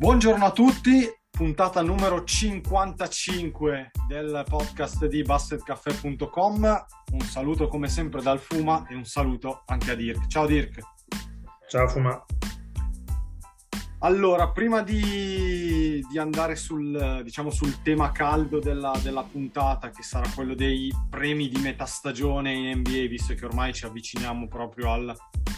Buongiorno 0.00 0.46
a 0.46 0.50
tutti, 0.50 1.06
puntata 1.28 1.82
numero 1.82 2.24
55 2.24 3.90
del 4.08 4.44
podcast 4.48 5.04
di 5.04 5.20
basketcaffè.com. 5.20 6.84
Un 7.12 7.20
saluto 7.20 7.68
come 7.68 7.86
sempre 7.86 8.22
dal 8.22 8.38
Fuma 8.38 8.86
e 8.88 8.94
un 8.94 9.04
saluto 9.04 9.62
anche 9.66 9.90
a 9.90 9.94
Dirk. 9.94 10.26
Ciao 10.26 10.46
Dirk. 10.46 10.80
Ciao 11.68 11.86
Fuma. 11.86 12.24
Allora, 13.98 14.50
prima 14.52 14.82
di, 14.82 16.02
di 16.10 16.18
andare 16.18 16.56
sul, 16.56 17.20
diciamo, 17.22 17.50
sul 17.50 17.82
tema 17.82 18.10
caldo 18.10 18.58
della, 18.58 18.98
della 19.02 19.22
puntata, 19.22 19.90
che 19.90 20.02
sarà 20.02 20.26
quello 20.34 20.54
dei 20.54 20.90
premi 21.10 21.50
di 21.50 21.60
metà 21.60 21.84
stagione 21.84 22.54
in 22.54 22.78
NBA, 22.78 23.06
visto 23.06 23.34
che 23.34 23.44
ormai 23.44 23.74
ci 23.74 23.84
avviciniamo 23.84 24.48
proprio 24.48 24.92
al 24.92 25.14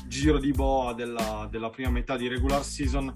giro 0.09 0.39
di 0.39 0.51
boa 0.51 0.95
della, 0.95 1.47
della 1.49 1.71
prima 1.71 1.91
metà 1.91 2.17
di 2.17 2.27
regular 2.27 2.65
season, 2.65 3.13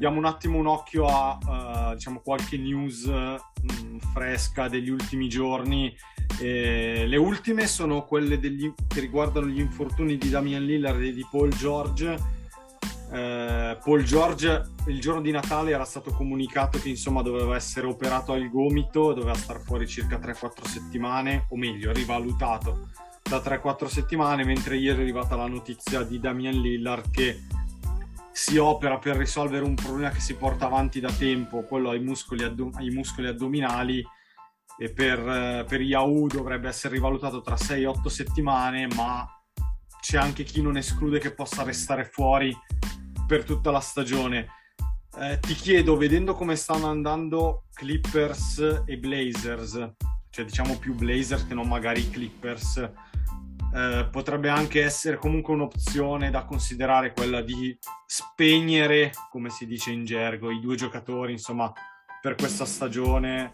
diamo 0.00 0.16
un 0.16 0.24
attimo 0.24 0.56
un 0.56 0.66
occhio 0.66 1.04
a 1.04 1.90
uh, 1.90 1.94
diciamo, 1.94 2.20
qualche 2.20 2.56
news 2.56 3.04
mh, 3.04 3.98
fresca 4.14 4.66
degli 4.66 4.88
ultimi 4.88 5.28
giorni. 5.28 5.94
Eh, 6.40 7.04
le 7.06 7.16
ultime 7.18 7.66
sono 7.66 8.06
quelle 8.06 8.38
degli, 8.38 8.72
che 8.88 8.98
riguardano 8.98 9.48
gli 9.48 9.60
infortuni 9.60 10.16
di 10.16 10.30
Damian 10.30 10.64
Lillard 10.64 11.02
e 11.02 11.12
di 11.12 11.26
Paul 11.30 11.50
George. 11.50 12.16
Eh, 13.12 13.78
Paul 13.84 14.02
George 14.02 14.70
il 14.86 15.00
giorno 15.02 15.20
di 15.20 15.32
Natale 15.32 15.72
era 15.72 15.84
stato 15.84 16.12
comunicato 16.12 16.78
che 16.78 16.88
insomma 16.88 17.20
doveva 17.20 17.54
essere 17.54 17.86
operato 17.86 18.32
al 18.32 18.48
gomito, 18.48 19.12
doveva 19.12 19.34
star 19.34 19.60
fuori 19.60 19.86
circa 19.86 20.18
3-4 20.18 20.64
settimane, 20.64 21.44
o 21.50 21.58
meglio, 21.58 21.92
rivalutato 21.92 22.88
da 23.22 23.36
3-4 23.36 23.84
settimane, 23.84 24.44
mentre 24.44 24.78
ieri 24.78 25.00
è 25.00 25.02
arrivata 25.02 25.36
la 25.36 25.46
notizia 25.46 26.04
di 26.04 26.18
Damian 26.18 26.58
Lillard 26.58 27.10
che 27.10 27.42
si 28.40 28.56
opera 28.56 28.98
per 28.98 29.18
risolvere 29.18 29.66
un 29.66 29.74
problema 29.74 30.08
che 30.08 30.20
si 30.20 30.34
porta 30.34 30.64
avanti 30.64 30.98
da 30.98 31.12
tempo, 31.12 31.62
quello 31.62 31.90
ai 31.90 32.00
muscoli, 32.00 32.42
addo- 32.42 32.70
ai 32.76 32.88
muscoli 32.88 33.28
addominali 33.28 34.02
e 34.78 34.90
per, 34.90 35.66
per 35.68 35.82
Yahoo 35.82 36.26
dovrebbe 36.26 36.66
essere 36.66 36.94
rivalutato 36.94 37.42
tra 37.42 37.58
6 37.58 37.82
e 37.82 37.86
8 37.86 38.08
settimane, 38.08 38.86
ma 38.94 39.28
c'è 40.00 40.16
anche 40.16 40.44
chi 40.44 40.62
non 40.62 40.78
esclude 40.78 41.18
che 41.18 41.34
possa 41.34 41.64
restare 41.64 42.06
fuori 42.06 42.56
per 43.26 43.44
tutta 43.44 43.70
la 43.70 43.80
stagione. 43.80 44.46
Eh, 45.18 45.38
ti 45.38 45.52
chiedo, 45.52 45.98
vedendo 45.98 46.32
come 46.32 46.56
stanno 46.56 46.88
andando 46.88 47.64
Clippers 47.74 48.84
e 48.86 48.96
Blazers, 48.96 49.92
cioè 50.30 50.46
diciamo 50.46 50.78
più 50.78 50.94
Blazers 50.94 51.46
che 51.46 51.52
non 51.52 51.68
magari 51.68 52.08
Clippers, 52.08 52.90
eh, 53.72 54.08
potrebbe 54.10 54.48
anche 54.48 54.82
essere 54.82 55.16
comunque 55.16 55.54
un'opzione 55.54 56.30
da 56.30 56.44
considerare 56.44 57.12
quella 57.12 57.40
di 57.40 57.76
spegnere, 58.06 59.12
come 59.30 59.50
si 59.50 59.66
dice 59.66 59.90
in 59.90 60.04
gergo, 60.04 60.50
i 60.50 60.60
due 60.60 60.74
giocatori, 60.74 61.32
insomma, 61.32 61.72
per 62.20 62.34
questa 62.34 62.64
stagione, 62.64 63.52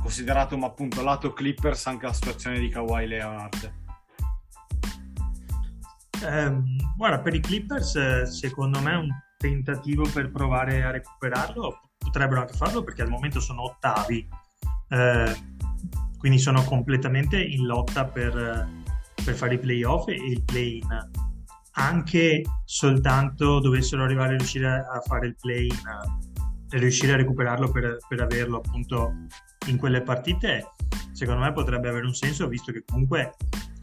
considerato 0.00 0.58
ma 0.58 0.66
appunto 0.66 1.02
lato 1.02 1.32
Clippers 1.32 1.86
anche 1.86 2.06
la 2.06 2.12
situazione 2.12 2.58
di 2.58 2.68
Kawhi 2.68 3.06
Leonard. 3.06 3.72
Eh, 6.24 6.62
guarda, 6.96 7.20
per 7.20 7.34
i 7.34 7.40
Clippers 7.40 7.94
eh, 7.96 8.26
secondo 8.26 8.80
me 8.80 8.94
un 8.94 9.08
tentativo 9.36 10.08
per 10.12 10.30
provare 10.30 10.84
a 10.84 10.90
recuperarlo 10.90 11.90
potrebbero 11.98 12.42
anche 12.42 12.54
farlo 12.54 12.82
perché 12.82 13.02
al 13.02 13.08
momento 13.08 13.40
sono 13.40 13.62
ottavi, 13.62 14.28
eh, 14.88 15.36
quindi 16.18 16.38
sono 16.38 16.62
completamente 16.64 17.40
in 17.40 17.64
lotta 17.64 18.04
per, 18.04 18.81
per 19.24 19.34
fare 19.34 19.54
i 19.54 19.58
playoff 19.58 20.08
e 20.08 20.14
il 20.14 20.42
play-in. 20.42 21.10
Anche 21.74 22.42
soltanto 22.64 23.60
dovessero 23.60 24.04
arrivare 24.04 24.34
a 24.34 24.36
riuscire 24.36 24.68
a 24.68 25.00
fare 25.00 25.28
il 25.28 25.36
play-in 25.40 25.80
e 26.70 26.78
riuscire 26.78 27.12
a 27.12 27.16
recuperarlo 27.16 27.70
per, 27.70 27.98
per 28.08 28.20
averlo 28.20 28.58
appunto 28.58 29.12
in 29.66 29.78
quelle 29.78 30.02
partite, 30.02 30.72
secondo 31.12 31.42
me 31.42 31.52
potrebbe 31.52 31.88
avere 31.88 32.06
un 32.06 32.14
senso 32.14 32.48
visto 32.48 32.72
che 32.72 32.82
comunque 32.84 33.34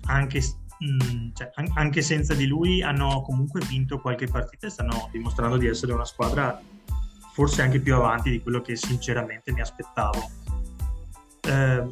anche 0.06 0.42
Mm, 0.82 1.32
cioè, 1.34 1.52
anche 1.74 2.02
senza 2.02 2.34
di 2.34 2.48
lui 2.48 2.82
hanno 2.82 3.22
comunque 3.22 3.60
vinto 3.68 4.00
qualche 4.00 4.28
partita 4.28 4.68
e 4.68 4.70
stanno 4.70 5.10
dimostrando 5.12 5.58
di 5.58 5.68
essere 5.68 5.92
una 5.92 6.06
squadra 6.06 6.58
forse 7.34 7.62
anche 7.62 7.82
più 7.82 7.96
avanti 7.96 8.30
di 8.30 8.42
quello 8.42 8.62
che 8.62 8.78
sinceramente 8.78 9.52
mi 9.52 9.60
aspettavo. 9.60 10.32
Eh, 11.42 11.84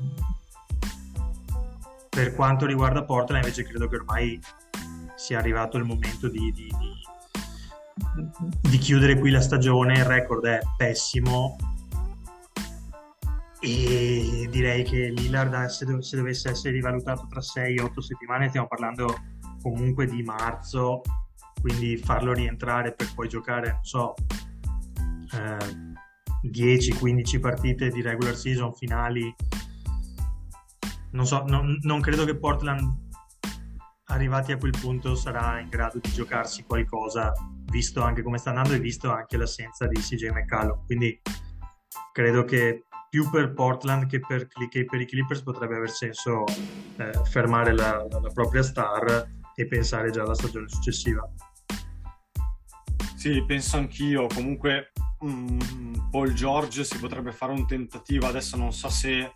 per 2.17 2.33
quanto 2.33 2.65
riguarda 2.65 3.03
Portland 3.03 3.43
invece 3.43 3.63
credo 3.63 3.87
che 3.87 3.97
ormai 3.97 4.41
sia 5.13 5.37
arrivato 5.37 5.77
il 5.77 5.83
momento 5.83 6.27
di, 6.27 6.51
di, 6.51 6.67
di, 6.79 8.69
di 8.71 8.77
chiudere 8.79 9.19
qui 9.19 9.29
la 9.29 9.39
stagione, 9.39 9.99
il 9.99 10.03
record 10.03 10.43
è 10.47 10.59
pessimo, 10.75 11.57
e 13.59 14.47
direi 14.49 14.83
che 14.83 15.13
Lillard 15.15 15.65
se, 15.65 15.85
dov- 15.85 15.99
se 15.99 16.17
dovesse 16.17 16.49
essere 16.49 16.73
rivalutato 16.73 17.27
tra 17.29 17.39
6-8 17.39 17.99
settimane 17.99 18.49
stiamo 18.49 18.67
parlando 18.67 19.15
comunque 19.61 20.07
di 20.07 20.23
marzo 20.23 21.01
quindi 21.61 21.97
farlo 21.97 22.33
rientrare 22.33 22.93
per 22.93 23.13
poi 23.13 23.27
giocare 23.27 23.69
non 23.71 23.83
so 23.83 24.13
eh, 25.33 26.47
10-15 26.49 27.39
partite 27.39 27.89
di 27.89 28.01
regular 28.01 28.35
season 28.35 28.73
finali 28.73 29.33
non 31.11 31.25
so 31.25 31.43
non, 31.47 31.77
non 31.81 32.01
credo 32.01 32.25
che 32.25 32.37
Portland 32.37 33.05
arrivati 34.09 34.51
a 34.51 34.57
quel 34.57 34.75
punto 34.79 35.15
sarà 35.15 35.59
in 35.59 35.69
grado 35.69 35.99
di 36.01 36.11
giocarsi 36.11 36.63
qualcosa 36.63 37.31
visto 37.65 38.01
anche 38.01 38.23
come 38.23 38.37
sta 38.37 38.49
andando 38.49 38.73
e 38.73 38.79
visto 38.79 39.11
anche 39.11 39.37
l'assenza 39.37 39.87
di 39.87 39.99
CJ 39.99 40.29
McCallum 40.29 40.85
quindi 40.85 41.21
credo 42.13 42.43
che 42.45 42.83
più 43.09 43.29
per 43.29 43.53
Portland 43.53 44.07
che 44.07 44.19
per, 44.19 44.47
che 44.47 44.85
per, 44.85 45.01
i 45.01 45.05
Clippers 45.05 45.41
potrebbe 45.41 45.75
aver 45.75 45.89
senso 45.89 46.43
eh, 46.97 47.11
fermare 47.25 47.73
la, 47.73 48.05
la, 48.09 48.29
propria 48.33 48.61
star 48.61 49.29
e 49.55 49.67
pensare 49.67 50.11
già 50.11 50.23
alla 50.23 50.35
stagione 50.35 50.67
successiva. 50.67 51.27
Sì, 53.15 53.43
penso 53.45 53.77
anch'io. 53.77 54.27
Comunque 54.27 54.91
um, 55.21 56.07
Paul 56.11 56.33
George 56.33 56.83
si 56.83 56.99
potrebbe 56.99 57.31
fare 57.31 57.53
un 57.53 57.65
tentativo. 57.65 58.27
Adesso 58.27 58.57
non 58.57 58.71
so 58.71 58.89
se 58.89 59.33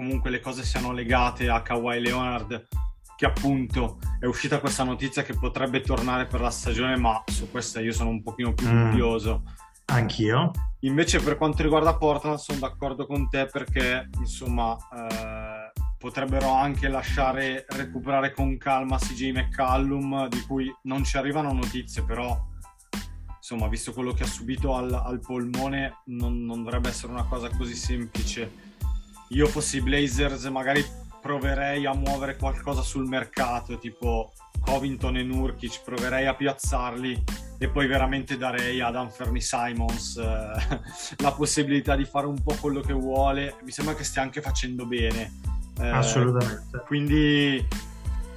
comunque 0.00 0.30
le 0.30 0.40
cose 0.40 0.64
siano 0.64 0.92
legate 0.92 1.50
a 1.50 1.60
Kawhi 1.60 2.00
Leonard, 2.00 2.68
che 3.16 3.26
appunto 3.26 3.98
è 4.18 4.24
uscita 4.24 4.58
questa 4.58 4.82
notizia 4.82 5.22
che 5.22 5.34
potrebbe 5.34 5.82
tornare 5.82 6.24
per 6.26 6.40
la 6.40 6.48
stagione, 6.48 6.96
ma 6.96 7.22
su 7.26 7.50
questa 7.50 7.80
io 7.80 7.92
sono 7.92 8.08
un 8.08 8.22
pochino 8.22 8.54
più 8.54 8.66
Mm. 8.66 8.90
dubbioso. 8.90 9.42
Anch'io. 9.86 10.52
Invece 10.80 11.20
per 11.20 11.36
quanto 11.36 11.62
riguarda 11.62 11.96
Portland 11.98 12.38
sono 12.38 12.60
d'accordo 12.60 13.04
con 13.04 13.28
te 13.28 13.44
perché 13.44 14.08
insomma 14.18 14.74
eh, 14.74 15.72
potrebbero 15.98 16.50
anche 16.54 16.88
lasciare 16.88 17.66
recuperare 17.68 18.32
con 18.32 18.56
calma 18.56 18.96
CJ 18.96 19.32
McCallum 19.32 20.28
di 20.28 20.40
cui 20.46 20.74
non 20.84 21.04
ci 21.04 21.18
arrivano 21.18 21.52
notizie 21.52 22.02
però 22.04 22.38
insomma 23.36 23.68
visto 23.68 23.92
quello 23.92 24.12
che 24.12 24.22
ha 24.22 24.26
subito 24.26 24.74
al, 24.74 24.94
al 24.94 25.20
polmone 25.20 25.98
non, 26.06 26.44
non 26.46 26.62
dovrebbe 26.62 26.88
essere 26.88 27.12
una 27.12 27.24
cosa 27.24 27.50
così 27.50 27.74
semplice 27.74 28.69
io 29.30 29.46
fossi 29.46 29.80
Blazers 29.80 30.44
magari 30.44 30.84
proverei 31.20 31.86
a 31.86 31.94
muovere 31.94 32.36
qualcosa 32.36 32.82
sul 32.82 33.06
mercato 33.06 33.78
tipo 33.78 34.32
Covington 34.60 35.16
e 35.16 35.22
Nurkic 35.22 35.82
proverei 35.84 36.26
a 36.26 36.34
piazzarli 36.34 37.24
e 37.58 37.68
poi 37.68 37.86
veramente 37.86 38.38
darei 38.38 38.80
ad 38.80 38.96
Anferni 38.96 39.40
Simons 39.40 40.16
eh, 40.16 40.22
la 41.22 41.32
possibilità 41.32 41.94
di 41.94 42.06
fare 42.06 42.26
un 42.26 42.42
po' 42.42 42.56
quello 42.58 42.80
che 42.80 42.94
vuole. 42.94 43.56
Mi 43.64 43.70
sembra 43.70 43.94
che 43.94 44.02
stia 44.02 44.22
anche 44.22 44.40
facendo 44.40 44.86
bene. 44.86 45.30
Eh, 45.78 45.88
Assolutamente. 45.88 46.82
Quindi 46.86 47.66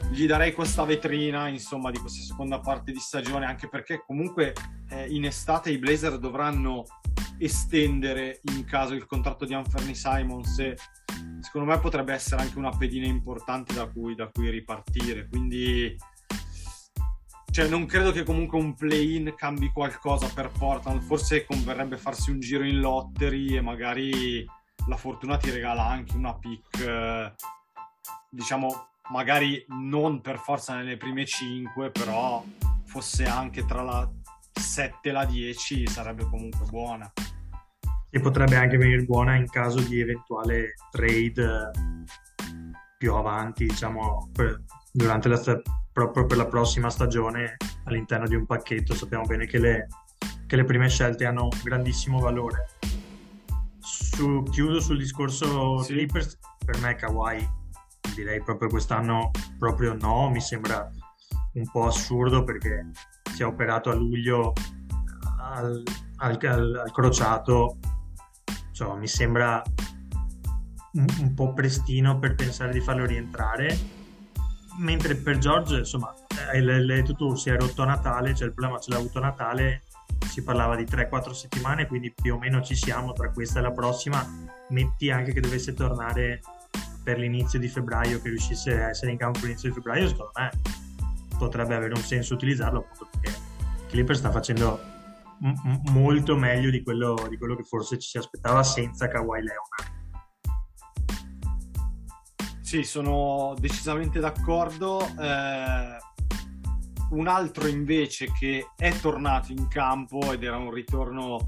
gli 0.09 0.25
darei 0.25 0.51
questa 0.51 0.83
vetrina, 0.83 1.47
insomma, 1.47 1.89
di 1.89 1.99
questa 1.99 2.21
seconda 2.21 2.59
parte 2.59 2.91
di 2.91 2.99
stagione, 2.99 3.45
anche 3.45 3.69
perché 3.69 4.03
comunque 4.05 4.53
eh, 4.89 5.07
in 5.07 5.23
estate 5.23 5.71
i 5.71 5.77
Blazer 5.77 6.17
dovranno 6.17 6.83
estendere 7.37 8.41
in 8.53 8.65
caso 8.65 8.93
il 8.93 9.05
contratto 9.05 9.45
di 9.45 9.53
Anferni 9.53 9.95
Simons 9.95 10.59
e 10.59 10.77
secondo 11.41 11.71
me 11.71 11.79
potrebbe 11.79 12.13
essere 12.13 12.41
anche 12.41 12.57
una 12.57 12.75
pedina 12.75 13.05
importante 13.05 13.73
da 13.73 13.87
cui, 13.87 14.15
da 14.15 14.29
cui 14.31 14.49
ripartire. 14.49 15.27
Quindi 15.27 15.95
cioè, 17.53 17.67
non 17.67 17.85
credo 17.85 18.11
che 18.11 18.23
comunque 18.23 18.57
un 18.57 18.73
play-in 18.73 19.35
cambi 19.37 19.69
qualcosa 19.69 20.27
per 20.33 20.49
Portland. 20.49 21.01
Forse 21.01 21.45
converrebbe 21.45 21.97
farsi 21.97 22.31
un 22.31 22.39
giro 22.39 22.63
in 22.63 22.79
lottery 22.79 23.55
e 23.55 23.61
magari 23.61 24.43
la 24.87 24.97
fortuna 24.97 25.37
ti 25.37 25.51
regala 25.51 25.85
anche 25.85 26.15
una 26.15 26.33
pick, 26.33 26.79
eh, 26.79 27.31
diciamo, 28.31 28.87
magari 29.11 29.63
non 29.67 30.21
per 30.21 30.39
forza 30.39 30.75
nelle 30.75 30.97
prime 30.97 31.25
5, 31.25 31.91
però 31.91 32.43
fosse 32.85 33.25
anche 33.25 33.65
tra 33.65 33.83
la 33.83 34.11
7 34.53 35.09
e 35.09 35.11
la 35.11 35.25
10 35.25 35.87
sarebbe 35.87 36.23
comunque 36.29 36.65
buona. 36.69 37.11
E 38.09 38.19
potrebbe 38.19 38.55
anche 38.55 38.77
venire 38.77 39.03
buona 39.03 39.35
in 39.35 39.49
caso 39.49 39.79
di 39.79 39.99
eventuale 39.99 40.75
trade 40.91 41.71
più 42.97 43.13
avanti, 43.15 43.65
diciamo, 43.65 44.29
per, 44.31 44.61
durante 44.91 45.27
la 45.27 45.37
proprio 45.91 46.25
per 46.25 46.37
la 46.37 46.47
prossima 46.47 46.89
stagione 46.89 47.57
all'interno 47.85 48.27
di 48.27 48.35
un 48.35 48.45
pacchetto. 48.45 48.93
Sappiamo 48.95 49.25
bene 49.25 49.45
che 49.45 49.59
le, 49.59 49.87
che 50.47 50.55
le 50.55 50.63
prime 50.63 50.89
scelte 50.89 51.25
hanno 51.25 51.49
grandissimo 51.63 52.19
valore. 52.19 52.65
Su, 53.79 54.43
chiudo 54.43 54.79
sul 54.79 54.97
discorso 54.97 55.81
sì. 55.83 55.93
Clippers, 55.93 56.39
per 56.65 56.79
me 56.79 56.95
Kawhi 56.95 57.61
direi 58.15 58.41
proprio 58.41 58.69
quest'anno 58.69 59.31
proprio 59.57 59.93
no, 59.93 60.29
mi 60.29 60.39
sembra 60.41 60.89
un 61.53 61.69
po' 61.71 61.87
assurdo 61.87 62.43
perché 62.43 62.89
si 63.33 63.41
è 63.41 63.45
operato 63.45 63.89
a 63.89 63.95
luglio 63.95 64.53
al, 65.39 65.83
al, 66.17 66.37
al, 66.39 66.91
crociato, 66.91 67.77
cioè, 68.71 68.95
mi 68.95 69.07
sembra 69.07 69.61
un, 70.93 71.05
un, 71.19 71.33
po' 71.33 71.53
prestino 71.53 72.19
per 72.19 72.35
pensare 72.35 72.71
di 72.71 72.79
farlo 72.79 73.05
rientrare, 73.05 73.75
mentre 74.77 75.15
per 75.15 75.39
George, 75.39 75.79
insomma, 75.79 76.13
tu, 77.17 77.35
si 77.35 77.49
è 77.49 77.57
rotto 77.57 77.81
a 77.81 77.85
Natale, 77.85 78.35
cioè 78.35 78.47
il 78.47 78.53
problema 78.53 78.79
ce 78.79 78.91
l'ha 78.91 78.97
avuto 78.97 79.17
a 79.17 79.21
Natale, 79.21 79.81
si 80.29 80.43
parlava 80.43 80.75
di 80.75 80.83
3-4 80.83 81.31
settimane, 81.31 81.87
quindi 81.87 82.13
più 82.13 82.35
o 82.35 82.37
meno 82.37 82.61
ci 82.61 82.75
siamo 82.75 83.13
tra 83.13 83.31
questa 83.31 83.59
e 83.59 83.61
la 83.63 83.71
prossima, 83.71 84.23
metti 84.69 85.09
anche 85.09 85.33
che 85.33 85.41
dovesse 85.41 85.73
tornare 85.73 86.41
per 87.03 87.17
l'inizio 87.17 87.57
di 87.57 87.67
febbraio, 87.67 88.21
che 88.21 88.29
riuscisse 88.29 88.81
a 88.81 88.89
essere 88.89 89.11
in 89.11 89.17
campo 89.17 89.39
all'inizio 89.39 89.69
di 89.69 89.75
febbraio, 89.75 90.07
secondo 90.07 90.31
me 90.35 90.51
potrebbe 91.37 91.75
avere 91.75 91.93
un 91.93 92.01
senso 92.01 92.33
utilizzarlo 92.33 92.79
appunto 92.79 93.09
perché 93.19 93.37
Clipper 93.87 94.15
sta 94.15 94.31
facendo 94.31 94.79
m- 95.39 95.81
molto 95.91 96.35
meglio 96.35 96.69
di 96.69 96.81
quello, 96.81 97.27
di 97.29 97.37
quello, 97.37 97.55
che 97.55 97.63
forse 97.63 97.97
ci 97.97 98.09
si 98.09 98.17
aspettava 98.17 98.63
senza 98.63 99.07
Kawhi 99.07 99.41
Leonard. 99.41 100.01
Sì, 102.61 102.83
sono 102.83 103.53
decisamente 103.59 104.19
d'accordo. 104.19 104.99
Eh, 105.19 105.97
un 107.11 107.27
altro 107.27 107.67
invece 107.67 108.31
che 108.31 108.71
è 108.75 108.91
tornato 108.99 109.51
in 109.51 109.67
campo 109.67 110.33
ed 110.33 110.43
era 110.43 110.57
un 110.57 110.71
ritorno 110.71 111.47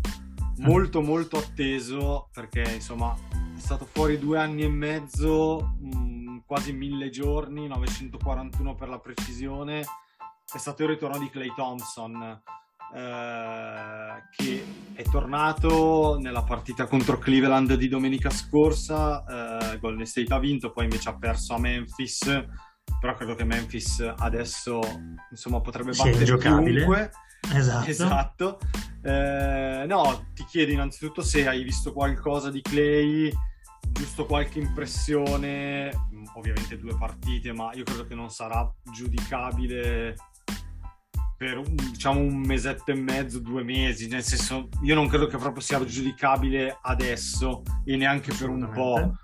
molto 0.58 1.02
molto 1.02 1.38
atteso 1.38 2.30
perché 2.32 2.62
insomma 2.74 3.16
è 3.56 3.60
stato 3.60 3.86
fuori 3.86 4.20
due 4.20 4.38
anni 4.38 4.64
e 4.64 4.70
mezzo, 4.70 5.76
mh, 5.80 5.98
mm, 5.98 6.38
quasi 6.46 6.74
mille 6.74 7.10
giorni, 7.10 7.68
941 7.68 8.76
per 8.76 8.90
la 8.90 9.00
precisione. 9.00 9.80
È 9.80 10.58
stato 10.58 10.84
il 10.84 10.90
ritorno 10.90 11.18
di 11.18 11.30
Clay 11.30 11.54
Thompson. 11.56 12.42
Eh, 12.94 14.24
che 14.38 14.66
è 14.94 15.04
tornato 15.04 16.18
nella 16.20 16.44
partita 16.44 16.86
contro 16.86 17.18
Cleveland 17.18 17.74
di 17.74 17.88
domenica 17.88 18.30
scorsa. 18.30 19.72
Eh, 19.72 19.80
Golden 19.80 20.06
State 20.06 20.34
ha 20.34 20.40
vinto, 20.40 20.72
poi 20.72 20.84
invece 20.84 21.10
ha 21.10 21.18
perso 21.18 21.56
a 21.56 21.60
Memphis. 21.60 22.46
Però 23.00 23.14
credo 23.16 23.36
che 23.36 23.44
Memphis 23.44 24.00
adesso 24.18 24.82
insomma 25.32 25.60
potrebbe 25.60 25.92
battere 25.92 26.26
sì, 26.26 26.38
chiunque. 26.38 27.12
Esatto. 27.54 27.90
esatto. 27.90 28.60
Eh, 29.02 29.86
no, 29.88 30.30
ti 30.34 30.44
chiedo 30.46 30.72
innanzitutto 30.72 31.22
se 31.22 31.48
hai 31.48 31.64
visto 31.64 31.94
qualcosa 31.94 32.50
di 32.50 32.62
Clay, 32.62 33.32
giusto 33.92 34.26
qualche 34.26 34.60
impressione, 34.60 35.92
ovviamente 36.34 36.78
due 36.78 36.98
partite, 36.98 37.54
ma 37.54 37.72
io 37.74 37.84
credo 37.84 38.08
che 38.08 38.16
non 38.16 38.30
sarà 38.30 38.68
giudicabile 38.92 40.16
per 41.38 41.62
diciamo 41.62 42.20
un 42.20 42.38
mesetto 42.38 42.92
e 42.92 42.96
mezzo, 42.96 43.40
due 43.40 43.64
mesi, 43.64 44.08
nel 44.08 44.24
senso 44.24 44.70
io 44.82 44.96
non 44.96 45.08
credo 45.08 45.28
che 45.28 45.38
proprio 45.38 45.62
sia 45.62 45.84
giudicabile 45.84 46.80
adesso 46.82 47.62
e 47.84 47.96
neanche 47.98 48.34
per 48.34 48.50
un 48.50 48.70
po'. 48.74 49.18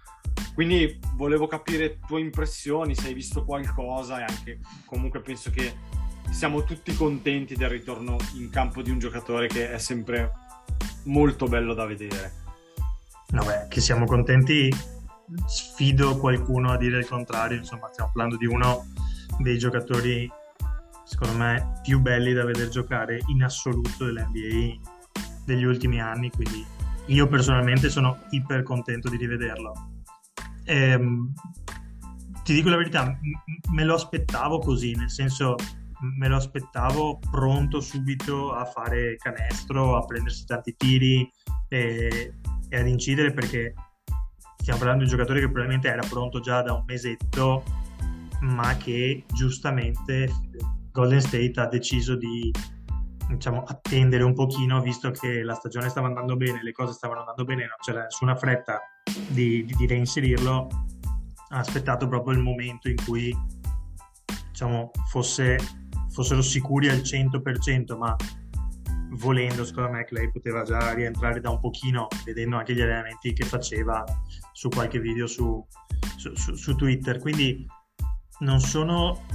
Quindi 0.54 1.00
volevo 1.16 1.48
capire 1.48 2.00
tue 2.06 2.20
impressioni, 2.20 2.96
se 2.96 3.08
hai 3.08 3.14
visto 3.14 3.46
qualcosa 3.46 4.20
e 4.20 4.24
anche 4.24 4.60
comunque 4.86 5.22
penso 5.22 5.50
che 5.50 5.74
siamo 6.32 6.64
tutti 6.64 6.96
contenti 6.96 7.56
del 7.56 7.70
ritorno 7.70 8.16
in 8.36 8.50
campo 8.50 8.82
di 8.82 8.90
un 8.90 8.98
giocatore 8.98 9.48
che 9.48 9.72
è 9.72 9.78
sempre 9.78 10.32
molto 11.04 11.46
bello 11.46 11.74
da 11.74 11.86
vedere. 11.86 12.40
Vabbè, 13.30 13.68
che 13.70 13.82
siamo 13.82 14.06
contenti, 14.06 14.74
sfido 15.46 16.18
qualcuno 16.18 16.72
a 16.72 16.78
dire 16.78 17.00
il 17.00 17.08
contrario, 17.08 17.58
insomma 17.58 17.90
stiamo 17.92 18.12
parlando 18.14 18.38
di 18.38 18.46
uno 18.46 18.88
dei 19.40 19.58
giocatori 19.58 20.30
secondo 21.04 21.38
me 21.38 21.80
più 21.84 22.00
belli 22.00 22.34
da 22.34 22.46
vedere 22.46 22.70
giocare 22.70 23.20
in 23.28 23.44
assoluto 23.44 24.06
dell'NBA 24.06 24.80
degli 25.46 25.64
ultimi 25.64 26.00
anni, 26.00 26.32
quindi 26.32 26.66
io 27.08 27.28
personalmente 27.28 27.90
sono 27.90 28.18
iper 28.30 28.64
contento 28.64 29.10
di 29.10 29.18
rivederlo. 29.18 29.74
Ehm, 30.64 31.34
ti 32.44 32.54
dico 32.54 32.70
la 32.70 32.78
verità, 32.78 33.06
m- 33.06 33.74
me 33.74 33.84
lo 33.84 33.96
aspettavo 33.96 34.60
così, 34.60 34.96
nel 34.96 35.10
senso 35.10 35.56
me 36.18 36.28
lo 36.28 36.38
aspettavo 36.38 37.20
pronto 37.30 37.80
subito 37.80 38.54
a 38.54 38.66
fare 38.66 39.16
canestro, 39.18 39.98
a 39.98 40.06
prendersi 40.06 40.46
tanti 40.46 40.76
tiri 40.76 41.32
e, 41.68 42.34
e 42.70 42.80
ad 42.80 42.88
incidere 42.88 43.34
perché 43.34 43.74
stiamo 44.58 44.80
parlando 44.80 45.04
di 45.04 45.10
un 45.10 45.18
giocatore 45.18 45.40
che 45.40 45.46
probabilmente 45.46 45.88
era 45.90 46.06
pronto 46.08 46.40
già 46.40 46.62
da 46.62 46.74
un 46.74 46.84
mesetto, 46.86 47.64
ma 48.42 48.76
che 48.78 49.26
giustamente 49.34 50.30
Golden 50.92 51.22
State 51.22 51.54
ha 51.56 51.68
deciso 51.68 52.16
di 52.16 52.52
diciamo, 53.30 53.64
attendere 53.64 54.24
un 54.24 54.34
pochino 54.34 54.82
visto 54.82 55.12
che 55.12 55.44
la 55.44 55.54
stagione 55.54 55.90
stava 55.90 56.08
andando 56.08 56.36
bene, 56.36 56.62
le 56.64 56.72
cose 56.72 56.94
stavano 56.94 57.22
andando 57.22 57.44
bene, 57.44 57.62
non 57.62 57.78
c'era 57.82 58.04
nessuna 58.04 58.36
fretta 58.36 58.80
di, 59.30 59.64
di, 59.66 59.74
di 59.76 59.88
reinserirlo, 59.88 60.68
ha 61.50 61.58
aspettato 61.58 62.08
proprio 62.08 62.36
il 62.36 62.44
momento 62.44 62.90
in 62.90 62.96
cui 63.04 63.36
diciamo, 64.50 64.92
fosse, 65.10 65.58
fossero 66.12 66.42
sicuri 66.42 66.90
al 66.90 66.98
100%, 66.98 67.98
ma 67.98 68.16
volendo 69.14 69.66
secondo 69.66 69.92
me 69.92 70.06
Clay 70.06 70.32
poteva 70.32 70.64
già 70.64 70.94
rientrare 70.94 71.40
da 71.40 71.50
un 71.50 71.60
pochino, 71.60 72.08
vedendo 72.26 72.58
anche 72.58 72.74
gli 72.74 72.82
allenamenti 72.82 73.34
che 73.34 73.46
faceva 73.46 74.04
su 74.54 74.70
qualche 74.70 75.00
video 75.00 75.28
su, 75.28 75.66
su, 76.18 76.34
su, 76.36 76.56
su 76.56 76.76
Twitter, 76.76 77.20
quindi 77.20 77.66
non 78.40 78.60
sono 78.60 79.26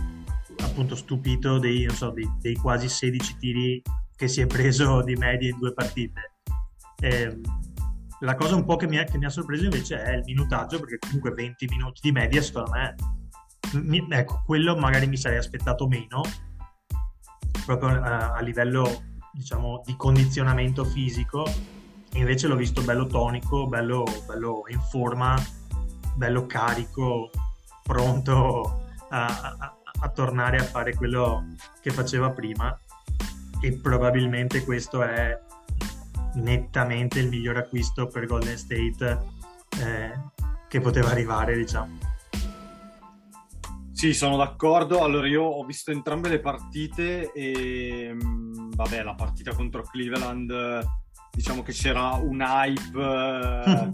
appunto 0.60 0.94
stupito 0.94 1.58
dei, 1.58 1.88
so, 1.90 2.10
dei, 2.10 2.30
dei, 2.40 2.54
quasi 2.54 2.88
16 2.88 3.36
tiri 3.36 3.82
che 4.14 4.28
si 4.28 4.40
è 4.40 4.46
preso 4.46 5.02
di 5.02 5.14
media 5.14 5.50
in 5.50 5.58
due 5.58 5.72
partite. 5.72 6.32
Eh, 7.00 7.38
la 8.20 8.34
cosa 8.34 8.54
un 8.54 8.64
po' 8.64 8.76
che 8.76 8.88
mi, 8.88 8.98
ha, 8.98 9.04
che 9.04 9.18
mi, 9.18 9.26
ha, 9.26 9.30
sorpreso 9.30 9.64
invece 9.64 10.02
è 10.02 10.14
il 10.14 10.22
minutaggio, 10.24 10.78
perché 10.78 10.98
comunque 10.98 11.32
20 11.32 11.66
minuti 11.66 12.00
di 12.02 12.12
media, 12.12 12.40
secondo 12.40 12.70
me, 12.70 12.94
mi, 13.74 14.06
ecco, 14.08 14.42
quello 14.46 14.74
magari 14.76 15.06
mi 15.06 15.18
sarei 15.18 15.36
aspettato 15.36 15.86
meno, 15.86 16.22
proprio 17.64 17.88
a, 18.02 18.32
a 18.32 18.40
livello, 18.40 19.02
diciamo, 19.32 19.82
di 19.84 19.96
condizionamento 19.96 20.84
fisico, 20.84 21.44
invece 22.14 22.46
l'ho 22.46 22.56
visto 22.56 22.82
bello 22.82 23.06
tonico, 23.06 23.66
bello, 23.66 24.04
bello 24.26 24.64
in 24.68 24.80
forma, 24.80 25.36
bello 26.14 26.46
carico, 26.46 27.30
pronto 27.82 28.84
a, 29.10 29.56
a, 29.58 29.76
a 30.00 30.08
tornare 30.08 30.58
a 30.58 30.64
fare 30.64 30.94
quello 30.94 31.46
che 31.80 31.90
faceva 31.90 32.30
prima. 32.30 32.78
E 33.60 33.72
probabilmente 33.72 34.64
questo 34.64 35.02
è 35.02 35.38
nettamente 36.34 37.18
il 37.20 37.28
miglior 37.28 37.56
acquisto 37.56 38.06
per 38.06 38.26
Golden 38.26 38.58
State 38.58 39.18
eh, 39.80 40.12
che 40.68 40.80
poteva 40.80 41.10
arrivare 41.10 41.56
diciamo 41.56 42.15
sì, 43.96 44.12
sono 44.12 44.36
d'accordo. 44.36 45.02
Allora, 45.02 45.26
io 45.26 45.42
ho 45.42 45.64
visto 45.64 45.90
entrambe 45.90 46.28
le 46.28 46.38
partite 46.38 47.32
e 47.32 48.12
mm, 48.12 48.72
vabbè, 48.74 49.02
la 49.02 49.14
partita 49.14 49.54
contro 49.54 49.84
Cleveland, 49.84 50.86
diciamo 51.32 51.62
che 51.62 51.72
c'era 51.72 52.10
un 52.10 52.42
hype 52.42 53.00
eh, 53.00 53.90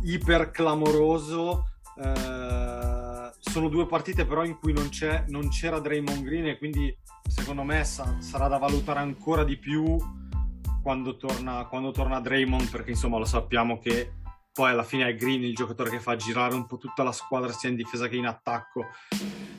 iper 0.08 0.50
clamoroso. 0.50 1.66
Eh, 2.02 3.30
sono 3.38 3.68
due 3.68 3.86
partite 3.86 4.24
però 4.24 4.46
in 4.46 4.56
cui 4.58 4.72
non, 4.72 4.88
non 5.28 5.50
c'era 5.50 5.78
Draymond 5.78 6.22
Green 6.22 6.46
e 6.46 6.56
quindi 6.56 6.96
secondo 7.28 7.64
me 7.64 7.84
sa- 7.84 8.16
sarà 8.20 8.48
da 8.48 8.56
valutare 8.56 9.00
ancora 9.00 9.44
di 9.44 9.58
più 9.58 9.98
quando 10.82 11.18
torna, 11.18 11.66
quando 11.66 11.90
torna 11.90 12.18
Draymond 12.18 12.70
perché 12.70 12.92
insomma 12.92 13.18
lo 13.18 13.26
sappiamo 13.26 13.78
che 13.78 14.22
poi 14.54 14.70
alla 14.70 14.84
fine 14.84 15.08
è 15.08 15.16
Green 15.16 15.42
il 15.42 15.52
giocatore 15.52 15.90
che 15.90 15.98
fa 15.98 16.14
girare 16.14 16.54
un 16.54 16.64
po' 16.64 16.78
tutta 16.78 17.02
la 17.02 17.10
squadra 17.10 17.50
sia 17.50 17.68
in 17.68 17.74
difesa 17.74 18.06
che 18.06 18.14
in 18.14 18.26
attacco 18.26 18.86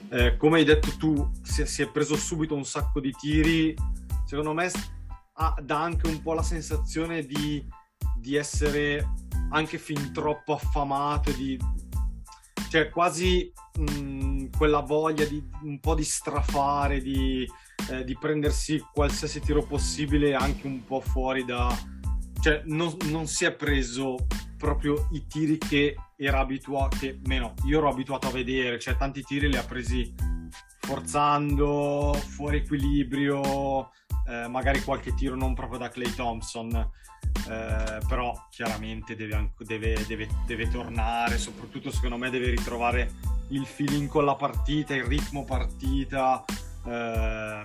eh, 0.09 0.37
come 0.37 0.59
hai 0.59 0.63
detto 0.63 0.95
tu, 0.97 1.31
si, 1.41 1.65
si, 1.65 1.81
è 1.81 1.89
preso 1.89 2.15
subito 2.15 2.55
un 2.55 2.65
sacco 2.65 2.99
di 2.99 3.11
tiri. 3.11 3.75
Secondo 4.25 4.53
me 4.53 4.71
ha, 5.33 5.55
dà 5.61 5.81
anche 5.81 6.07
un 6.07 6.21
po' 6.21 6.33
la 6.33 6.43
sensazione 6.43 7.25
di, 7.25 7.65
di 8.17 8.35
essere 8.35 9.13
anche 9.51 9.77
fin 9.77 10.11
troppo 10.13 10.53
affamato, 10.53 11.31
di, 11.31 11.57
cioè 12.69 12.89
quasi 12.89 13.51
mh, 13.77 14.47
quella 14.57 14.81
voglia 14.81 15.25
di 15.25 15.43
un 15.63 15.79
po' 15.79 15.95
di 15.95 16.03
strafare, 16.03 16.99
di, 16.99 17.47
eh, 17.89 18.03
di 18.03 18.17
prendersi 18.17 18.83
qualsiasi 18.93 19.39
tiro 19.39 19.65
possibile 19.65 20.33
anche 20.33 20.67
un 20.67 20.83
po' 20.83 21.01
fuori 21.01 21.45
da... 21.45 21.73
Cioè 22.39 22.61
non, 22.65 22.95
non 23.05 23.27
si 23.27 23.45
è 23.45 23.53
preso 23.53 24.17
proprio 24.65 25.07
i 25.11 25.27
tiri 25.27 25.59
che 25.59 25.95
era 26.17 26.39
abituato, 26.39 26.97
che 26.97 27.19
meno, 27.27 27.53
io 27.65 27.77
ero 27.77 27.87
abituato 27.87 28.27
a 28.27 28.31
vedere, 28.31 28.79
cioè 28.79 28.97
tanti 28.97 29.21
tiri 29.21 29.47
li 29.47 29.57
ha 29.57 29.63
presi 29.63 30.11
forzando, 30.79 32.13
fuori 32.29 32.57
equilibrio, 32.57 33.91
eh, 34.27 34.47
magari 34.47 34.81
qualche 34.81 35.13
tiro 35.13 35.35
non 35.35 35.53
proprio 35.53 35.77
da 35.77 35.89
Clay 35.89 36.11
Thompson, 36.15 36.73
eh, 36.75 37.99
però 38.07 38.47
chiaramente 38.49 39.15
deve, 39.15 39.51
deve, 39.59 40.03
deve, 40.07 40.27
deve, 40.47 40.67
tornare, 40.67 41.37
soprattutto 41.37 41.91
secondo 41.91 42.17
me 42.17 42.31
deve 42.31 42.49
ritrovare 42.49 43.11
il 43.49 43.67
feeling 43.67 44.07
con 44.07 44.25
la 44.25 44.35
partita, 44.35 44.95
il 44.95 45.03
ritmo 45.03 45.45
partita, 45.45 46.43
eh, 46.87 47.63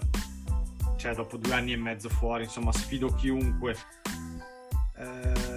cioè 0.96 1.14
dopo 1.14 1.38
due 1.38 1.54
anni 1.54 1.72
e 1.72 1.78
mezzo 1.78 2.10
fuori, 2.10 2.44
insomma 2.44 2.72
sfido 2.72 3.06
chiunque. 3.14 3.74
Eh, 4.98 5.49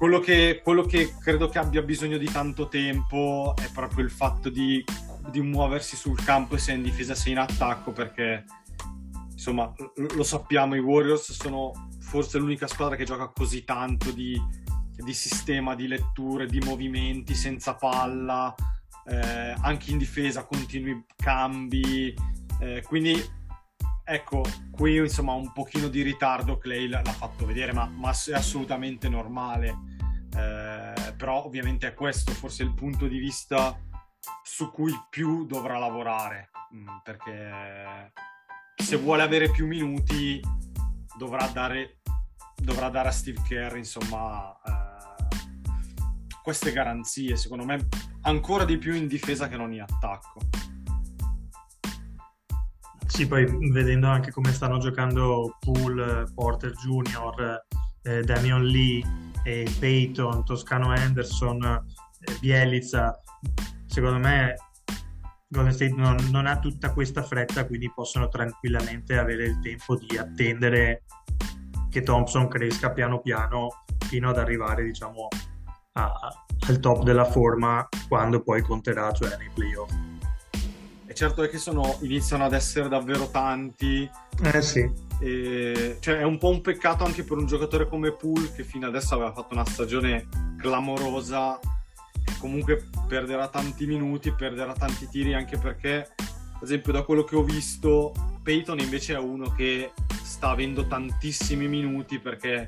quello 0.00 0.18
che, 0.18 0.62
quello 0.64 0.84
che, 0.84 1.12
credo 1.20 1.50
che 1.50 1.58
abbia 1.58 1.82
bisogno 1.82 2.16
di 2.16 2.24
tanto 2.24 2.68
tempo 2.68 3.52
è 3.54 3.70
proprio 3.70 4.02
il 4.02 4.10
fatto 4.10 4.48
di, 4.48 4.82
di 5.28 5.42
muoversi 5.42 5.94
sul 5.94 6.18
campo 6.24 6.56
sia 6.56 6.72
in 6.72 6.80
difesa 6.80 7.14
sia 7.14 7.32
in 7.32 7.38
attacco 7.38 7.92
perché 7.92 8.46
insomma 9.30 9.70
lo 10.14 10.22
sappiamo 10.22 10.74
i 10.74 10.78
Warriors 10.78 11.32
sono 11.32 11.90
forse 11.98 12.38
l'unica 12.38 12.66
squadra 12.66 12.96
che 12.96 13.04
gioca 13.04 13.28
così 13.28 13.62
tanto 13.64 14.10
di, 14.10 14.40
di 14.96 15.12
sistema, 15.12 15.74
di 15.74 15.86
letture, 15.86 16.46
di 16.46 16.60
movimenti 16.60 17.34
senza 17.34 17.74
palla 17.74 18.54
eh, 19.04 19.54
anche 19.60 19.90
in 19.90 19.98
difesa 19.98 20.46
continui 20.46 21.04
cambi 21.14 22.14
eh, 22.58 22.82
quindi 22.86 23.22
ecco 24.02 24.44
qui 24.70 24.96
insomma 24.96 25.34
un 25.34 25.52
pochino 25.52 25.88
di 25.88 26.00
ritardo 26.00 26.56
Clay 26.56 26.88
l'ha 26.88 27.02
fatto 27.02 27.44
vedere 27.44 27.74
ma, 27.74 27.84
ma 27.84 28.12
è 28.12 28.32
assolutamente 28.32 29.10
normale 29.10 29.89
eh, 30.36 31.14
però 31.16 31.44
ovviamente 31.44 31.88
è 31.88 31.94
questo 31.94 32.32
forse 32.32 32.62
il 32.62 32.74
punto 32.74 33.06
di 33.06 33.18
vista 33.18 33.78
su 34.42 34.70
cui 34.70 34.92
più 35.08 35.46
dovrà 35.46 35.78
lavorare 35.78 36.50
mm, 36.74 36.88
perché 37.02 38.12
se 38.76 38.96
vuole 38.96 39.22
avere 39.22 39.50
più 39.50 39.66
minuti 39.66 40.40
dovrà 41.16 41.46
dare, 41.48 42.00
dovrà 42.56 42.88
dare 42.88 43.08
a 43.08 43.12
Steve 43.12 43.42
Kerr 43.46 43.76
insomma 43.76 44.52
eh, 44.64 46.30
queste 46.42 46.72
garanzie 46.72 47.36
secondo 47.36 47.64
me 47.64 47.88
ancora 48.22 48.64
di 48.64 48.78
più 48.78 48.94
in 48.94 49.06
difesa 49.06 49.48
che 49.48 49.56
non 49.56 49.72
in 49.72 49.82
attacco 49.82 50.40
sì, 53.20 53.26
poi 53.26 53.44
vedendo 53.70 54.06
anche 54.06 54.30
come 54.30 54.50
stanno 54.50 54.78
giocando 54.78 55.58
Poole, 55.58 56.24
Porter 56.32 56.72
Jr., 56.72 57.66
eh, 58.02 58.22
Damian 58.22 58.64
Lee, 58.64 59.02
e 59.44 59.70
Peyton, 59.78 60.44
Toscano 60.44 60.92
Anderson, 60.92 61.62
eh, 61.64 62.36
Bielizza, 62.40 63.18
secondo 63.86 64.18
me 64.18 64.54
Golden 65.48 65.72
State 65.72 65.94
non, 65.94 66.16
non, 66.30 66.46
ha 66.46 66.58
tutta 66.58 66.92
questa 66.92 67.22
fretta, 67.22 67.66
quindi 67.66 67.90
possono 67.92 68.28
tranquillamente 68.28 69.18
avere 69.18 69.46
il 69.46 69.58
tempo 69.60 69.96
di 69.96 70.16
attendere 70.16 71.02
che 71.90 72.02
Thompson 72.02 72.46
cresca 72.46 72.92
piano 72.92 73.20
piano 73.20 73.68
fino 74.06 74.28
ad 74.30 74.38
arrivare, 74.38 74.84
diciamo, 74.84 75.26
a, 75.94 76.12
al 76.68 76.78
top 76.78 77.02
della 77.02 77.24
forma 77.24 77.88
quando 78.08 78.42
poi 78.42 78.62
conterà, 78.62 79.10
cioè 79.12 79.36
nei 79.38 79.50
playoff. 79.52 79.92
E 81.06 81.14
certo 81.14 81.42
è 81.42 81.48
che 81.48 81.58
sono, 81.58 81.98
iniziano 82.02 82.44
ad 82.44 82.52
essere 82.52 82.88
davvero 82.88 83.28
tanti. 83.28 84.08
Eh 84.40 84.62
sì 84.62 85.09
e, 85.20 85.98
cioè, 86.00 86.18
è 86.18 86.24
un 86.24 86.38
po' 86.38 86.48
un 86.48 86.60
peccato 86.60 87.04
anche 87.04 87.24
per 87.24 87.36
un 87.36 87.46
giocatore 87.46 87.88
come 87.88 88.12
Poole 88.12 88.52
che 88.52 88.64
fino 88.64 88.86
adesso 88.86 89.14
aveva 89.14 89.32
fatto 89.32 89.54
una 89.54 89.64
stagione 89.64 90.28
clamorosa 90.56 91.58
comunque 92.38 92.88
perderà 93.06 93.48
tanti 93.48 93.86
minuti, 93.86 94.32
perderà 94.32 94.72
tanti 94.72 95.08
tiri 95.08 95.34
anche 95.34 95.58
perché, 95.58 96.08
ad 96.16 96.62
esempio, 96.62 96.92
da 96.92 97.02
quello 97.02 97.22
che 97.22 97.36
ho 97.36 97.42
visto, 97.42 98.12
Peyton 98.42 98.78
invece 98.78 99.14
è 99.14 99.18
uno 99.18 99.50
che 99.50 99.92
sta 100.22 100.50
avendo 100.50 100.86
tantissimi 100.86 101.68
minuti 101.68 102.18
perché 102.18 102.66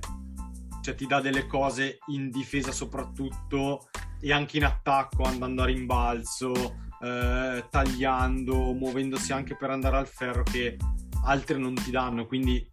cioè, 0.82 0.94
ti 0.94 1.06
dà 1.06 1.20
delle 1.20 1.46
cose 1.46 1.98
in 2.08 2.30
difesa 2.30 2.70
soprattutto 2.70 3.88
e 4.20 4.32
anche 4.32 4.58
in 4.58 4.64
attacco 4.64 5.22
andando 5.22 5.62
a 5.62 5.66
rimbalzo, 5.66 6.52
eh, 7.00 7.64
tagliando, 7.70 8.72
muovendosi 8.72 9.32
anche 9.32 9.56
per 9.56 9.70
andare 9.70 9.96
al 9.96 10.06
ferro 10.06 10.42
che 10.42 10.76
altre 11.24 11.58
non 11.58 11.74
ti 11.74 11.90
danno, 11.90 12.26
quindi 12.26 12.70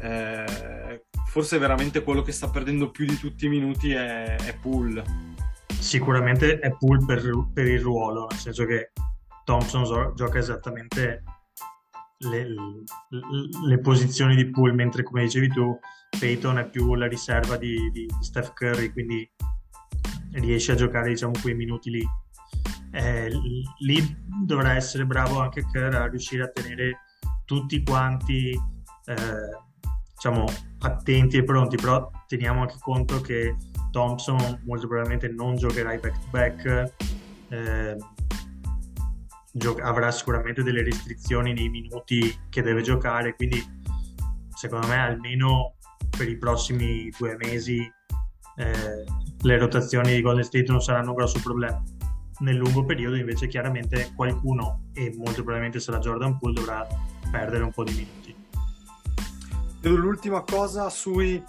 eh, 0.00 1.04
forse 1.28 1.58
veramente 1.58 2.02
quello 2.02 2.22
che 2.22 2.32
sta 2.32 2.50
perdendo 2.50 2.90
più 2.90 3.06
di 3.06 3.16
tutti 3.16 3.46
i 3.46 3.48
minuti 3.48 3.92
è, 3.92 4.36
è 4.36 4.58
Pool. 4.58 5.02
Sicuramente 5.78 6.58
è 6.58 6.70
Pool 6.76 7.04
per, 7.04 7.22
per, 7.52 7.66
il 7.66 7.80
ruolo, 7.80 8.26
nel 8.28 8.38
senso 8.38 8.64
che 8.64 8.92
Thompson 9.44 9.86
so, 9.86 10.12
gioca 10.14 10.38
esattamente 10.38 11.22
le, 12.18 12.44
le, 12.44 12.54
le, 13.66 13.78
posizioni 13.78 14.36
di 14.36 14.50
Pool, 14.50 14.74
mentre 14.74 15.02
come 15.02 15.22
dicevi 15.22 15.48
tu, 15.48 15.78
Peyton 16.18 16.58
è 16.58 16.68
più 16.68 16.94
la 16.94 17.06
riserva 17.06 17.56
di, 17.56 17.90
di, 17.92 18.06
di 18.06 18.24
Steph 18.24 18.52
Curry, 18.52 18.92
quindi 18.92 19.28
riesce 20.32 20.72
a 20.72 20.76
giocare 20.76 21.08
diciamo 21.08 21.32
quei 21.40 21.54
minuti 21.54 21.90
lì. 21.90 22.06
Eh, 22.94 23.30
lì 23.78 24.16
dovrà 24.44 24.74
essere 24.74 25.06
bravo 25.06 25.40
anche 25.40 25.64
Kerr 25.64 25.94
a 25.94 26.08
riuscire 26.08 26.42
a 26.42 26.48
tenere 26.48 26.98
tutti 27.44 27.82
quanti 27.82 28.50
eh, 28.50 29.16
diciamo 30.14 30.44
attenti 30.80 31.36
e 31.38 31.44
pronti, 31.44 31.76
però 31.76 32.10
teniamo 32.26 32.62
anche 32.62 32.76
conto 32.80 33.20
che 33.20 33.56
Thompson 33.90 34.62
molto 34.64 34.86
probabilmente 34.86 35.28
non 35.28 35.56
giocherà 35.56 35.92
i 35.92 35.98
back 35.98 36.18
to 36.18 36.26
back, 36.30 36.92
eh, 37.48 37.96
avrà 39.82 40.10
sicuramente 40.10 40.62
delle 40.62 40.82
restrizioni 40.82 41.52
nei 41.52 41.68
minuti 41.68 42.34
che 42.48 42.62
deve 42.62 42.82
giocare, 42.82 43.34
quindi 43.34 43.62
secondo 44.54 44.86
me 44.86 44.96
almeno 44.96 45.74
per 46.16 46.28
i 46.28 46.38
prossimi 46.38 47.10
due 47.18 47.36
mesi 47.36 47.80
eh, 48.56 49.04
le 49.40 49.58
rotazioni 49.58 50.14
di 50.14 50.20
Golden 50.22 50.44
State 50.44 50.70
non 50.70 50.80
saranno 50.80 51.10
un 51.10 51.16
grosso 51.16 51.40
problema. 51.40 51.82
Nel 52.38 52.56
lungo 52.56 52.84
periodo 52.84 53.16
invece 53.16 53.46
chiaramente 53.46 54.12
qualcuno, 54.14 54.88
e 54.94 55.12
molto 55.16 55.42
probabilmente 55.42 55.80
sarà 55.80 55.98
Jordan 55.98 56.38
Poole, 56.38 56.54
dovrà 56.54 56.86
perdere 57.32 57.64
un 57.64 57.72
po' 57.72 57.82
di 57.82 57.94
minuti. 57.94 58.36
L'ultima 59.80 60.42
cosa 60.42 60.90
sui, 60.90 61.42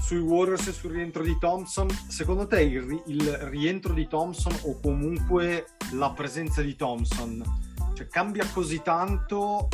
sui 0.00 0.18
Warriors 0.18 0.66
e 0.66 0.72
sul 0.72 0.90
rientro 0.90 1.22
di 1.22 1.38
Thompson, 1.38 1.88
secondo 2.08 2.46
te 2.48 2.62
il, 2.62 3.02
il, 3.06 3.32
rientro 3.44 3.94
di 3.94 4.08
Thompson 4.08 4.52
o 4.62 4.80
comunque 4.80 5.68
la 5.92 6.10
presenza 6.10 6.60
di 6.60 6.74
Thompson 6.74 7.42
cioè, 7.94 8.08
cambia 8.08 8.44
così 8.52 8.82
tanto 8.82 9.68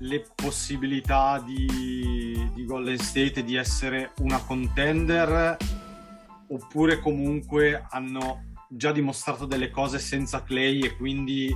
le 0.00 0.26
possibilità 0.34 1.40
di, 1.40 2.50
di 2.54 2.64
Golden 2.64 2.98
State 2.98 3.42
di 3.44 3.56
essere 3.56 4.12
una 4.18 4.38
contender 4.38 5.56
oppure 6.48 7.00
comunque 7.00 7.86
hanno 7.90 8.44
già 8.68 8.92
dimostrato 8.92 9.46
delle 9.46 9.70
cose 9.70 9.98
senza 9.98 10.42
Clay 10.42 10.80
e 10.80 10.96
quindi 10.96 11.54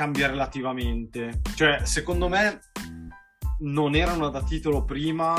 cambia 0.00 0.28
relativamente. 0.28 1.42
Cioè, 1.54 1.84
secondo 1.84 2.26
me 2.26 2.60
non 3.58 3.94
erano 3.94 4.30
da 4.30 4.42
titolo 4.42 4.82
prima 4.82 5.34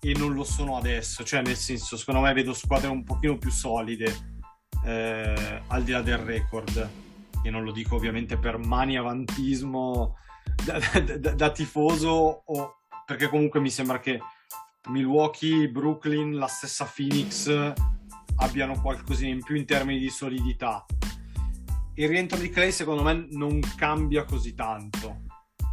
e 0.00 0.12
non 0.12 0.34
lo 0.34 0.44
sono 0.44 0.76
adesso. 0.76 1.24
Cioè, 1.24 1.40
nel 1.40 1.56
senso, 1.56 1.96
secondo 1.96 2.20
me 2.20 2.34
vedo 2.34 2.52
squadre 2.52 2.88
un 2.88 3.04
pochino 3.04 3.38
più 3.38 3.50
solide 3.50 4.14
eh, 4.84 5.62
al 5.66 5.82
di 5.82 5.92
là 5.92 6.02
del 6.02 6.18
record. 6.18 6.90
E 7.42 7.48
non 7.48 7.64
lo 7.64 7.72
dico 7.72 7.94
ovviamente 7.94 8.36
per 8.36 8.58
mani 8.58 8.98
avantismo 8.98 10.18
da, 10.62 10.78
da, 11.16 11.32
da 11.32 11.50
tifoso, 11.50 12.42
o, 12.44 12.80
perché 13.06 13.28
comunque 13.28 13.60
mi 13.60 13.70
sembra 13.70 13.98
che 13.98 14.20
Milwaukee, 14.90 15.70
Brooklyn, 15.70 16.34
la 16.34 16.48
stessa 16.48 16.84
Phoenix 16.84 17.72
abbiano 18.40 18.78
qualcosina 18.78 19.30
in 19.30 19.42
più 19.42 19.56
in 19.56 19.64
termini 19.64 19.98
di 19.98 20.10
solidità 20.10 20.84
il 21.98 22.08
rientro 22.08 22.38
di 22.38 22.48
Clay 22.48 22.70
secondo 22.70 23.02
me 23.02 23.26
non 23.30 23.60
cambia 23.76 24.24
così 24.24 24.54
tanto. 24.54 25.22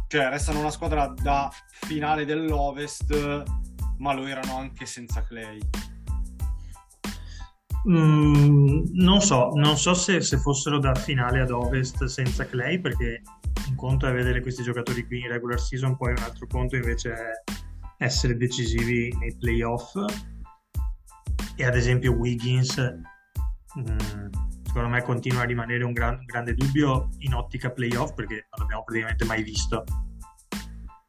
Cioè, 0.08 0.28
restano 0.28 0.60
una 0.60 0.70
squadra 0.70 1.06
da 1.06 1.50
finale 1.82 2.24
dell'Ovest, 2.24 3.42
ma 3.98 4.12
lo 4.12 4.26
erano 4.26 4.56
anche 4.58 4.86
senza 4.86 5.24
Clay. 5.24 5.58
Mm, 7.88 8.86
non 8.94 9.20
so, 9.20 9.52
non 9.54 9.76
so 9.76 9.94
se, 9.94 10.20
se 10.20 10.38
fossero 10.38 10.80
da 10.80 10.94
finale 10.94 11.40
ad 11.40 11.50
ovest 11.50 12.04
senza 12.06 12.44
Clay, 12.44 12.80
perché 12.80 13.22
un 13.68 13.76
conto 13.76 14.08
è 14.08 14.12
vedere 14.12 14.42
questi 14.42 14.64
giocatori 14.64 15.06
qui 15.06 15.20
in 15.20 15.28
regular 15.28 15.60
season, 15.60 15.96
poi 15.96 16.10
un 16.10 16.22
altro 16.24 16.48
conto 16.48 16.74
invece 16.74 17.12
è 17.12 18.04
essere 18.04 18.36
decisivi 18.36 19.14
nei 19.18 19.36
playoff. 19.36 19.94
E 21.54 21.64
ad 21.64 21.76
esempio 21.76 22.12
Wiggins, 22.12 22.76
mm, 23.78 24.28
secondo 24.76 24.94
me, 24.94 25.02
continua 25.02 25.40
a 25.40 25.46
rimanere 25.46 25.84
un, 25.84 25.94
gran- 25.94 26.18
un 26.18 26.26
grande 26.26 26.54
dubbio 26.54 27.08
in 27.20 27.32
ottica 27.32 27.70
playoff 27.70 28.12
perché 28.12 28.46
non 28.50 28.60
l'abbiamo 28.60 28.84
praticamente 28.84 29.24
mai 29.24 29.42
visto. 29.42 29.84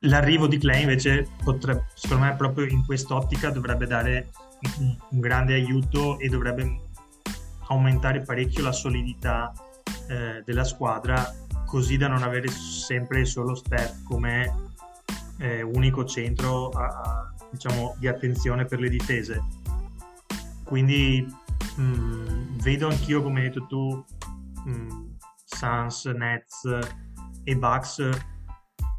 L'arrivo 0.02 0.48
di 0.48 0.58
Clay 0.58 0.84
invece, 0.84 1.28
potrebbe, 1.44 1.88
secondo 1.94 2.24
me, 2.24 2.36
proprio 2.36 2.66
in 2.66 2.86
quest'ottica 2.86 3.50
dovrebbe 3.50 3.86
dare 3.86 4.32
un, 4.80 5.20
grande 5.20 5.56
aiuto 5.56 6.18
e 6.18 6.30
dovrebbe 6.30 6.80
aumentare 7.68 8.22
parecchio 8.22 8.64
la 8.64 8.72
solidità 8.72 9.52
eh, 10.08 10.42
della 10.46 10.64
squadra 10.64 11.30
così 11.66 11.98
da 11.98 12.08
non 12.08 12.24
avere 12.24 12.48
sempre 12.48 13.26
solo 13.26 13.54
Steph 13.54 14.04
come 14.04 14.70
eh, 15.40 15.62
unico 15.62 16.06
centro 16.06 16.70
a, 16.70 16.86
a, 16.86 17.34
diciamo, 17.52 17.98
di 18.00 18.08
attenzione 18.08 18.64
per 18.64 18.80
le 18.80 18.88
difese. 18.88 19.44
Quindi 20.64 21.46
mh, 21.76 21.82
mm, 21.82 22.58
vedo 22.60 22.88
anch'io, 22.88 23.22
come 23.22 23.42
hai 23.42 23.48
detto 23.50 23.66
tu, 23.68 24.06
mh, 24.66 24.72
mm, 24.72 25.06
Suns, 25.46 26.06
Nets 26.06 26.80
e 27.44 27.56
Bucks 27.56 28.10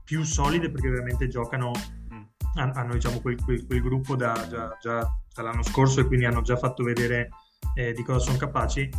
più 0.04 0.24
solide 0.24 0.70
perché 0.70 0.88
ovviamente 0.88 1.28
giocano, 1.28 1.72
mm. 2.12 2.22
hanno 2.54 2.92
diciamo, 2.94 3.20
quel, 3.20 3.42
quel, 3.42 3.66
quel 3.66 3.80
gruppo 3.82 4.16
da, 4.16 4.46
già, 4.48 4.76
già 4.80 5.06
dall'anno 5.34 5.62
scorso 5.62 6.00
e 6.00 6.06
quindi 6.06 6.24
hanno 6.24 6.42
già 6.42 6.56
fatto 6.56 6.82
vedere 6.82 7.28
eh, 7.74 7.92
di 7.92 8.02
cosa 8.02 8.18
sono 8.18 8.38
capaci 8.38 8.90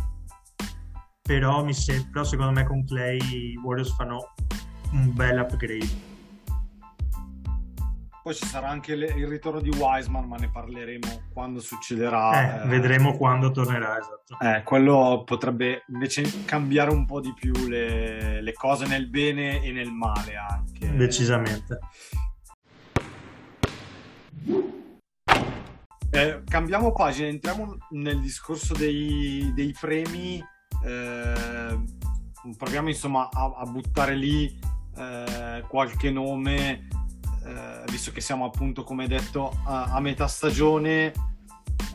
però, 1.30 1.62
mi 1.62 1.72
se- 1.72 2.08
però 2.10 2.24
secondo 2.24 2.50
me 2.50 2.66
con 2.66 2.84
Clay 2.84 3.18
i 3.18 3.56
Warriors 3.62 3.94
fanno 3.94 4.34
un 4.90 5.14
bel 5.14 5.38
upgrade. 5.38 6.09
Poi 8.22 8.34
ci 8.34 8.44
sarà 8.46 8.68
anche 8.68 8.94
le- 8.94 9.12
il 9.16 9.26
ritorno 9.26 9.60
di 9.60 9.70
Wiseman, 9.70 10.26
ma 10.26 10.36
ne 10.36 10.50
parleremo 10.50 11.28
quando 11.32 11.60
succederà. 11.60 12.60
Eh, 12.60 12.64
eh, 12.64 12.68
vedremo 12.68 13.16
quando 13.16 13.50
tornerà, 13.50 13.98
esatto. 13.98 14.38
Eh, 14.40 14.62
quello 14.62 15.22
potrebbe 15.24 15.84
invece 15.88 16.44
cambiare 16.44 16.90
un 16.90 17.06
po' 17.06 17.20
di 17.20 17.32
più 17.32 17.52
le, 17.66 18.42
le 18.42 18.52
cose 18.52 18.86
nel 18.86 19.08
bene 19.08 19.62
e 19.62 19.72
nel 19.72 19.90
male 19.90 20.36
anche. 20.36 20.94
Decisamente. 20.94 21.78
Eh, 26.10 26.42
cambiamo 26.44 26.92
pagina, 26.92 27.28
entriamo 27.28 27.76
nel 27.90 28.20
discorso 28.20 28.74
dei, 28.74 29.52
dei 29.54 29.74
premi 29.78 30.44
eh, 30.84 31.78
proviamo 32.56 32.88
insomma 32.88 33.28
a, 33.30 33.54
a 33.58 33.64
buttare 33.64 34.14
lì 34.14 34.58
eh, 34.96 35.64
qualche 35.68 36.10
nome, 36.10 36.88
eh, 37.44 37.84
visto 37.90 38.12
che 38.12 38.20
siamo 38.20 38.44
appunto 38.44 38.82
come 38.82 39.06
detto 39.06 39.60
a, 39.64 39.84
a 39.84 40.00
metà 40.00 40.26
stagione. 40.26 41.12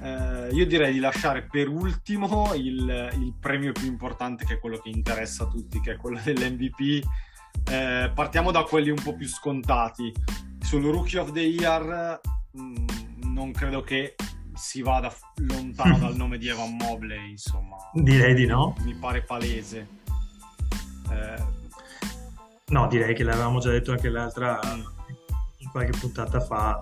Eh, 0.01 0.49
io 0.51 0.65
direi 0.65 0.93
di 0.93 0.99
lasciare 0.99 1.43
per 1.43 1.67
ultimo 1.69 2.53
il, 2.53 3.11
il, 3.13 3.33
premio 3.39 3.71
più 3.71 3.85
importante 3.85 4.45
che 4.45 4.55
è 4.55 4.59
quello 4.59 4.77
che 4.77 4.89
interessa 4.89 5.43
a 5.43 5.47
tutti, 5.47 5.79
che 5.79 5.93
è 5.93 5.97
quello 5.97 6.19
dell'MVP. 6.23 7.03
Eh, 7.69 8.11
partiamo 8.13 8.51
da 8.51 8.63
quelli 8.63 8.89
un 8.89 9.01
po' 9.01 9.15
più 9.15 9.27
scontati. 9.27 10.13
Sul 10.59 10.83
Rookie 10.83 11.19
of 11.19 11.31
the 11.31 11.41
Year 11.41 12.19
mh, 12.51 12.61
mm, 12.61 12.85
non 13.33 13.51
credo 13.51 13.81
che 13.81 14.15
si 14.55 14.81
vada 14.81 15.13
lontano 15.35 15.97
dal 15.99 16.15
nome 16.15 16.37
di 16.37 16.47
Evan 16.47 16.75
Mobley, 16.75 17.31
insomma. 17.31 17.75
Direi 17.93 18.33
di 18.33 18.45
no. 18.45 18.75
Mi 18.83 18.95
pare 18.95 19.21
palese. 19.21 19.87
Eh... 21.11 21.43
No, 22.67 22.87
direi 22.87 23.13
che 23.13 23.23
l'avevamo 23.23 23.59
già 23.59 23.69
detto 23.69 23.91
anche 23.91 24.09
l'altra, 24.09 24.59
qualche 25.75 25.99
puntata 25.99 26.39
fa, 26.39 26.81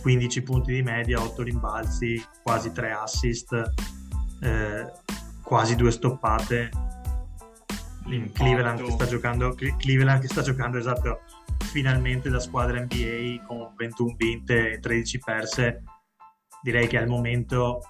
15 0.00 0.42
punti 0.42 0.72
di 0.72 0.80
media, 0.80 1.20
8 1.20 1.42
rimbalzi, 1.42 2.24
quasi 2.40 2.70
3 2.70 2.92
assist, 2.92 3.52
eh, 4.42 4.92
quasi 5.42 5.74
due 5.74 5.90
stoppate. 5.90 6.70
Cleveland 8.32 8.80
che 8.80 8.92
sta 8.92 9.06
giocando, 9.06 9.56
Cleveland 9.56 10.20
che 10.20 10.28
sta 10.28 10.42
giocando 10.42 10.78
esatto, 10.78 11.22
finalmente 11.64 12.30
da 12.30 12.38
squadra 12.38 12.80
NBA 12.80 13.44
con 13.44 13.74
21 13.76 14.14
vinte 14.16 14.74
e 14.74 14.78
13 14.78 15.18
perse 15.18 15.82
direi 16.62 16.86
che 16.86 16.96
al 16.96 17.08
momento, 17.08 17.80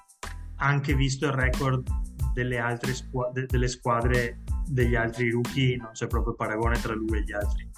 anche 0.57 0.95
visto 0.95 1.27
il 1.27 1.33
record 1.33 1.87
delle 2.33 2.59
altre 2.59 2.95
squ- 2.95 3.33
de- 3.33 3.45
delle 3.45 3.69
squadre 3.69 4.39
degli 4.67 4.95
altri 4.95 5.31
rookie, 5.31 5.77
non 5.77 5.91
c'è 5.93 6.07
proprio 6.07 6.35
paragone 6.35 6.81
tra 6.81 6.95
lui 6.95 7.19
e 7.19 7.23
gli 7.23 7.33
altri. 7.33 7.71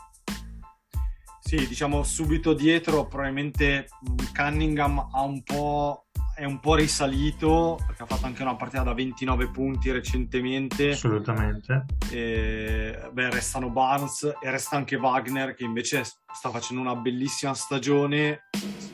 Sì, 1.51 1.67
diciamo 1.67 2.05
subito 2.05 2.53
dietro, 2.53 3.09
probabilmente 3.09 3.89
Cunningham 4.33 5.09
ha 5.13 5.23
un 5.23 5.43
po' 5.43 6.05
è 6.37 6.45
un 6.45 6.61
po' 6.61 6.77
risalito 6.77 7.77
perché 7.85 8.05
ha 8.05 8.07
fatto 8.07 8.25
anche 8.25 8.43
una 8.43 8.55
partita 8.55 8.85
da 8.85 8.95
29 8.95 9.51
punti 9.51 9.91
recentemente. 9.91 10.91
Assolutamente. 10.91 11.87
E, 12.09 12.97
beh, 13.13 13.31
restano 13.31 13.69
Barnes 13.69 14.23
e 14.23 14.49
resta 14.49 14.77
anche 14.77 14.95
Wagner 14.95 15.55
che 15.57 15.65
invece 15.65 16.05
sta 16.05 16.51
facendo 16.51 16.83
una 16.83 16.95
bellissima 16.95 17.53
stagione. 17.53 18.43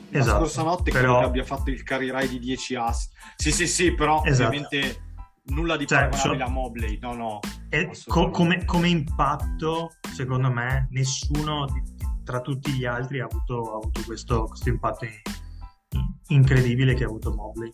La 0.09 0.17
esatto, 0.17 0.37
scorsa 0.39 0.63
notte 0.63 0.89
però... 0.89 1.03
credo 1.03 1.19
che 1.19 1.25
abbia 1.25 1.43
fatto 1.43 1.69
il 1.69 1.83
career 1.83 2.23
high 2.23 2.27
di 2.27 2.39
10 2.39 2.75
ass. 2.75 3.11
Sì, 3.35 3.51
sì, 3.51 3.67
sì, 3.67 3.93
però 3.93 4.23
esatto. 4.23 4.47
ovviamente 4.47 5.03
nulla 5.49 5.77
di 5.77 5.85
cioè, 5.85 6.09
paragonabile 6.09 6.43
so... 6.43 6.49
a 6.49 6.49
Mobley, 6.49 6.97
no, 6.99 7.13
no. 7.13 7.39
Co- 8.07 8.31
come, 8.31 8.65
come, 8.65 8.89
impatto, 8.89 9.91
secondo 10.11 10.51
me, 10.51 10.87
nessuno 10.89 11.67
di, 11.67 11.96
tra 12.27 12.41
tutti 12.41 12.73
gli 12.73 12.83
altri 12.83 13.21
ha 13.21 13.23
avuto, 13.23 13.73
ha 13.73 13.77
avuto 13.77 14.01
questo, 14.05 14.43
questo 14.43 14.67
impatto 14.67 15.05
in 15.05 15.11
incredibile 16.27 16.93
che 16.93 17.05
ha 17.05 17.07
avuto 17.07 17.33
Mobley. 17.33 17.71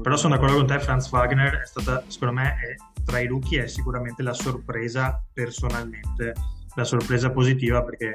Però 0.00 0.16
sono 0.16 0.34
d'accordo 0.34 0.56
con 0.58 0.66
te, 0.66 0.78
Franz 0.78 1.10
Wagner 1.10 1.58
è 1.58 1.66
stata, 1.66 2.04
secondo 2.06 2.34
me, 2.34 2.54
è, 2.54 3.02
tra 3.02 3.18
i 3.18 3.26
rookie 3.26 3.64
è 3.64 3.66
sicuramente 3.66 4.22
la 4.22 4.32
sorpresa 4.32 5.20
personalmente, 5.32 6.34
la 6.76 6.84
sorpresa 6.84 7.32
positiva 7.32 7.82
perché 7.82 8.14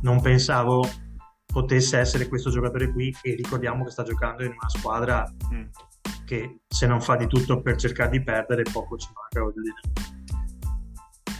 non 0.00 0.22
pensavo 0.22 0.82
potesse 1.44 1.98
essere 1.98 2.26
questo 2.26 2.48
giocatore 2.48 2.90
qui 2.90 3.14
e 3.22 3.34
ricordiamo 3.34 3.84
che 3.84 3.90
sta 3.90 4.02
giocando 4.02 4.44
in 4.44 4.52
una 4.52 4.68
squadra 4.68 5.30
mm. 5.52 5.64
che 6.24 6.60
se 6.66 6.86
non 6.86 7.02
fa 7.02 7.16
di 7.16 7.26
tutto 7.26 7.60
per 7.60 7.76
cercare 7.76 8.10
di 8.10 8.22
perdere 8.22 8.62
poco 8.62 8.96
ci 8.96 9.08
manca, 9.14 9.42
voglio 9.42 9.60
dire. 9.60 10.19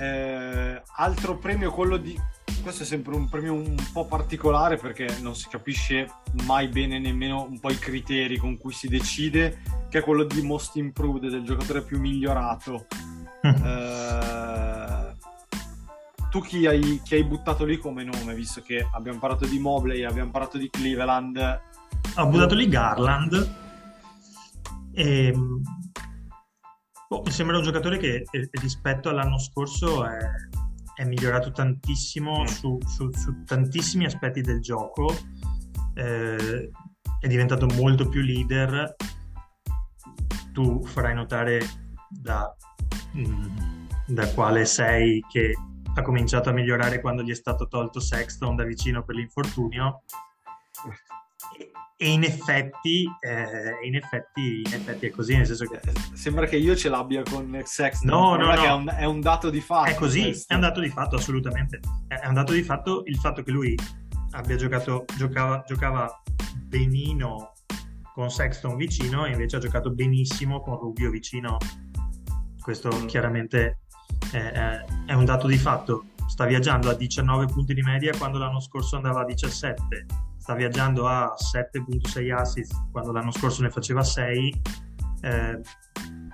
Eh, 0.01 0.83
altro 0.97 1.37
premio, 1.37 1.71
quello 1.71 1.99
di 1.99 2.19
questo 2.63 2.83
è 2.83 2.87
sempre 2.87 3.15
un 3.15 3.29
premio 3.29 3.55
un 3.55 3.75
po' 3.93 4.07
particolare 4.07 4.77
perché 4.77 5.19
non 5.21 5.35
si 5.35 5.49
capisce 5.49 6.09
mai 6.45 6.69
bene 6.69 6.99
nemmeno 6.99 7.47
un 7.49 7.59
po' 7.59 7.71
i 7.71 7.79
criteri 7.79 8.37
con 8.37 8.59
cui 8.59 8.73
si 8.73 8.89
decide, 8.89 9.63
che 9.89 9.99
è 9.99 10.03
quello 10.03 10.25
di 10.25 10.43
Most 10.43 10.77
Improved, 10.77 11.31
del 11.31 11.43
giocatore 11.43 11.83
più 11.83 11.99
migliorato. 11.99 12.87
Eh, 13.43 15.15
tu 16.31 16.43
chi 16.43 16.67
hai, 16.67 17.01
chi 17.03 17.15
hai, 17.15 17.25
buttato 17.25 17.65
lì 17.65 17.79
come 17.79 18.05
nome, 18.05 18.35
visto 18.35 18.61
che 18.61 18.87
abbiamo 18.93 19.19
parlato 19.19 19.47
di 19.47 19.59
Mobley, 19.59 20.05
abbiamo 20.05 20.31
parlato 20.31 20.59
di 20.59 20.69
Cleveland? 20.69 21.61
Ho 22.17 22.27
buttato 22.27 22.55
lì 22.55 22.69
Garland. 22.69 23.55
E... 24.93 25.35
Oh, 27.13 27.23
mi 27.25 27.31
sembra 27.31 27.57
un 27.57 27.63
giocatore 27.65 27.99
che 27.99 28.25
rispetto 28.53 29.09
all'anno 29.09 29.39
scorso 29.39 30.05
è 30.05 30.19
è 31.01 31.05
migliorato 31.05 31.51
tantissimo 31.51 32.43
mm. 32.43 32.45
su, 32.45 32.79
su, 32.87 33.11
su 33.13 33.43
tantissimi 33.45 34.05
aspetti 34.05 34.43
del 34.43 34.61
gioco, 34.61 35.17
eh, 35.95 36.71
è 37.19 37.27
diventato 37.27 37.67
molto 37.67 38.07
più 38.07 38.21
leader. 38.21 38.97
Tu 40.53 40.85
farai 40.85 41.15
notare 41.15 41.61
da, 42.07 42.55
mm, 43.17 43.87
da 44.09 44.29
quale 44.33 44.67
sei 44.67 45.25
che 45.31 45.55
ha 45.95 46.03
cominciato 46.03 46.51
a 46.51 46.53
migliorare 46.53 47.01
quando 47.01 47.23
gli 47.23 47.31
è 47.31 47.35
stato 47.35 47.67
tolto 47.67 47.99
Sexton 47.99 48.57
da 48.57 48.65
vicino 48.65 49.03
per 49.03 49.15
l'infortunio 49.15 50.03
e 52.03 52.09
in 52.09 52.25
effetti, 52.25 53.07
eh, 53.21 53.87
in, 53.87 53.95
effetti, 53.95 54.63
in 54.65 54.73
effetti, 54.73 55.05
è 55.05 55.11
così, 55.11 55.37
nel 55.37 55.45
senso 55.45 55.67
che... 55.67 55.81
Sembra 56.15 56.47
che 56.47 56.57
io 56.57 56.75
ce 56.75 56.89
l'abbia 56.89 57.23
con 57.23 57.61
Sexton. 57.63 58.09
No, 58.09 58.37
no, 58.37 58.47
no. 58.47 58.53
È 58.53 58.73
un, 58.73 58.95
è 59.01 59.05
un, 59.05 59.21
dato 59.21 59.51
di 59.51 59.61
fatto. 59.61 59.91
È 59.91 59.95
così, 59.97 60.23
questo. 60.23 60.51
è 60.51 60.55
un 60.55 60.63
dato 60.63 60.81
di 60.81 60.89
fatto, 60.89 61.17
assolutamente. 61.17 61.79
È 62.09 62.27
un 62.27 62.33
dato 62.33 62.55
di 62.55 62.63
fatto 62.63 63.03
il 63.05 63.19
fatto 63.19 63.43
che 63.43 63.51
lui 63.51 63.79
abbia 64.31 64.57
giocato, 64.57 65.05
giocava, 65.15 65.63
giocava 65.67 66.23
benino 66.65 67.53
con 68.15 68.31
Sexton 68.31 68.77
vicino 68.77 69.27
e 69.27 69.33
invece 69.33 69.57
ha 69.57 69.61
giocato 69.61 69.91
benissimo 69.91 70.63
con 70.63 70.79
Rubio 70.79 71.11
vicino. 71.11 71.59
Questo 72.63 72.89
mm. 72.89 73.07
chiaramente 73.09 73.81
è, 74.33 74.85
è 75.05 75.13
un 75.13 75.27
dato 75.27 75.47
di 75.47 75.59
fatto. 75.59 76.07
Sta 76.27 76.47
viaggiando 76.47 76.89
a 76.89 76.95
19 76.95 77.45
punti 77.45 77.75
di 77.75 77.83
media 77.83 78.17
quando 78.17 78.39
l'anno 78.39 78.61
scorso 78.61 78.97
andava 78.97 79.21
a 79.21 79.25
17 79.27 80.30
sta 80.41 80.55
viaggiando 80.55 81.07
a 81.07 81.35
7.6 81.37 82.33
assist 82.33 82.73
quando 82.91 83.13
l'anno 83.13 83.31
scorso 83.31 83.63
ne 83.63 83.71
faceva 83.71 84.03
6 84.03 84.63
eh, 85.21 85.61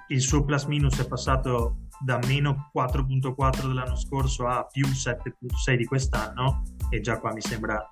il 0.09 0.21
suo 0.21 0.45
plus 0.45 0.64
minus 0.64 0.99
è 0.99 1.07
passato 1.07 1.79
da 1.99 2.19
meno 2.27 2.71
4.4 2.75 3.66
dell'anno 3.66 3.97
scorso 3.97 4.47
a 4.47 4.64
più 4.64 4.87
7.6 4.87 5.77
di 5.77 5.85
quest'anno 5.85 6.62
e 6.90 7.01
già 7.01 7.19
qua 7.19 7.33
mi 7.33 7.40
sembra 7.40 7.83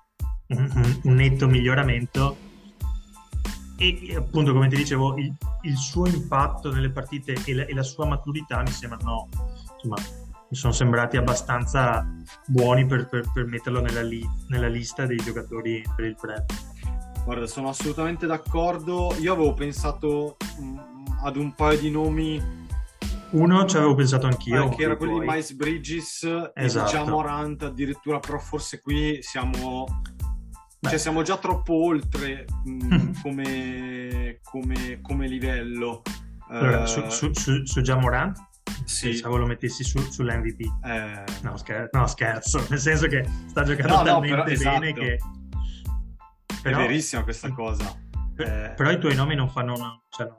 un, 0.47 0.99
un 1.03 1.13
netto 1.13 1.47
miglioramento. 1.47 2.53
E 3.77 4.13
appunto 4.15 4.53
come 4.53 4.69
ti 4.69 4.77
dicevo 4.77 5.17
il, 5.17 5.35
il 5.63 5.75
suo 5.75 6.07
impatto 6.07 6.71
nelle 6.71 6.91
partite 6.91 7.35
e 7.43 7.53
la, 7.53 7.65
e 7.65 7.73
la, 7.73 7.83
sua 7.83 8.05
maturità 8.05 8.61
mi 8.61 8.71
sembrano 8.71 9.27
insomma 9.73 9.97
mi 10.49 10.57
sono 10.57 10.73
sembrati 10.73 11.17
abbastanza 11.17 12.05
buoni 12.47 12.85
per, 12.85 13.07
per, 13.07 13.25
per 13.33 13.45
metterlo 13.45 13.81
nella, 13.81 14.01
li, 14.01 14.23
nella, 14.49 14.67
lista 14.67 15.05
dei 15.05 15.17
giocatori 15.17 15.83
per 15.95 16.05
il 16.05 16.15
premio 16.19 16.45
guarda 17.23 17.47
sono 17.47 17.69
assolutamente 17.69 18.27
d'accordo 18.27 19.15
io 19.19 19.33
avevo 19.33 19.53
pensato 19.53 20.37
mh, 20.59 20.65
mm, 20.65 20.77
ad 21.23 21.35
un 21.37 21.53
paio 21.55 21.79
di 21.79 21.89
nomi 21.89 22.63
uno 23.31 23.65
ci 23.65 23.75
avevo 23.75 23.95
pensato 23.95 24.27
anch'io. 24.27 24.69
Che 24.69 24.83
era 24.83 24.95
quello 24.95 25.19
di 25.19 25.25
Miles 25.25 25.53
Bridges 25.53 26.23
esatto. 26.23 26.53
e 26.53 26.63
diciamo 26.63 27.21
Rant, 27.21 27.63
addirittura, 27.63 28.19
però 28.19 28.37
forse 28.37 28.79
qui 28.79 29.17
siamo, 29.21 29.85
cioè, 30.79 30.97
siamo 30.97 31.21
già 31.21 31.37
troppo 31.37 31.73
oltre 31.85 32.45
mh, 32.63 32.95
mm, 32.95 33.11
come, 33.21 34.39
come, 34.41 34.99
come, 35.01 35.27
livello. 35.27 36.01
Allora, 36.47 36.83
uh, 36.83 36.85
su, 36.85 37.09
su, 37.09 37.33
su, 37.33 37.65
su 37.65 37.81
Jamorant? 37.81 38.37
Sì. 38.83 39.09
Pensavo 39.09 39.37
lo 39.37 39.45
mettessi 39.45 39.83
su, 39.83 39.99
sull'MVP. 39.99 40.85
Eh... 40.85 41.23
No, 41.41 41.57
scher- 41.57 41.89
no, 41.91 42.07
scherzo, 42.07 42.65
nel 42.69 42.79
senso 42.79 43.07
che 43.07 43.27
sta 43.47 43.63
giocando 43.63 43.95
no, 43.95 44.03
talmente 44.03 44.35
no, 44.35 44.43
però, 44.43 44.79
bene 44.79 44.89
esatto. 44.89 45.01
che... 45.01 45.17
Però... 46.61 46.77
È 46.77 46.81
verissima 46.81 47.23
questa 47.23 47.51
cosa. 47.51 47.95
Per, 48.35 48.47
eh... 48.47 48.73
Però 48.75 48.91
i 48.91 48.99
tuoi 48.99 49.15
nomi 49.15 49.35
non 49.35 49.49
fanno... 49.49 49.73
Una... 49.73 49.99
Cioè, 50.09 50.27
no 50.27 50.37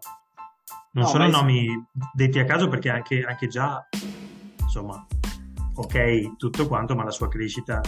non 0.96 1.04
no, 1.04 1.10
sono 1.10 1.28
nomi 1.28 1.68
detti 2.14 2.38
a 2.38 2.44
caso 2.44 2.68
perché 2.68 2.88
anche, 2.88 3.22
anche, 3.22 3.48
già, 3.48 3.86
insomma, 4.60 5.06
ok, 5.74 6.36
tutto 6.36 6.66
quanto, 6.66 6.94
ma 6.94 7.04
la 7.04 7.10
sua 7.10 7.28
crescita 7.28 7.82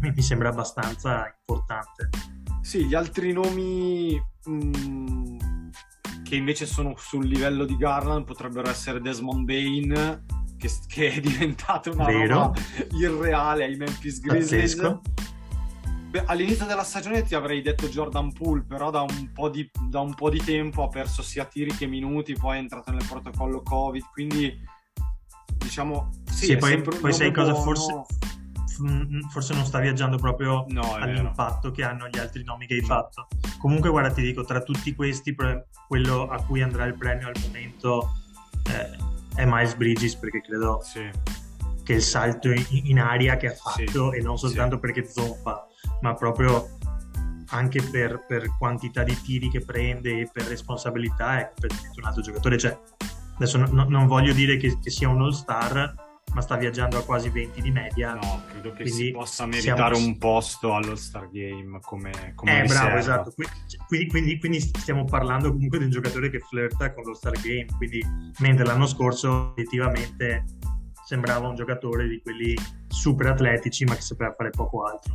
mi 0.00 0.22
sembra 0.22 0.48
abbastanza 0.48 1.32
importante. 1.38 2.08
Sì, 2.62 2.86
gli 2.86 2.94
altri 2.94 3.32
nomi 3.32 4.18
mh, 4.46 4.50
mm, 4.50 5.38
che 6.34 6.40
invece 6.40 6.66
sono 6.66 6.94
sul 6.96 7.26
livello 7.26 7.64
di 7.64 7.76
Garland 7.76 8.24
potrebbero 8.24 8.68
essere 8.68 9.00
Desmond 9.00 9.44
Bain, 9.44 10.24
che, 10.58 10.70
che 10.88 11.12
è 11.12 11.20
diventato 11.20 11.92
una 11.92 12.06
Vero. 12.06 12.34
roba 12.34 12.60
irreale 12.98 13.64
ai 13.64 13.76
Memphis 13.76 14.18
Grizzlies. 14.20 14.74
Pazzesco 14.74 15.02
all'inizio 16.26 16.64
della 16.64 16.84
stagione 16.84 17.24
ti 17.24 17.34
avrei 17.34 17.60
detto 17.60 17.88
Jordan 17.88 18.32
Poole, 18.32 18.62
però 18.62 18.90
da 18.90 19.00
un, 19.00 19.50
di, 19.50 19.68
da 19.88 19.98
un, 19.98 20.14
po 20.14 20.30
di, 20.30 20.38
tempo 20.38 20.84
ha 20.84 20.88
perso 20.88 21.22
sia 21.22 21.44
tiri 21.44 21.74
che 21.74 21.86
minuti, 21.86 22.34
poi 22.34 22.56
è 22.56 22.60
entrato 22.60 22.92
nel 22.92 23.04
protocollo 23.04 23.62
Covid, 23.62 24.04
quindi 24.12 24.56
diciamo... 25.58 26.10
Sì, 26.30 26.46
sì 26.46 26.56
poi, 26.56 26.80
poi 26.82 27.12
sai 27.12 27.32
cosa 27.32 27.54
forse... 27.54 28.02
Forse 29.30 29.54
non 29.54 29.64
sta 29.64 29.80
viaggiando 29.80 30.16
proprio 30.16 30.64
no, 30.68 30.94
all'impatto 30.94 31.72
che 31.72 31.82
hanno 31.82 32.08
gli 32.08 32.18
altri 32.18 32.44
nomi 32.44 32.66
che 32.66 32.74
hai 32.74 32.82
fatto. 32.82 33.26
Comunque, 33.64 33.88
guarda, 33.88 34.10
ti 34.10 34.20
dico, 34.20 34.44
tra 34.44 34.60
tutti 34.60 34.94
questi, 34.94 35.34
quello 35.88 36.28
a 36.28 36.44
cui 36.44 36.60
andrà 36.60 36.84
il 36.84 36.98
premio 36.98 37.28
al 37.28 37.34
momento 37.46 38.10
eh, 38.68 38.94
è 39.36 39.46
Miles 39.46 39.74
Bridges, 39.74 40.16
perché 40.16 40.42
credo 40.42 40.82
sì. 40.82 41.08
che 41.82 41.94
il 41.94 42.02
salto 42.02 42.50
in, 42.50 42.62
in 42.68 43.00
aria 43.00 43.38
che 43.38 43.46
ha 43.46 43.54
fatto, 43.54 44.10
sì. 44.10 44.18
e 44.18 44.20
non 44.20 44.36
soltanto 44.36 44.74
sì. 44.74 44.80
perché 44.82 45.08
zoppa, 45.08 45.66
ma 46.02 46.12
proprio 46.12 46.76
anche 47.52 47.80
per, 47.80 48.26
per, 48.28 48.54
quantità 48.58 49.02
di 49.02 49.18
tiri 49.22 49.48
che 49.48 49.64
prende 49.64 50.20
e 50.20 50.28
per 50.30 50.44
responsabilità 50.44 51.40
è 51.40 51.46
completamente 51.46 52.00
un 52.00 52.04
altro 52.04 52.20
giocatore. 52.20 52.58
Cioè, 52.58 52.78
adesso 53.36 53.56
no, 53.56 53.86
non 53.88 54.06
voglio 54.06 54.34
dire 54.34 54.58
che, 54.58 54.78
che, 54.78 54.90
sia 54.90 55.08
un 55.08 55.22
all-star, 55.22 55.94
ma 56.34 56.40
sta 56.40 56.56
viaggiando 56.56 56.98
a 56.98 57.04
quasi 57.04 57.30
20 57.30 57.62
di 57.62 57.70
media. 57.70 58.14
No, 58.14 58.42
credo 58.48 58.72
che 58.72 58.88
si 58.88 59.12
possa 59.12 59.46
meritare 59.46 59.94
siamo... 59.94 60.10
un 60.10 60.18
posto 60.18 60.74
all'all-star 60.74 61.30
game 61.30 61.78
come, 61.80 62.32
come 62.34 62.62
Eh, 62.62 62.66
bravo, 62.66 62.96
esatto. 62.96 63.32
Quindi, 63.86 64.08
quindi, 64.08 64.38
quindi, 64.38 64.60
stiamo 64.60 65.04
parlando 65.04 65.52
comunque 65.52 65.78
di 65.78 65.84
un 65.84 65.90
giocatore 65.90 66.28
che 66.30 66.40
flirta 66.40 66.92
con 66.92 67.04
l'all-star 67.04 67.40
game, 67.40 67.66
quindi 67.76 68.04
mentre 68.40 68.64
l'anno 68.64 68.86
scorso 68.86 69.54
effettivamente 69.56 70.44
sembrava 71.04 71.48
un 71.48 71.54
giocatore 71.54 72.08
di 72.08 72.20
quelli 72.20 72.56
super 72.88 73.26
atletici 73.28 73.84
ma 73.84 73.94
che 73.94 74.00
sapeva 74.00 74.34
fare 74.36 74.50
poco 74.50 74.84
altro. 74.84 75.14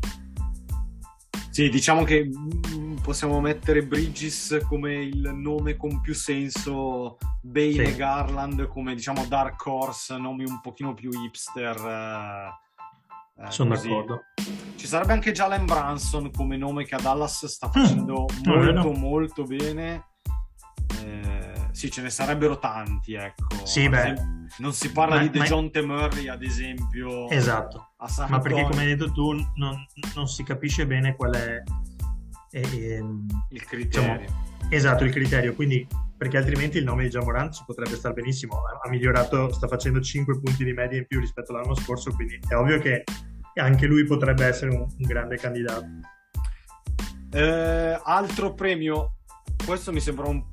Sì, 1.60 1.68
diciamo 1.68 2.06
che 2.06 2.24
mm, 2.24 3.00
possiamo 3.02 3.42
mettere 3.42 3.84
Bridges 3.84 4.60
come 4.66 5.04
il 5.04 5.30
nome 5.36 5.76
con 5.76 6.00
più 6.00 6.14
senso, 6.14 7.18
Bane 7.42 7.74
sì. 7.74 7.80
e 7.82 7.96
Garland 7.98 8.66
come 8.70 8.96
diciamo 8.96 9.26
Dark 9.26 9.66
Horse, 9.66 10.16
nomi 10.16 10.46
un 10.46 10.62
pochino 10.62 10.94
più 10.94 11.10
hipster. 11.12 11.76
Eh, 11.76 13.44
eh 13.44 13.52
Sono 13.52 13.72
così. 13.72 13.90
d'accordo. 13.90 14.22
Ci 14.78 14.88
sarebbe 14.88 15.12
anche 15.12 15.34
Jalen 15.34 15.66
Branson 15.66 16.32
come 16.32 16.56
nome 16.56 16.86
che 16.86 16.96
a 16.96 17.02
Dallas 17.02 17.46
sta 17.48 17.70
facendo 17.70 18.26
mm. 18.26 18.50
molto 18.50 18.92
molto 18.94 19.44
bene. 19.44 20.06
Eh, 21.04 21.59
sì, 21.80 21.90
ce 21.90 22.02
ne 22.02 22.10
sarebbero 22.10 22.60
tanti, 22.60 23.14
ecco. 23.14 23.48
Sì, 23.64 23.88
beh. 23.88 24.14
Non 24.58 24.74
si 24.74 24.92
parla 24.92 25.16
ma, 25.16 25.22
di 25.22 25.30
DeJounte 25.30 25.82
ma... 25.82 25.94
Murray, 25.94 26.28
ad 26.28 26.44
esempio. 26.44 27.30
Esatto. 27.30 27.92
ma 28.28 28.40
perché, 28.40 28.64
come 28.64 28.82
hai 28.82 28.88
detto 28.88 29.10
tu, 29.14 29.32
non, 29.56 29.86
non 30.14 30.28
si 30.28 30.44
capisce 30.44 30.86
bene 30.86 31.16
qual 31.16 31.36
è... 31.36 31.64
Eh, 32.52 33.02
il 33.52 33.66
criterio. 33.66 34.18
Diciamo, 34.18 34.68
esatto, 34.70 35.06
il 35.06 35.12
criterio. 35.14 35.56
Quindi, 35.56 35.88
perché 36.18 36.36
altrimenti 36.36 36.80
il 36.80 36.84
nome 36.84 37.04
di 37.04 37.10
Jamorant 37.12 37.54
ci 37.54 37.64
potrebbe 37.66 37.96
stare 37.96 38.14
benissimo. 38.14 38.58
Ha 38.58 38.90
migliorato, 38.90 39.50
sta 39.54 39.70
facendo 39.70 40.02
5 40.02 40.38
punti 40.42 40.66
di 40.66 40.74
media 40.74 40.98
in 40.98 41.08
più 41.08 41.22
rispetto 41.22 41.54
all'anno 41.54 41.76
scorso, 41.76 42.12
quindi 42.12 42.42
è 42.46 42.56
ovvio 42.56 42.80
che 42.80 43.06
anche 43.54 43.86
lui 43.86 44.04
potrebbe 44.04 44.46
essere 44.46 44.72
un, 44.72 44.82
un 44.82 45.08
grande 45.08 45.38
candidato. 45.38 45.86
Eh, 47.32 48.02
altro 48.04 48.54
premio, 48.54 49.20
questo 49.66 49.94
mi 49.94 50.02
sembra 50.02 50.28
un, 50.28 50.44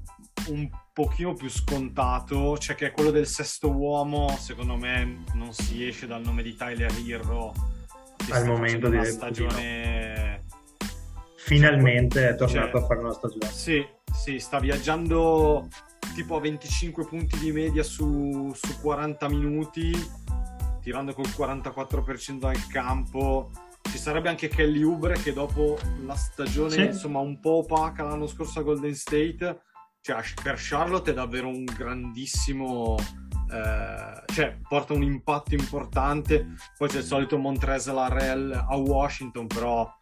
un 0.51 0.71
pochino 0.97 1.35
più 1.35 1.51
scontato, 1.51 2.57
cioè 2.57 2.75
che 2.75 2.87
è 2.87 2.91
quello 2.91 3.11
del 3.11 3.27
sesto 3.27 3.71
uomo, 3.71 4.35
secondo 4.39 4.77
me 4.77 5.25
non 5.35 5.53
si 5.53 5.87
esce 5.87 6.07
dal 6.07 6.23
nome 6.23 6.43
di 6.43 6.57
Tyler 6.57 6.91
Hero. 7.07 7.53
Al 8.31 8.47
momento 8.47 8.89
di 8.89 9.05
stagione... 9.05 10.45
Finalmente 11.37 12.31
è 12.31 12.35
tornato 12.35 12.79
cioè, 12.79 12.83
a 12.83 12.87
fare 12.87 13.01
una 13.01 13.13
stagione. 13.13 13.47
Sì, 13.47 13.87
sì, 14.11 14.39
sta 14.39 14.59
viaggiando 14.59 15.69
tipo 16.15 16.37
a 16.37 16.41
25 16.41 17.05
punti 17.05 17.39
di 17.41 17.53
media 17.53 17.83
su, 17.83 18.51
su 18.55 18.81
40 18.81 19.29
minuti, 19.29 19.93
tirando 20.81 21.13
col 21.13 21.27
44% 21.27 22.39
dal 22.39 22.67
campo. 22.69 23.51
Ci 23.83 23.99
sarebbe 23.99 24.31
anche 24.31 24.49
Kelly 24.49 24.83
Ubre 24.83 25.19
che 25.21 25.35
dopo 25.35 25.79
la 26.07 26.17
stagione 26.17 26.71
sì. 26.71 26.81
insomma 26.85 27.19
un 27.19 27.39
po' 27.39 27.59
opaca 27.59 28.03
l'anno 28.03 28.27
scorso 28.27 28.61
a 28.61 28.63
Golden 28.63 28.95
State 28.95 29.61
cioè, 30.07 30.23
per 30.41 30.55
Charlotte 30.57 31.11
è 31.11 31.15
davvero 31.15 31.49
un 31.49 31.65
grandissimo 31.65 32.97
eh, 33.51 34.33
cioè 34.33 34.57
porta 34.69 34.93
un 34.93 35.03
impatto 35.03 35.55
importante. 35.55 36.55
Poi 36.77 36.89
c'è 36.89 36.99
il 36.99 37.05
solito 37.05 37.37
Montrezl 37.39 37.93
Larrell 37.93 38.53
a 38.53 38.77
Washington 38.77 39.49
però 39.49 39.93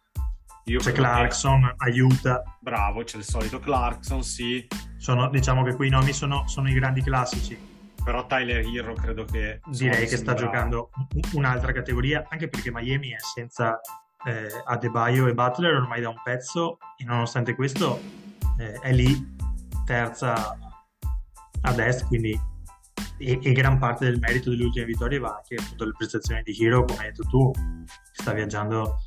io 0.65 0.79
c'è 0.79 0.91
Clarkson, 0.91 1.61
che... 1.61 1.89
aiuta. 1.89 2.43
Bravo, 2.59 3.03
c'è 3.03 3.17
il 3.17 3.23
solito 3.23 3.59
Clarkson, 3.59 4.21
sì. 4.21 4.67
Sono, 4.97 5.27
diciamo 5.29 5.63
che 5.63 5.73
quei 5.73 5.89
nomi 5.89 6.13
sono, 6.13 6.47
sono, 6.47 6.69
i 6.69 6.73
grandi 6.73 7.01
classici. 7.01 7.57
Però 8.03 8.27
Tyler 8.27 8.63
Hero 8.63 8.93
credo 8.93 9.25
che 9.25 9.59
direi 9.65 10.05
che 10.07 10.17
sta 10.17 10.35
giocando 10.35 10.91
un'altra 11.33 11.71
categoria 11.71 12.27
anche 12.29 12.47
perché 12.47 12.71
Miami 12.71 13.09
è 13.09 13.17
senza 13.19 13.81
eh, 14.27 14.47
Adebayo 14.65 15.25
e 15.25 15.33
Butler 15.33 15.73
ormai 15.73 16.01
da 16.01 16.09
un 16.09 16.21
pezzo 16.23 16.77
e 16.97 17.03
nonostante 17.03 17.55
questo 17.55 17.99
eh, 18.59 18.73
è 18.73 18.91
lì 18.91 19.34
terza 19.85 20.57
ad 21.61 21.79
est, 21.79 22.05
quindi 22.07 22.37
e, 23.17 23.39
e, 23.41 23.51
gran 23.53 23.77
parte 23.77 24.05
del 24.05 24.19
merito 24.19 24.49
delle 24.49 24.65
ultime 24.65 24.85
vittorie 24.85 25.19
va 25.19 25.35
anche 25.35 25.55
appunto 25.55 25.83
alle 25.83 25.93
prestazioni 25.97 26.41
di 26.43 26.55
Hero, 26.59 26.83
come 26.83 26.99
hai 26.99 27.05
detto 27.05 27.23
tu, 27.23 27.51
che 27.51 28.21
sta 28.21 28.33
viaggiando 28.33 28.97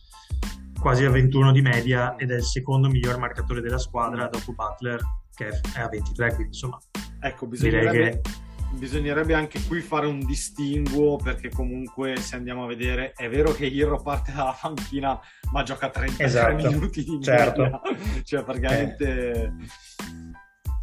quasi 0.81 1.05
a 1.05 1.11
21 1.11 1.53
di 1.53 1.61
media 1.61 2.15
ed 2.17 2.31
è 2.31 2.37
il 2.37 2.45
secondo 2.45 2.89
miglior 2.89 3.19
marcatore 3.19 3.61
della 3.61 3.79
squadra 3.79 4.29
dopo 4.29 4.53
Butler 4.53 5.01
che 5.35 5.49
è 5.49 5.81
a 5.81 5.89
23, 5.89 6.29
quindi 6.35 6.47
insomma 6.47 6.79
ecco, 7.21 7.47
bisognerebbe, 7.47 8.21
che... 8.23 8.31
bisognerebbe 8.77 9.35
anche 9.35 9.61
qui 9.67 9.81
fare 9.81 10.07
un 10.07 10.25
distinguo 10.25 11.17
perché 11.17 11.49
comunque 11.51 12.17
se 12.17 12.37
andiamo 12.37 12.65
a 12.65 12.67
vedere 12.67 13.13
è 13.13 13.29
vero 13.29 13.53
che 13.53 13.67
Hero 13.67 14.01
parte 14.01 14.33
dalla 14.33 14.57
panchina 14.59 15.19
ma 15.53 15.63
gioca 15.63 15.91
33 15.91 16.25
esatto, 16.25 16.55
minuti 16.55 17.05
di 17.05 17.19
certo. 17.21 17.63
media, 17.63 17.81
cioè 18.25 18.43
praticamente... 18.43 19.33
Eh 19.33 19.53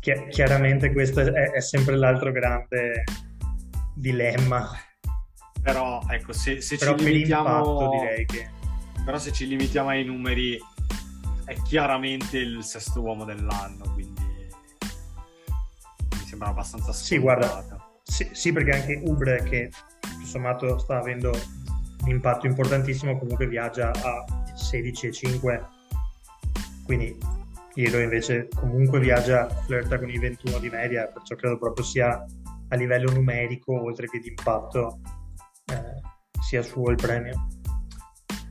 Chi- 0.05 0.27
chiaramente 0.29 0.91
questo 0.91 1.21
è, 1.21 1.49
è, 1.49 1.59
sempre 1.61 1.95
l'altro 1.95 2.31
grande 2.31 3.05
dilemma. 3.95 4.69
Però 5.63 5.99
ecco, 6.07 6.31
se, 6.31 6.61
se 6.61 6.77
Però 6.77 6.95
ci 6.95 7.05
limitiamo... 7.05 7.89
direi 7.89 8.23
che... 8.25 8.51
Però 9.03 9.17
se 9.17 9.31
ci 9.31 9.47
limitiamo 9.47 9.89
ai 9.89 10.03
numeri 10.03 10.59
è 11.45 11.55
chiaramente 11.63 12.37
il 12.37 12.63
sesto 12.63 13.01
uomo 13.01 13.25
dell'anno, 13.25 13.93
quindi 13.93 14.21
sembra 16.27 16.49
abbastanza 16.49 16.93
Sì, 16.93 17.17
guarda, 17.17 17.65
sì, 18.03 18.29
sì, 18.31 18.51
perché 18.51 18.71
anche 18.73 19.01
Ubre, 19.05 19.41
che 19.41 19.71
tutto 20.01 20.25
sommato 20.25 20.77
sta 20.77 20.99
avendo 20.99 21.31
un 21.31 22.09
impatto 22.09 22.45
importantissimo, 22.45 23.17
comunque 23.17 23.47
viaggia 23.47 23.89
a 23.91 24.23
16,5, 24.53 25.63
quindi 26.83 27.17
Hero 27.75 27.99
invece 27.99 28.47
comunque 28.53 28.99
viaggia, 28.99 29.49
flirta 29.49 29.99
con 29.99 30.09
i 30.09 30.17
21 30.17 30.59
di 30.59 30.69
media, 30.69 31.07
perciò 31.07 31.35
credo 31.35 31.57
proprio 31.57 31.83
sia 31.83 32.25
a 32.69 32.75
livello 32.75 33.11
numerico, 33.11 33.83
oltre 33.83 34.07
che 34.07 34.19
di 34.19 34.29
impatto, 34.29 34.99
eh, 35.65 36.01
sia 36.41 36.61
suo 36.61 36.89
il 36.89 36.95
premio. 36.95 37.47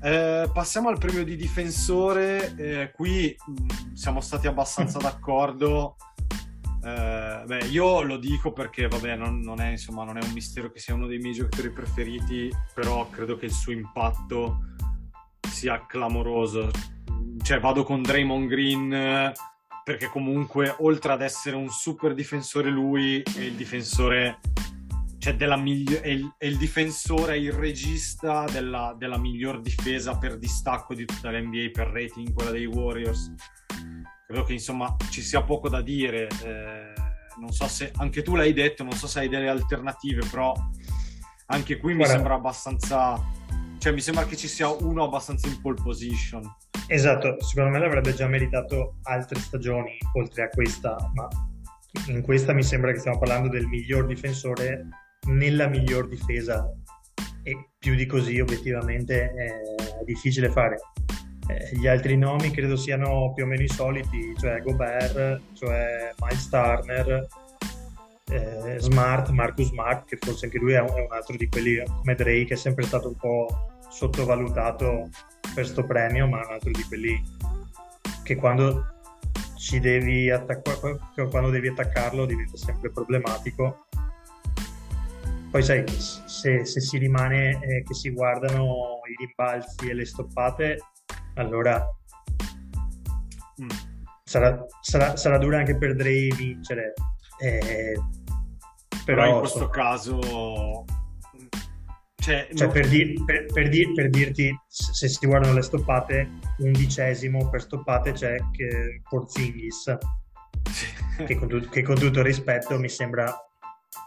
Eh, 0.03 0.51
passiamo 0.53 0.91
al 0.91 0.99
premio 0.99 1.25
di 1.25 1.35
difensore. 1.35 2.55
Eh, 2.57 2.93
qui 2.93 3.35
mh, 3.35 3.95
siamo 3.95 4.21
stati 4.21 4.47
abbastanza 4.47 4.99
d'accordo. 5.03 5.97
Eh, 6.85 7.43
beh, 7.47 7.65
io 7.71 8.03
lo 8.03 8.19
dico 8.19 8.53
perché, 8.53 8.87
vabbè, 8.87 9.17
non, 9.17 9.41
non, 9.41 9.61
è, 9.61 9.71
insomma, 9.71 10.05
non 10.05 10.19
è 10.19 10.23
un 10.23 10.33
mistero 10.33 10.71
che 10.71 10.79
sia 10.79 10.93
uno 10.93 11.07
dei 11.07 11.19
miei 11.19 11.33
giocatori 11.33 11.71
preferiti, 11.71 12.55
però 12.75 13.09
credo 13.09 13.37
che 13.37 13.47
il 13.47 13.53
suo 13.53 13.73
impatto 13.73 14.59
sia 15.49 15.87
clamoroso. 15.87 16.71
Cioè, 17.45 17.61
vado 17.61 17.85
con 17.85 18.01
Draymond 18.01 18.49
Green 18.49 19.33
perché 19.85 20.07
comunque, 20.07 20.75
oltre 20.79 21.13
ad 21.13 21.21
essere 21.21 21.57
un 21.57 21.69
super 21.69 22.15
difensore 22.15 22.71
lui, 22.71 23.21
è 23.21 23.41
il 23.41 23.53
difensore 23.53 24.41
cioè 25.19 25.37
della 25.37 25.59
migli- 25.59 26.01
è, 26.01 26.09
il, 26.09 26.35
è 26.39 26.47
il 26.47 26.57
difensore, 26.57 27.35
è 27.35 27.37
il 27.37 27.53
regista 27.53 28.47
della, 28.51 28.95
della, 28.99 29.19
miglior 29.19 29.61
difesa 29.61 30.17
per 30.17 30.39
distacco 30.39 30.95
di 30.95 31.05
tutta 31.05 31.31
l'NBA 31.31 31.69
per 31.71 31.89
rating, 31.89 32.33
quella 32.33 32.51
dei 32.51 32.65
Warriors. 32.65 33.31
Credo 34.27 34.45
che 34.45 34.55
insomma 34.55 34.97
ci 35.11 35.21
sia 35.21 35.43
poco 35.43 35.69
da 35.69 35.83
dire. 35.83 36.29
Eh, 36.43 36.93
non 37.41 37.53
so 37.53 37.69
se 37.69 37.93
anche 37.97 38.23
tu 38.23 38.37
l'hai 38.37 38.55
detto, 38.55 38.85
non 38.85 38.93
so 38.93 39.07
se 39.07 39.21
hai 39.21 39.29
delle 39.29 39.51
alternative, 39.51 40.27
però 40.31 40.55
anche 41.49 41.77
qui 41.77 41.93
Guarda. 41.93 42.13
mi 42.13 42.19
sembra 42.19 42.35
abbastanza. 42.37 43.23
Cioè, 43.85 43.93
mi 43.93 44.01
sembra 44.01 44.25
che 44.25 44.35
ci 44.35 44.49
sia 44.49 44.71
uno 44.71 45.05
abbastanza 45.05 45.47
in 45.47 45.61
pole 45.61 45.77
position. 45.83 46.43
Esatto, 46.87 47.37
secondo 47.43 47.69
me 47.69 47.79
l'avrebbe 47.79 48.15
già 48.15 48.27
meritato 48.27 48.97
altre 49.03 49.39
stagioni 49.39 49.99
oltre 50.15 50.45
a 50.45 50.49
questa, 50.49 50.97
ma 51.13 51.29
in 52.07 52.23
questa 52.23 52.55
mi 52.55 52.63
sembra 52.63 52.93
che 52.93 53.01
stiamo 53.01 53.19
parlando 53.19 53.51
del 53.51 53.67
miglior 53.67 54.07
difensore 54.07 54.89
nella 55.27 55.67
miglior 55.67 56.09
difesa 56.09 56.67
e 57.43 57.73
più 57.79 57.95
di 57.95 58.07
così 58.07 58.41
obiettivamente 58.41 59.35
è 59.35 59.61
difficile 60.07 60.49
fare. 60.49 60.79
Eh, 61.49 61.77
gli 61.77 61.87
altri 61.87 62.17
nomi 62.17 62.53
credo 62.53 62.77
siano 62.77 63.35
più 63.35 63.45
o 63.45 63.47
meno 63.47 63.65
i 63.65 63.69
soliti, 63.69 64.35
cioè 64.41 64.63
Gobert, 64.63 65.41
cioè 65.53 66.11
Miles 66.23 66.49
Turner, 66.49 67.29
eh, 68.31 68.77
Smart, 68.79 69.29
Marcus 69.29 69.67
Smart, 69.67 70.07
che 70.07 70.17
forse 70.19 70.47
anche 70.47 70.57
lui 70.57 70.73
è 70.73 70.81
un, 70.81 70.89
altro 71.11 71.37
di 71.37 71.47
quelli 71.51 71.85
come 71.85 72.15
Drake, 72.15 72.55
è 72.55 72.57
sempre 72.57 72.87
stato 72.87 73.09
un 73.09 73.17
po' 73.17 73.73
sottovalutato 73.95 75.09
per 75.55 75.67
sto 75.67 75.85
premio, 75.85 76.27
ma 76.27 76.43
è 76.43 76.47
un 76.47 76.53
altro 76.53 76.71
di 76.71 76.83
quelli 76.83 77.23
che 78.23 78.35
quando 78.37 78.87
ci 79.57 79.79
devi 79.81 80.31
attaccare, 80.31 80.99
quando 81.31 81.51
devi 81.51 81.69
attaccarlo 81.69 82.27
diventa 82.27 82.57
sempre 82.57 82.91
problematico 82.91 83.87
poi 85.55 85.63
sai, 85.63 85.85
se, 85.87 86.65
se 86.65 86.81
si 86.81 86.99
rimane 86.99 87.61
eh, 87.63 87.85
che 87.85 87.95
si 87.95 88.11
guardano 88.11 88.99
i 89.09 89.25
rimbalzi 89.25 89.89
e 89.89 89.95
le 89.95 90.05
stoppate, 90.05 90.79
allora 91.35 91.81
mm. 93.63 93.69
sarà, 94.25 94.67
sarà, 94.81 95.15
sarà, 95.15 95.39
dura 95.39 95.59
anche 95.59 95.77
per 95.77 95.95
Dre 95.95 96.27
vincere. 96.37 96.95
Eh, 97.39 97.95
però, 99.05 99.23
però, 99.23 99.33
in 99.33 99.39
questo 99.39 99.59
so, 99.61 99.69
caso... 99.69 100.85
Cioè, 102.25 102.49
cioè 102.55 102.67
non... 102.67 102.73
per, 102.73 102.89
dir, 102.89 103.23
per, 103.23 103.45
per, 103.53 103.69
dir, 103.69 103.93
per, 103.93 104.09
dirti, 104.09 104.59
se 104.67 105.09
si 105.09 105.27
guardano 105.27 105.53
le 105.53 105.61
stoppate, 105.61 106.31
undicesimo 106.57 107.51
per 107.51 107.61
stoppate 107.61 108.13
c'è 108.13 108.37
che 108.51 109.03
Porzingis, 109.07 109.95
che 111.27 111.37
con, 111.37 111.69
che 111.71 111.83
con 111.83 111.97
tutto 111.97 112.21
il 112.21 112.25
rispetto 112.25 112.79
mi 112.79 112.89
sembra 112.89 113.31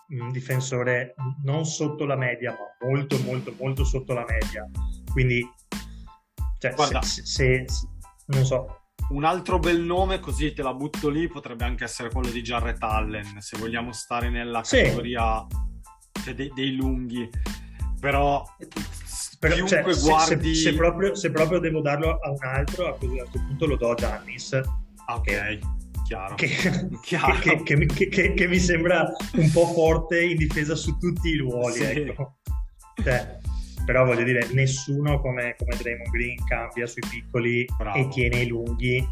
un 0.09 0.31
difensore 0.31 1.13
non 1.43 1.63
sotto 1.67 2.05
la 2.05 2.15
media, 2.15 2.57
ma 2.57 2.87
molto, 2.87 3.19
molto, 3.19 3.53
molto 3.59 3.83
sotto 3.83 4.13
la 4.13 4.25
media. 4.27 4.67
Quindi, 5.11 5.47
cioè, 6.57 6.73
Guarda, 6.73 7.03
se, 7.03 7.23
se, 7.23 7.65
se, 7.67 7.87
non 8.27 8.43
so. 8.45 8.81
Un 9.09 9.25
altro 9.25 9.59
bel 9.59 9.79
nome, 9.79 10.19
così 10.19 10.53
te 10.53 10.63
la 10.63 10.73
butto 10.73 11.09
lì, 11.09 11.27
potrebbe 11.27 11.65
anche 11.65 11.83
essere 11.83 12.09
quello 12.09 12.31
di 12.31 12.41
Jarrett 12.41 12.81
Allen, 12.81 13.41
se 13.41 13.59
vogliamo 13.59 13.91
stare 13.91 14.31
nella 14.31 14.61
categoria 14.61 15.45
sì. 15.47 16.23
cioè, 16.23 16.33
dei, 16.33 16.51
dei, 16.55 16.75
lunghi. 16.75 17.29
Però, 17.99 18.43
Però 19.39 19.65
cioè, 19.65 19.81
guardi... 19.81 20.55
se, 20.55 20.73
proprio, 20.75 21.15
se, 21.15 21.31
proprio, 21.31 21.59
devo 21.59 21.81
darlo 21.81 22.19
a 22.19 22.29
un 22.29 22.43
altro, 22.43 22.87
a 22.87 22.97
questo 22.97 23.39
punto 23.39 23.65
lo 23.65 23.75
do 23.75 23.91
a 23.91 23.95
Giannis. 23.95 24.61
Ok. 25.07 25.23
Che 25.23 25.59
Chiaro. 26.07 26.35
Che, 26.35 26.47
Chiaro. 27.03 27.39
Che, 27.39 27.85
che, 27.85 28.33
che, 28.33 28.47
mi 28.47 28.59
sembra 28.59 29.11
un 29.33 29.51
po' 29.51 29.65
forte 29.73 30.23
in 30.23 30.37
difesa 30.37 30.73
su 30.73 30.97
tutti 30.97 31.29
i 31.29 31.37
ruoli. 31.37 31.73
Sì. 31.73 31.83
Ecco. 31.83 32.37
Cioè, 33.03 33.39
però 33.85 34.05
voglio 34.05 34.23
dire, 34.23 34.47
nessuno 34.53 35.19
come, 35.19 35.55
come 35.57 35.75
Draymond 35.75 36.09
Green 36.09 36.37
cambia 36.45 36.87
sui 36.87 37.03
piccoli 37.09 37.65
Bravo. 37.77 37.97
e 37.97 38.07
tiene 38.07 38.41
i 38.41 38.47
lunghi 38.47 39.05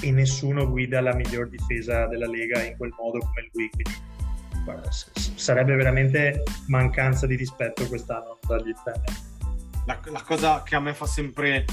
e 0.00 0.10
nessuno 0.12 0.68
guida 0.68 1.00
la 1.00 1.14
miglior 1.14 1.48
difesa 1.48 2.06
della 2.06 2.28
Lega 2.28 2.62
in 2.62 2.76
quel 2.76 2.94
modo 2.96 3.18
come 3.18 3.48
lui. 3.52 3.68
Quindi, 3.70 3.90
sarebbe 5.34 5.74
veramente 5.74 6.42
mancanza 6.66 7.26
di 7.26 7.36
rispetto 7.36 7.86
quest'anno 7.86 8.38
dargli 8.46 8.68
il 8.68 8.76
la, 9.86 9.98
la 10.04 10.22
cosa 10.22 10.62
che 10.62 10.76
a 10.76 10.80
me 10.80 10.92
fa 10.92 11.06
sempre 11.06 11.64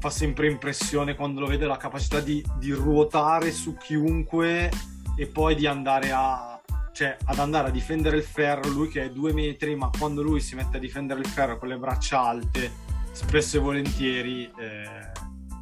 fa 0.00 0.10
sempre 0.10 0.48
impressione 0.48 1.14
quando 1.14 1.40
lo 1.40 1.46
vede 1.46 1.66
la 1.66 1.76
capacità 1.76 2.20
di, 2.20 2.44
di 2.58 2.72
ruotare 2.72 3.52
su 3.52 3.76
chiunque 3.76 4.70
e 5.14 5.26
poi 5.26 5.54
di 5.54 5.66
andare 5.66 6.10
a 6.10 6.60
cioè 6.92 7.16
ad 7.24 7.38
andare 7.38 7.68
a 7.68 7.70
difendere 7.70 8.16
il 8.16 8.22
ferro, 8.22 8.68
lui 8.68 8.88
che 8.88 9.04
è 9.04 9.10
due 9.10 9.32
metri, 9.32 9.74
ma 9.76 9.90
quando 9.96 10.22
lui 10.22 10.40
si 10.40 10.54
mette 10.54 10.76
a 10.76 10.80
difendere 10.80 11.20
il 11.20 11.26
ferro 11.26 11.56
con 11.56 11.68
le 11.68 11.78
braccia 11.78 12.20
alte, 12.20 12.70
spesso 13.12 13.56
e 13.56 13.60
volentieri 13.60 14.44
eh, 14.44 15.10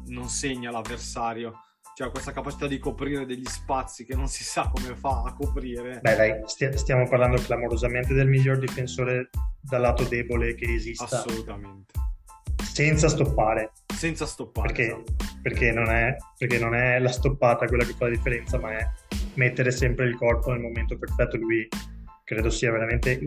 non 0.07 0.27
segna 0.27 0.71
l'avversario. 0.71 1.68
Cioè 1.99 2.11
questa 2.11 2.31
capacità 2.31 2.65
di 2.65 2.77
coprire 2.77 3.25
degli 3.25 3.43
spazi 3.43 4.05
che 4.05 4.15
non 4.15 4.29
si 4.29 4.45
sa 4.45 4.71
come 4.73 4.95
fa 4.95 5.23
a 5.25 5.33
coprire. 5.33 5.99
Beh 6.01 6.15
dai, 6.15 6.41
st- 6.45 6.75
stiamo 6.75 7.05
parlando 7.09 7.41
clamorosamente 7.41 8.13
del 8.13 8.29
miglior 8.29 8.57
difensore 8.57 9.29
dal 9.59 9.81
lato 9.81 10.05
debole 10.05 10.55
che 10.55 10.73
esista. 10.73 11.03
Assolutamente. 11.03 11.91
Senza 12.63 13.09
stoppare 13.09 13.73
senza 13.93 14.25
stoppare. 14.25 14.67
Perché, 14.67 14.85
esatto. 14.85 15.15
perché, 15.41 15.71
non 15.73 15.89
è, 15.89 16.15
perché, 16.37 16.57
non 16.57 16.73
è, 16.73 16.99
la 16.99 17.09
stoppata 17.09 17.65
quella 17.65 17.83
che 17.83 17.91
fa 17.91 18.05
la 18.05 18.11
differenza, 18.11 18.57
ma 18.57 18.77
è 18.77 18.89
mettere 19.33 19.69
sempre 19.69 20.05
il 20.05 20.15
corpo 20.15 20.51
nel 20.51 20.61
momento 20.61 20.97
perfetto. 20.97 21.35
Lui 21.35 21.67
credo 22.23 22.49
sia 22.49 22.71
veramente 22.71 23.19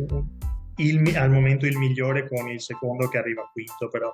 il, 0.77 1.17
al 1.19 1.31
momento 1.31 1.67
il 1.67 1.77
migliore 1.77 2.27
con 2.27 2.49
il 2.49 2.63
secondo 2.63 3.07
che 3.09 3.19
arriva 3.19 3.47
quinto, 3.53 3.89
però. 3.91 4.11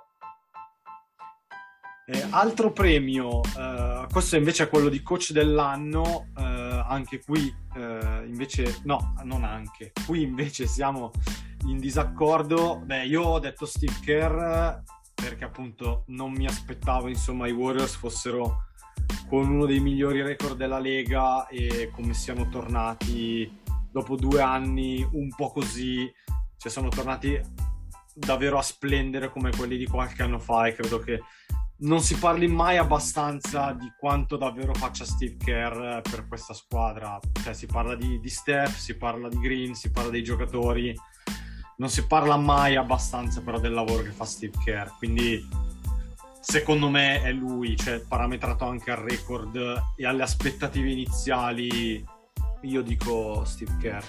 Eh, 2.11 2.27
altro 2.31 2.73
premio, 2.73 3.43
eh, 3.43 4.07
questo 4.11 4.37
invece 4.37 4.63
è 4.63 4.69
quello 4.71 4.89
di 4.89 5.03
coach 5.03 5.33
dell'anno, 5.33 6.29
eh, 6.39 6.43
anche 6.43 7.21
qui 7.21 7.55
eh, 7.77 8.25
invece, 8.25 8.81
no, 8.85 9.13
non 9.25 9.45
anche, 9.45 9.93
qui 10.07 10.23
invece 10.23 10.67
siamo 10.67 11.11
in 11.67 11.77
disaccordo. 11.77 12.81
Beh, 12.83 13.05
io 13.05 13.21
ho 13.25 13.39
detto 13.39 13.67
Steve 13.67 13.93
Kerr 14.03 14.79
perché 15.13 15.45
appunto 15.45 16.05
non 16.07 16.33
mi 16.33 16.47
aspettavo 16.47 17.09
insomma 17.09 17.47
i 17.47 17.53
Warriors 17.53 17.97
fossero 17.97 18.69
con 19.29 19.47
uno 19.47 19.67
dei 19.67 19.81
migliori 19.81 20.23
record 20.23 20.57
della 20.57 20.79
Lega 20.79 21.47
e 21.49 21.91
come 21.93 22.15
siano 22.15 22.49
tornati 22.49 23.61
dopo 23.91 24.17
due 24.17 24.41
anni 24.41 25.07
un 25.13 25.29
po' 25.37 25.51
così, 25.51 26.11
cioè 26.57 26.73
sono 26.73 26.89
tornati 26.89 27.39
davvero 28.15 28.57
a 28.57 28.63
splendere 28.63 29.29
come 29.31 29.51
quelli 29.55 29.77
di 29.77 29.87
qualche 29.87 30.23
anno 30.23 30.39
fa 30.39 30.69
e 30.69 30.73
credo 30.73 31.01
che 31.01 31.21
non 31.81 32.01
si 32.01 32.17
parli 32.17 32.49
mai 32.49 32.77
abbastanza 32.77 33.73
di 33.73 33.93
quanto 33.99 34.37
davvero 34.37 34.75
faccia 34.75 35.05
Steve 35.05 35.37
Kerr 35.37 36.01
per 36.01 36.27
questa 36.27 36.55
squadra. 36.55 37.19
Cioè, 37.43 37.55
si 37.55 37.67
parla 37.67 37.95
di, 37.95 38.19
di 38.19 38.29
Steph, 38.29 38.77
si 38.77 38.97
parla 38.97 39.29
di 39.29 39.39
Green, 39.39 39.75
si 39.75 39.91
parla 39.91 40.11
dei 40.11 40.23
giocatori, 40.23 40.95
non 41.77 41.89
si 41.89 42.07
parla 42.07 42.37
mai 42.37 42.77
abbastanza 42.77 43.41
però 43.43 43.61
del 43.61 43.73
lavoro 43.73 44.03
che 44.03 44.11
fa 44.11 44.25
Steve 44.25 44.57
Kerr, 44.65 44.89
quindi 44.99 45.47
secondo 46.41 46.89
me 46.89 47.23
è 47.23 47.31
lui, 47.31 47.77
cioè 47.77 48.01
parametrato 48.01 48.65
anche 48.65 48.91
al 48.91 48.99
record 48.99 49.57
e 49.97 50.07
alle 50.07 50.23
aspettative 50.23 50.91
iniziali, 50.91 52.05
io 52.63 52.83
dico 52.83 53.45
Steve 53.45 53.77
Kerr. 53.79 54.05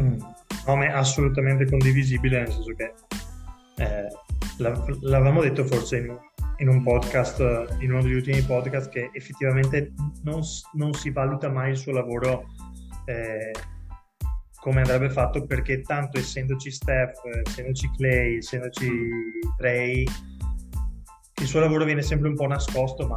Mm, 0.00 0.18
nome 0.66 0.92
assolutamente 0.92 1.66
condivisibile, 1.66 2.38
nel 2.38 2.52
senso 2.52 2.74
che 2.74 2.94
eh, 3.76 4.08
l'avevamo 4.58 5.42
detto 5.42 5.64
forse 5.64 5.98
in, 5.98 6.18
in 6.58 6.68
un 6.68 6.82
podcast, 6.82 7.40
in 7.80 7.92
uno 7.92 8.02
degli 8.02 8.14
ultimi 8.14 8.42
podcast, 8.42 8.90
che 8.90 9.10
effettivamente 9.12 9.92
non, 10.22 10.40
non 10.74 10.92
si 10.92 11.10
valuta 11.10 11.50
mai 11.50 11.70
il 11.70 11.76
suo 11.76 11.92
lavoro 11.92 12.46
eh, 13.06 13.52
come 14.60 14.80
andrebbe 14.80 15.10
fatto 15.10 15.46
perché 15.46 15.80
tanto 15.80 16.18
essendoci 16.18 16.70
Steph, 16.70 17.20
essendoci 17.46 17.90
Clay, 17.96 18.38
essendoci 18.38 18.90
Trey, 19.56 20.04
il 21.40 21.46
suo 21.46 21.60
lavoro 21.60 21.84
viene 21.84 22.02
sempre 22.02 22.28
un 22.28 22.34
po' 22.34 22.46
nascosto, 22.46 23.06
ma 23.06 23.16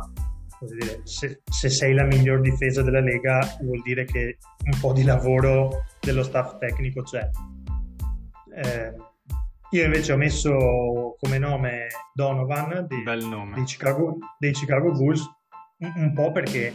dire, 0.67 1.01
se, 1.03 1.41
se, 1.49 1.69
sei 1.69 1.93
la 1.93 2.03
miglior 2.03 2.41
difesa 2.41 2.81
della 2.81 2.99
Lega 2.99 3.39
vuol 3.61 3.81
dire 3.81 4.05
che 4.05 4.37
un 4.65 4.79
po' 4.79 4.93
di 4.93 5.03
lavoro 5.03 5.85
dello 5.99 6.23
staff 6.23 6.57
tecnico 6.57 7.01
c'è. 7.03 7.27
Eh, 8.55 8.93
io 9.71 9.85
invece 9.85 10.13
ho 10.13 10.17
messo 10.17 11.15
come 11.19 11.37
nome 11.37 11.87
Donovan 12.13 12.87
di, 12.87 13.03
nome. 13.27 13.55
Dei, 13.55 13.63
Chicago, 13.65 14.17
dei 14.39 14.51
Chicago 14.51 14.91
Bulls, 14.91 15.21
un, 15.79 15.93
un 15.95 16.13
po' 16.13 16.31
perché 16.31 16.73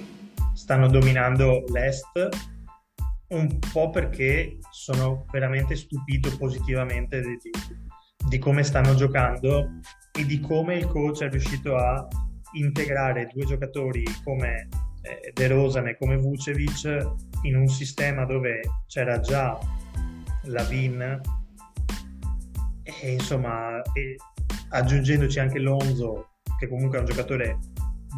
stanno 0.54 0.88
dominando 0.88 1.64
l'Est, 1.72 2.28
un 3.28 3.58
po' 3.72 3.90
perché 3.90 4.58
sono 4.70 5.24
veramente 5.32 5.74
stupito 5.74 6.36
positivamente 6.36 7.20
di, 7.20 7.38
di 8.28 8.38
come 8.38 8.62
stanno 8.62 8.94
giocando 8.94 9.80
e 10.16 10.24
di 10.24 10.38
come 10.38 10.76
il 10.76 10.86
coach 10.86 11.22
è 11.22 11.30
riuscito 11.30 11.76
a 11.76 12.06
integrare 12.52 13.28
due 13.32 13.44
giocatori 13.44 14.04
come 14.22 14.68
eh, 15.02 15.32
De 15.32 15.48
Rosan 15.48 15.88
e 15.88 15.96
come 15.96 16.16
Vucevic 16.16 17.04
in 17.42 17.56
un 17.56 17.66
sistema 17.66 18.24
dove 18.24 18.60
c'era 18.86 19.18
già 19.18 19.58
la 20.44 20.62
Vin 20.62 21.20
e 22.84 23.12
insomma 23.12 23.80
e 23.92 24.16
aggiungendoci 24.70 25.38
anche 25.40 25.58
Lonzo 25.58 26.28
che 26.58 26.68
comunque 26.68 26.98
è 26.98 27.00
un 27.00 27.06
giocatore 27.06 27.58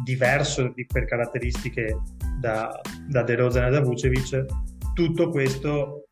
diverso 0.03 0.71
di, 0.75 0.85
per 0.85 1.05
caratteristiche 1.05 1.97
da, 2.39 2.79
da 3.07 3.23
De 3.23 3.35
Rosan 3.35 3.65
e 3.65 3.71
da 3.71 3.81
Vucevic 3.81 4.45
tutto 4.93 5.29
questo 5.29 6.07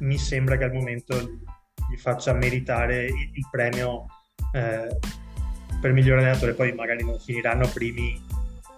mi 0.00 0.18
sembra 0.18 0.56
che 0.56 0.64
al 0.64 0.72
momento 0.72 1.16
gli 1.88 1.96
faccia 1.96 2.32
meritare 2.32 3.04
il, 3.04 3.30
il 3.32 3.48
premio 3.50 4.06
eh, 4.52 4.98
per 5.80 5.92
miglior 5.92 6.18
allenatore. 6.18 6.54
Poi 6.54 6.72
magari 6.72 7.04
non 7.04 7.18
finiranno 7.18 7.68
primi 7.68 8.20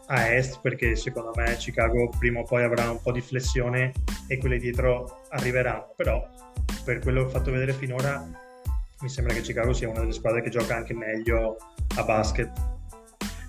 a 0.07 0.29
est 0.29 0.61
perché 0.61 0.97
secondo 0.97 1.31
me 1.35 1.57
Chicago 1.57 2.11
prima 2.19 2.41
o 2.41 2.45
poi 2.45 2.63
avrà 2.63 2.91
un 2.91 3.01
po' 3.01 3.13
di 3.13 3.23
flessione 3.23 3.93
e 4.29 4.39
quelle 4.39 4.59
dietro 4.59 5.23
arriveranno. 5.31 5.95
Però 5.97 6.23
per 6.85 6.99
quello 6.99 7.23
che 7.23 7.27
ho 7.29 7.31
fatto 7.31 7.51
vedere 7.51 7.73
finora 7.73 8.23
mi 9.05 9.11
sembra 9.11 9.35
che 9.35 9.43
Chicago 9.43 9.75
sia 9.75 9.91
una 9.91 10.01
delle 10.01 10.15
squadre 10.15 10.41
che 10.41 10.49
gioca 10.49 10.75
anche 10.75 10.95
meglio 10.95 11.59
a 11.97 12.05
basket. 12.05 12.51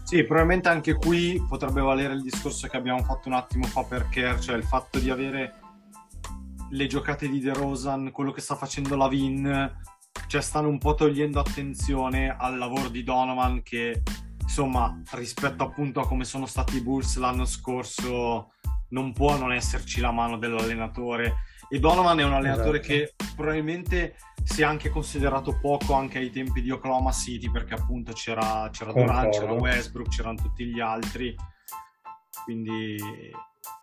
Sì, 0.03 0.21
probabilmente 0.25 0.67
anche 0.67 0.93
qui 0.95 1.41
potrebbe 1.47 1.79
valere 1.79 2.13
il 2.13 2.21
discorso 2.21 2.67
che 2.67 2.75
abbiamo 2.75 3.01
fatto 3.03 3.29
un 3.29 3.35
attimo 3.35 3.65
fa 3.65 3.83
per 3.83 4.09
Kerr, 4.09 4.37
cioè 4.39 4.57
il 4.57 4.65
fatto 4.65 4.99
di 4.99 5.09
avere 5.09 5.53
le 6.71 6.87
giocate 6.87 7.29
di 7.29 7.39
DeRozan, 7.39 8.11
quello 8.11 8.31
che 8.31 8.41
sta 8.41 8.55
facendo 8.55 8.97
la 8.97 9.07
Vin, 9.07 9.73
cioè 10.27 10.41
stanno 10.41 10.67
un 10.67 10.77
po' 10.77 10.93
togliendo 10.93 11.39
attenzione 11.39 12.35
al 12.37 12.57
lavoro 12.57 12.89
di 12.89 13.03
Donovan 13.03 13.63
che 13.63 14.03
insomma 14.41 15.01
rispetto 15.11 15.63
appunto 15.63 16.01
a 16.01 16.07
come 16.07 16.25
sono 16.25 16.45
stati 16.45 16.77
i 16.77 16.81
Bulls 16.81 17.15
l'anno 17.15 17.45
scorso 17.45 18.51
non 18.89 19.11
può 19.13 19.37
non 19.37 19.51
esserci 19.51 20.01
la 20.01 20.11
mano 20.11 20.37
dell'allenatore 20.37 21.33
e 21.69 21.79
Donovan 21.79 22.19
è 22.19 22.23
un 22.23 22.33
allenatore 22.33 22.79
esatto. 22.79 22.93
che 22.93 23.13
probabilmente 23.35 24.15
si 24.43 24.61
è 24.61 24.65
anche 24.65 24.89
considerato 24.89 25.57
poco 25.59 25.93
anche 25.93 26.19
ai 26.19 26.29
tempi 26.29 26.61
di 26.61 26.71
Oklahoma 26.71 27.11
City 27.11 27.49
perché 27.49 27.73
appunto 27.73 28.13
c'era, 28.13 28.69
c'era 28.71 28.91
Durant, 28.91 29.33
c'era 29.33 29.53
Westbrook, 29.53 30.09
c'erano 30.09 30.35
tutti 30.35 30.65
gli 30.65 30.79
altri 30.79 31.35
quindi 32.43 32.97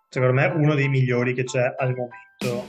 secondo 0.09 0.35
me 0.35 0.47
uno 0.47 0.75
dei 0.75 0.89
migliori 0.89 1.35
che 1.35 1.45
c'è 1.45 1.75
al 1.79 1.95
momento 1.95 2.67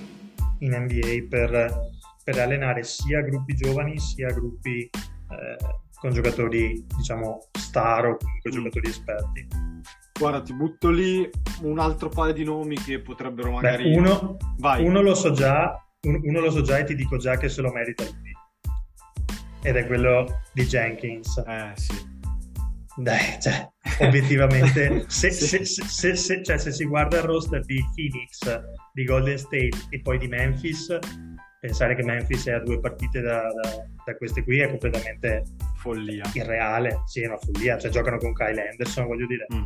in 0.60 0.76
NBA 0.76 1.28
per 1.30 1.91
per 2.23 2.39
allenare 2.39 2.84
sia 2.84 3.21
gruppi 3.21 3.54
giovani 3.54 3.99
sia 3.99 4.28
gruppi 4.28 4.89
eh, 4.89 5.58
con 5.99 6.12
giocatori 6.12 6.86
diciamo 6.97 7.47
star 7.52 8.06
o 8.06 8.17
comunque 8.17 8.49
mm. 8.49 8.54
giocatori 8.54 8.89
esperti. 8.89 9.47
Guarda, 10.17 10.41
ti 10.41 10.54
butto 10.54 10.89
lì 10.89 11.28
un 11.62 11.80
altro 11.80 12.10
paio 12.10 12.34
di 12.34 12.43
nomi 12.43 12.76
che 12.76 12.99
potrebbero 12.99 13.52
magari... 13.52 13.84
Beh, 13.84 13.97
uno, 13.97 14.38
uno, 14.58 15.02
lo 15.02 15.15
so 15.15 15.32
già, 15.32 15.76
uno 16.02 16.39
lo 16.39 16.52
so 16.52 16.62
già 16.62 16.78
e 16.78 16.84
ti 16.84 16.95
dico 16.95 17.17
già 17.17 17.38
che 17.38 17.49
se 17.49 17.62
lo 17.62 17.71
merita 17.71 18.04
lui. 18.04 18.32
Ed 19.63 19.76
è 19.76 19.88
quello 19.88 20.41
di 20.54 20.65
Jenkins. 20.65 21.38
Eh, 21.38 21.71
sì. 21.76 22.12
Dai, 22.95 23.41
cioè, 23.41 23.67
obiettivamente, 24.02 25.06
se, 25.10 25.32
sì. 25.32 25.65
se, 25.65 26.15
se, 26.15 26.43
cioè, 26.43 26.58
se, 26.58 26.71
si 26.71 26.86
guarda 26.86 27.17
il 27.17 27.23
roster 27.23 27.65
di 27.65 27.84
Phoenix, 27.95 28.63
di 28.93 29.04
Golden 29.06 29.38
State 29.38 29.71
e 29.89 29.99
poi 29.99 30.19
di 30.19 30.28
Memphis, 30.28 30.95
pensare 31.60 31.95
che 31.95 32.04
Memphis 32.04 32.47
è 32.47 32.52
a 32.52 32.60
due 32.60 32.80
partite 32.80 33.21
da, 33.21 33.41
da, 33.41 33.86
da 34.06 34.15
queste 34.15 34.43
qui 34.43 34.60
è 34.60 34.69
completamente 34.69 35.43
follia. 35.78 36.30
irreale. 36.34 37.02
Sì, 37.06 37.21
è 37.21 37.28
una 37.28 37.38
follia, 37.38 37.80
cioè 37.80 37.89
giocano 37.89 38.17
con 38.17 38.34
Kyle 38.34 38.69
Anderson, 38.69 39.08
voglio 39.08 39.26
dire. 39.26 39.47
Mm. 39.52 39.65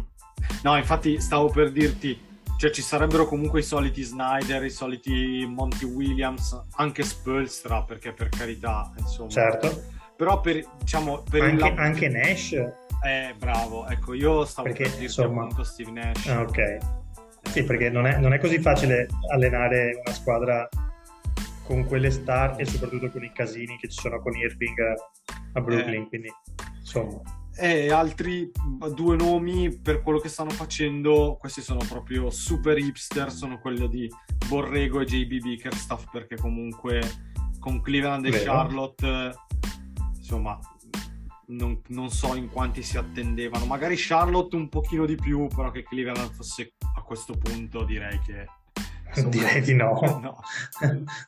No, 0.64 0.78
infatti 0.78 1.20
stavo 1.20 1.50
per 1.50 1.72
dirti, 1.72 2.20
cioè 2.58 2.72
ci 2.72 2.82
sarebbero 2.82 3.26
comunque 3.26 3.60
i 3.60 3.64
soliti 3.64 4.02
Snyder, 4.04 4.64
i 4.64 4.70
soliti 4.70 5.46
Monty 5.48 5.86
Williams, 5.86 6.60
anche 6.76 7.04
Spolstra, 7.04 7.84
perché 7.84 8.14
per 8.14 8.30
carità, 8.30 8.92
insomma. 8.98 9.30
Certo. 9.30 9.96
Però 10.16 10.42
per, 10.42 10.66
diciamo, 10.80 11.24
per 11.30 11.44
anche, 11.44 11.68
il... 11.68 11.74
anche 11.78 12.10
Nash. 12.10 12.52
Eh, 12.52 13.36
bravo, 13.38 13.88
ecco, 13.88 14.14
io 14.14 14.46
stavo 14.46 14.68
perché, 14.68 14.84
per 14.84 14.92
dirti 14.92 15.06
insomma... 15.06 15.44
appunto 15.44 15.64
Steve 15.64 15.92
Nash. 15.92 16.28
Ah, 16.28 16.42
ok. 16.42 16.78
Sì, 17.44 17.64
perché 17.64 17.90
non 17.90 18.08
è, 18.08 18.18
non 18.18 18.34
è 18.34 18.40
così 18.40 18.60
facile 18.60 19.08
allenare 19.32 20.02
una 20.04 20.14
squadra 20.14 20.68
con 21.64 21.86
quelle 21.86 22.10
star 22.12 22.56
e 22.58 22.66
soprattutto 22.66 23.10
con 23.12 23.24
i 23.24 23.32
casini 23.32 23.78
che 23.78 23.90
ci 23.90 24.00
sono 24.00 24.22
con 24.22 24.36
Irving 24.36 24.80
a 25.54 25.62
Brooklyn, 25.62 26.04
eh. 26.04 26.08
quindi 26.08 26.30
insomma. 26.80 27.22
E 27.60 27.92
altri 27.92 28.52
due 28.94 29.16
nomi 29.16 29.76
per 29.76 30.02
quello 30.02 30.20
che 30.20 30.30
stanno 30.30 30.52
facendo, 30.52 31.38
questi 31.40 31.62
sono 31.62 31.80
proprio 31.88 32.30
super 32.30 32.78
hipster, 32.78 33.32
sono 33.32 33.60
quelli 33.60 33.88
di 33.90 34.10
Borrego 34.48 35.02
e 35.02 35.06
JB 35.06 35.42
Bickerstaff 35.42 36.06
perché 36.12 36.36
comunque 36.36 37.02
con 37.60 37.82
Cleveland 37.82 38.26
e 38.26 38.30
Vero. 38.30 38.44
Charlotte 38.44 39.36
insomma 40.16 40.60
non, 41.48 41.82
non, 41.88 42.10
so 42.10 42.36
in 42.36 42.50
quanti 42.50 42.84
si 42.84 42.98
attendevano 42.98 43.66
magari 43.66 43.96
Charlotte 43.98 44.56
un 44.56 44.70
pochino 44.70 45.06
di 45.06 45.16
più 45.16 45.48
però 45.48 45.72
che 45.72 45.84
Cleveland 45.84 46.32
fosse 46.32 46.74
a 46.96 47.02
questo 47.02 47.34
punto 47.38 47.84
direi 47.84 48.20
che 48.20 48.46
Insomma, 49.08 49.30
Direi 49.30 49.62
di 49.62 49.74
no. 49.74 50.00
no. 50.22 50.44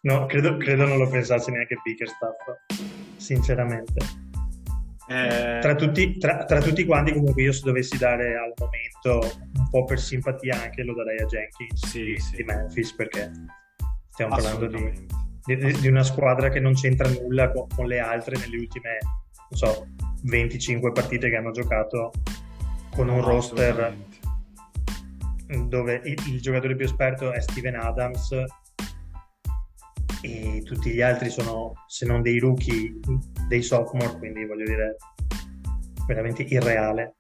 no 0.02 0.26
credo, 0.26 0.58
credo, 0.58 0.86
non 0.86 0.98
lo 0.98 1.08
pensasse 1.08 1.50
neanche 1.50 1.80
Bickerstaff, 1.82 2.36
sinceramente. 3.16 4.29
Eh... 5.10 5.58
Tra, 5.60 5.74
tutti, 5.74 6.18
tra, 6.18 6.46
tra, 6.46 6.62
tutti, 6.62 6.86
quanti, 6.86 7.14
comunque, 7.14 7.42
io 7.42 7.52
se 7.52 7.62
dovessi 7.64 7.98
dare 7.98 8.38
al 8.38 8.54
momento 8.56 9.28
un 9.58 9.70
po' 9.70 9.84
per 9.84 10.00
simpatia 10.00 10.62
anche 10.62 10.84
lo 10.84 10.94
darei 10.94 11.18
a 11.18 11.26
Jenkins 11.26 11.88
sì, 11.88 12.04
di, 12.04 12.20
sì. 12.20 12.36
di 12.36 12.44
Memphis 12.44 12.94
perché 12.94 13.32
stiamo 14.10 14.36
parlando 14.36 14.68
di, 14.68 15.08
di, 15.56 15.80
di, 15.80 15.88
una 15.88 16.04
squadra 16.04 16.50
che 16.50 16.60
non 16.60 16.74
c'entra 16.76 17.10
nulla 17.10 17.50
con, 17.50 17.66
con 17.76 17.88
le 17.88 18.00
altre 18.00 18.38
nelle 18.38 18.58
ultime, 18.58 18.98
non 19.50 19.60
so, 19.60 19.88
25 20.26 20.92
partite 20.92 21.30
che 21.30 21.36
hanno 21.36 21.52
giocato 21.52 22.12
con 22.92 23.10
un 23.10 23.24
roster 23.24 23.96
dove 25.68 26.02
il, 26.04 26.16
il, 26.28 26.40
giocatore 26.40 26.76
più 26.76 26.86
esperto 26.86 27.32
è 27.32 27.40
Steven 27.42 27.76
Adams 27.76 28.32
e 30.22 30.62
tutti 30.66 30.92
gli 30.92 31.02
altri 31.02 31.30
sono, 31.30 31.74
se 31.88 32.06
non 32.06 32.22
dei 32.22 32.40
rookie, 32.40 33.00
dei 33.48 33.62
sophomore, 33.62 34.18
quindi 34.18 34.46
voglio 34.46 34.66
dire, 34.66 34.98
veramente 36.06 36.44
irreale. 36.44 37.16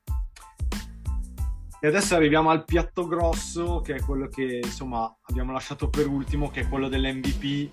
E 1.81 1.87
adesso 1.87 2.15
arriviamo 2.15 2.49
al 2.49 2.65
piatto 2.65 3.07
grosso, 3.07 3.79
che 3.81 3.95
è 3.95 4.01
quello 4.01 4.27
che 4.27 4.59
insomma 4.61 5.13
abbiamo 5.27 5.53
lasciato 5.53 5.89
per 5.89 6.07
ultimo, 6.07 6.49
che 6.49 6.61
è 6.61 6.67
quello 6.67 6.89
dell'MVP. 6.89 7.69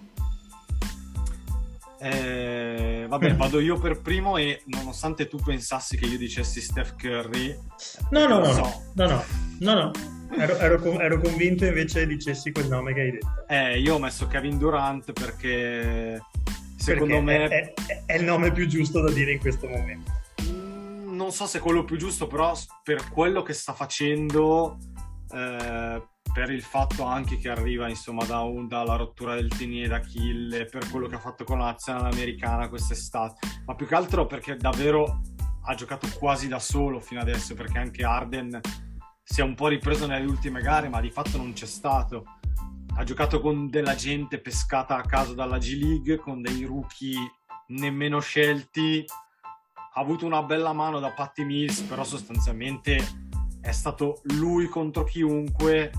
Eh, 1.99 3.07
vabbè, 3.09 3.35
vado 3.37 3.59
io 3.59 3.79
per 3.79 4.01
primo 4.01 4.37
e 4.37 4.63
nonostante 4.67 5.27
tu 5.27 5.39
pensassi 5.39 5.97
che 5.97 6.07
io 6.07 6.19
dicessi 6.19 6.61
Steph 6.61 6.95
Curry, 6.97 7.59
no, 8.11 8.29
no, 8.29 8.39
no, 8.39 8.53
so. 8.53 8.83
no, 8.95 9.07
no, 9.09 9.25
no, 9.59 9.75
no, 9.75 9.91
Ero, 10.31 10.57
ero, 10.59 11.01
ero, 11.01 11.21
convinto 11.21 11.65
invece 11.65 12.07
dicessi 12.07 12.53
quel 12.53 12.69
nome 12.69 12.93
che 12.93 13.01
hai 13.01 13.11
detto. 13.13 13.45
Eh, 13.49 13.79
io 13.81 13.95
ho 13.95 13.99
messo 13.99 14.27
Kevin 14.27 14.59
Durant 14.59 15.13
perché 15.13 16.21
secondo 16.77 17.15
perché 17.15 17.21
me 17.23 17.49
è, 17.49 17.73
è, 17.75 18.05
è, 18.07 18.17
il 18.17 18.25
nome 18.25 18.53
più 18.53 18.67
giusto 18.67 19.01
da 19.01 19.11
dire 19.11 19.33
in 19.33 19.39
questo 19.39 19.69
momento. 19.69 20.13
Mm, 20.43 21.17
non 21.17 21.33
so 21.33 21.47
se 21.47 21.59
è 21.59 21.61
quello 21.61 21.85
più 21.85 21.97
giusto, 21.97 22.27
però 22.27 22.53
per 22.83 23.09
quello 23.11 23.43
che 23.43 23.53
sta 23.53 23.73
facendo, 23.73 24.79
eh, 25.33 26.03
per 26.33 26.51
il 26.51 26.63
fatto 26.63 27.05
anche 27.05 27.39
che 27.39 27.49
arriva 27.49 27.89
insomma 27.89 28.25
da 28.25 28.41
un, 28.41 28.69
dalla 28.69 28.97
rottura 28.97 29.35
del 29.35 29.49
tenine 29.49 29.89
d'Achille, 29.89 30.67
per 30.67 30.89
quello 30.91 31.07
che 31.07 31.15
ha 31.15 31.21
fatto 31.21 31.45
con 31.45 31.59
la 31.59 31.67
nazionale 31.67 32.11
americana 32.13 32.69
quest'estate, 32.69 33.47
ma 33.65 33.75
più 33.75 33.87
che 33.87 33.95
altro 33.95 34.27
perché 34.27 34.57
davvero 34.57 35.21
ha 35.69 35.75
giocato 35.75 36.09
quasi 36.19 36.47
da 36.47 36.59
solo 36.59 37.01
fino 37.01 37.21
adesso 37.21 37.55
perché 37.55 37.79
anche 37.79 38.05
Arden 38.05 38.61
si 39.29 39.41
è 39.41 39.43
un 39.43 39.57
po' 39.57 39.67
ripreso 39.67 40.07
nelle 40.07 40.25
ultime 40.25 40.63
gare 40.63 40.89
ma 40.89 41.01
di 41.01 41.11
fatto 41.11 41.37
non 41.37 41.53
c'è 41.53 41.67
stato. 41.67 42.39
Ha 42.95 43.03
giocato 43.03 43.41
con 43.41 43.69
della 43.69 43.97
gente 43.97 44.41
pescata 44.41 44.97
a 44.97 45.03
caso 45.03 45.35
dalla 45.35 45.59
G 45.59 45.77
League 45.81 46.17
con 46.19 46.41
dei 46.41 46.63
rookie 46.63 47.19
nemmeno 47.69 48.21
scelti. 48.21 49.05
Ha 49.95 50.01
avuto 50.01 50.27
una 50.27 50.45
bella 50.45 50.73
mano 50.73 51.01
da 51.01 51.11
Patty 51.11 51.45
Mills 51.45 51.81
però 51.81 52.05
sostanzialmente 52.05 53.05
è 53.61 53.73
stato 53.73 54.21
lui 54.37 54.69
contro 54.69 55.03
chiunque. 55.03 55.91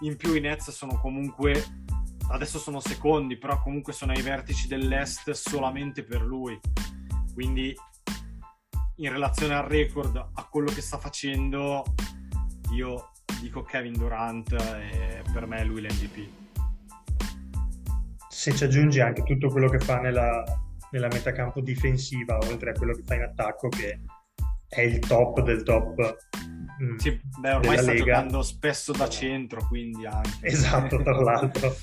In 0.00 0.16
più 0.16 0.34
i 0.34 0.40
Nets 0.40 0.70
sono 0.70 1.00
comunque 1.00 1.64
adesso 2.28 2.58
sono 2.58 2.78
secondi 2.78 3.38
però 3.38 3.58
comunque 3.62 3.94
sono 3.94 4.12
ai 4.12 4.20
vertici 4.20 4.68
dell'est 4.68 5.30
solamente 5.30 6.04
per 6.04 6.20
lui. 6.20 6.60
Quindi 7.32 7.74
in 8.96 9.10
relazione 9.10 9.54
al 9.54 9.64
record 9.64 10.14
a 10.16 10.44
quello 10.44 10.70
che 10.70 10.82
sta 10.82 10.98
facendo 10.98 11.84
io 12.72 13.10
dico 13.40 13.62
Kevin 13.62 13.92
Durant 13.92 14.52
e 14.52 15.22
per 15.32 15.46
me 15.46 15.58
è 15.58 15.64
lui 15.64 15.82
l'MVP 15.82 16.28
se 18.28 18.54
ci 18.54 18.64
aggiungi 18.64 19.00
anche 19.00 19.22
tutto 19.22 19.48
quello 19.48 19.68
che 19.68 19.78
fa 19.78 19.98
nella, 20.00 20.42
nella 20.90 21.08
metacampo 21.08 21.60
difensiva 21.60 22.38
oltre 22.38 22.70
a 22.70 22.72
quello 22.72 22.94
che 22.94 23.02
fa 23.04 23.14
in 23.14 23.22
attacco 23.22 23.68
che 23.68 24.00
è 24.70 24.82
il 24.82 25.00
top 25.00 25.42
del 25.42 25.64
top 25.64 26.16
mm, 26.80 26.96
sì, 26.96 27.20
beh, 27.40 27.52
ormai 27.54 27.76
sta 27.78 27.90
Lega. 27.90 28.04
giocando 28.04 28.42
spesso 28.42 28.92
da 28.92 29.08
centro 29.08 29.66
quindi 29.66 30.06
anche. 30.06 30.38
Esatto 30.42 31.02
tra 31.02 31.18
l'altro 31.20 31.74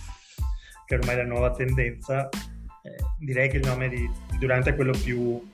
che 0.86 0.96
ormai 0.96 1.16
è 1.16 1.18
la 1.18 1.26
nuova 1.26 1.52
tendenza. 1.52 2.30
Eh, 2.30 2.96
direi 3.20 3.50
che 3.50 3.58
il 3.58 3.68
nome 3.68 3.90
di 3.90 4.10
Durant 4.40 4.66
è 4.68 4.76
quello 4.76 4.94
più 4.94 5.46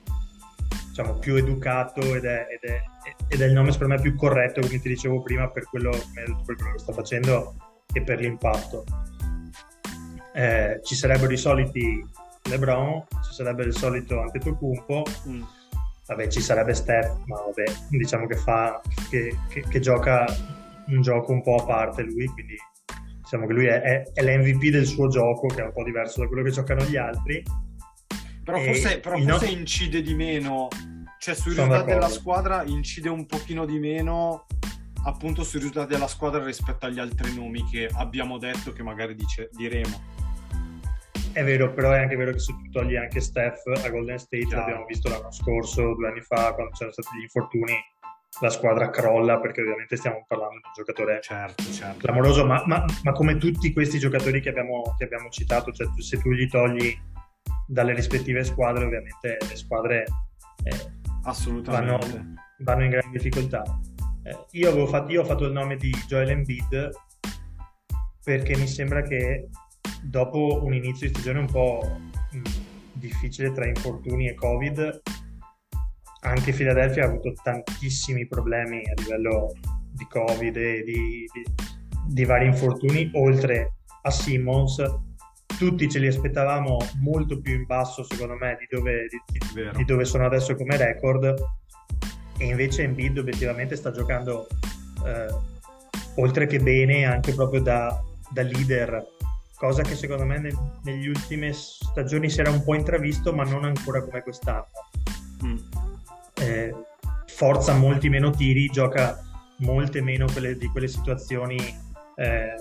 diciamo, 0.94 1.14
più 1.14 1.34
educato 1.34 2.14
ed 2.14 2.24
è, 2.24 2.46
ed, 2.48 2.70
è, 2.70 2.82
ed 3.26 3.40
è, 3.40 3.46
il 3.46 3.52
nome 3.52 3.72
secondo 3.72 3.94
me 3.94 4.00
più 4.00 4.14
corretto, 4.14 4.60
come 4.60 4.78
ti 4.78 4.88
dicevo 4.88 5.22
prima, 5.22 5.50
per 5.50 5.64
quello, 5.64 5.90
per 5.90 6.54
quello 6.54 6.72
che 6.72 6.78
sta 6.78 6.92
facendo 6.92 7.56
e 7.92 8.00
per 8.00 8.20
l'impatto. 8.20 8.84
Eh, 10.32 10.80
ci 10.84 10.94
sarebbero 10.94 11.32
i 11.32 11.36
soliti 11.36 12.00
LeBron, 12.44 13.06
ci 13.26 13.34
sarebbe 13.34 13.64
il 13.64 13.74
solito 13.74 14.20
Antetokounmpo, 14.20 15.02
mm. 15.28 15.42
vabbè 16.06 16.28
ci 16.28 16.40
sarebbe 16.40 16.74
Steph, 16.74 17.24
ma 17.26 17.40
vabbè 17.40 17.64
diciamo 17.90 18.28
che 18.28 18.36
fa, 18.36 18.80
che, 19.10 19.36
che, 19.48 19.64
che 19.68 19.80
gioca 19.80 20.24
un 20.86 21.02
gioco 21.02 21.32
un 21.32 21.42
po' 21.42 21.56
a 21.56 21.64
parte 21.64 22.02
lui, 22.02 22.26
quindi 22.26 22.54
diciamo 23.20 23.46
che 23.46 23.52
lui 23.52 23.66
è, 23.66 23.80
è, 23.80 24.02
è 24.12 24.22
l'MVP 24.22 24.70
del 24.70 24.86
suo 24.86 25.08
gioco, 25.08 25.48
che 25.48 25.60
è 25.60 25.64
un 25.64 25.72
po' 25.72 25.82
diverso 25.82 26.20
da 26.20 26.28
quello 26.28 26.44
che 26.44 26.50
giocano 26.50 26.84
gli 26.84 26.96
altri 26.96 27.42
però 28.44 28.60
forse, 28.60 29.00
però 29.00 29.16
forse 29.16 29.30
nostro... 29.30 29.48
incide 29.48 30.02
di 30.02 30.14
meno, 30.14 30.68
cioè 31.18 31.34
sui 31.34 31.52
risultati 31.52 31.86
della 31.86 32.08
squadra 32.08 32.62
incide 32.64 33.08
un 33.08 33.26
pochino 33.26 33.64
di 33.64 33.78
meno 33.78 34.46
appunto 35.04 35.42
sui 35.42 35.58
risultati 35.58 35.92
della 35.92 36.06
squadra 36.06 36.44
rispetto 36.44 36.86
agli 36.86 36.98
altri 36.98 37.34
nomi 37.34 37.64
che 37.64 37.88
abbiamo 37.92 38.38
detto 38.38 38.72
che 38.72 38.82
magari 38.82 39.14
dice, 39.14 39.48
diremo. 39.52 40.12
È 41.32 41.42
vero, 41.42 41.72
però 41.72 41.90
è 41.90 41.98
anche 41.98 42.16
vero 42.16 42.30
che 42.30 42.38
se 42.38 42.52
tu 42.52 42.70
togli 42.70 42.94
anche 42.94 43.20
Steph 43.20 43.66
a 43.84 43.88
Golden 43.88 44.18
State, 44.18 44.44
Chiaro. 44.46 44.60
l'abbiamo 44.60 44.84
visto 44.86 45.08
l'anno 45.08 45.32
scorso, 45.32 45.94
due 45.94 46.08
anni 46.08 46.20
fa, 46.20 46.54
quando 46.54 46.72
c'erano 46.72 46.92
stati 46.92 47.18
gli 47.18 47.22
infortuni, 47.22 47.74
la 48.40 48.50
squadra 48.50 48.90
crolla 48.90 49.38
perché 49.40 49.60
ovviamente 49.60 49.96
stiamo 49.96 50.24
parlando 50.26 50.56
di 50.56 50.62
un 50.66 50.72
giocatore 50.74 51.20
certo, 51.22 51.64
certo. 51.72 51.98
clamoroso, 51.98 52.46
ma, 52.46 52.62
ma, 52.66 52.84
ma, 53.02 53.12
come 53.12 53.36
tutti 53.36 53.72
questi 53.72 53.98
giocatori 53.98 54.40
che 54.40 54.48
abbiamo, 54.48 54.94
che 54.96 55.04
abbiamo 55.04 55.28
citato, 55.28 55.72
cioè 55.72 55.88
se 55.98 56.18
tu 56.18 56.30
gli 56.30 56.48
togli 56.48 56.96
dalle 57.66 57.94
rispettive 57.94 58.44
squadre, 58.44 58.84
ovviamente 58.84 59.38
le 59.48 59.56
squadre 59.56 60.04
eh, 60.64 60.92
vanno, 61.64 61.98
vanno, 62.58 62.84
in 62.84 62.90
grande 62.90 63.18
difficoltà. 63.18 63.62
Eh, 64.22 64.36
io, 64.52 64.86
fatto, 64.86 65.12
io, 65.12 65.22
ho 65.22 65.24
fatto 65.24 65.44
il 65.44 65.52
nome 65.52 65.76
di 65.76 65.90
Joel 66.06 66.30
Embiid 66.30 66.90
perché 68.22 68.56
mi 68.56 68.66
sembra 68.66 69.02
che 69.02 69.48
dopo 70.02 70.62
un 70.62 70.74
inizio 70.74 71.06
di 71.06 71.14
stagione 71.14 71.40
un 71.40 71.50
po' 71.50 72.00
difficile 72.92 73.52
tra 73.52 73.66
infortuni 73.66 74.28
e 74.28 74.34
Covid, 74.34 75.02
anche 76.20 76.52
Philadelphia 76.52 77.04
ha 77.04 77.08
avuto 77.08 77.32
tantissimi 77.42 78.26
problemi 78.26 78.78
a 78.78 79.00
livello 79.02 79.52
di 79.90 80.06
Covid 80.08 80.56
e 80.56 80.82
di, 80.84 81.28
di, 81.32 81.44
di 82.08 82.24
vari 82.24 82.46
infortuni, 82.46 83.10
oltre 83.14 83.74
a 84.02 84.10
Simmons 84.10 84.82
tutti 85.68 85.88
ce 85.88 85.98
li 85.98 86.06
aspettavamo 86.06 86.76
molto 87.00 87.40
più 87.40 87.54
in 87.54 87.64
basso, 87.64 88.04
secondo 88.04 88.34
me, 88.34 88.58
di 88.58 88.66
dove, 88.70 89.06
di, 89.08 89.70
di 89.74 89.84
dove 89.86 90.04
sono 90.04 90.26
adesso 90.26 90.54
come 90.56 90.76
record. 90.76 91.34
E 92.36 92.44
invece 92.44 92.82
Embiid 92.82 93.16
obiettivamente 93.16 93.74
sta 93.74 93.90
giocando 93.90 94.46
eh, 95.06 95.34
oltre 96.16 96.46
che 96.46 96.58
bene, 96.58 97.06
anche 97.06 97.32
proprio 97.32 97.62
da, 97.62 97.98
da 98.28 98.42
leader, 98.42 99.06
cosa 99.56 99.82
che 99.82 99.94
secondo 99.94 100.26
me 100.26 100.38
nel, 100.38 100.54
negli 100.82 101.08
ultime 101.08 101.54
stagioni 101.54 102.28
si 102.28 102.40
era 102.40 102.50
un 102.50 102.62
po' 102.62 102.74
intravisto, 102.74 103.32
ma 103.32 103.44
non 103.44 103.64
ancora 103.64 104.02
come 104.02 104.22
quest'anno. 104.22 104.66
Mm. 105.46 105.56
Eh, 106.40 106.74
forza 107.26 107.72
molti 107.72 108.10
meno 108.10 108.30
tiri, 108.30 108.68
gioca 108.68 109.18
molte 109.58 110.02
meno 110.02 110.26
quelle, 110.30 110.58
di 110.58 110.66
quelle 110.66 110.88
situazioni 110.88 111.56
eh, 112.16 112.54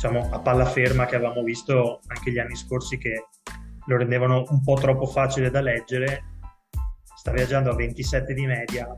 diciamo, 0.00 0.30
a 0.32 0.38
palla 0.38 0.64
ferma 0.64 1.04
che 1.04 1.16
avevamo 1.16 1.42
visto 1.42 2.00
anche 2.06 2.32
gli 2.32 2.38
anni 2.38 2.56
scorsi 2.56 2.96
che 2.96 3.26
lo 3.84 3.98
rendevano 3.98 4.46
un 4.48 4.62
po' 4.62 4.74
troppo 4.76 5.04
facile 5.04 5.50
da 5.50 5.60
leggere. 5.60 6.24
Sta 7.14 7.30
viaggiando 7.32 7.70
a 7.70 7.74
27 7.74 8.32
di 8.32 8.46
media 8.46 8.88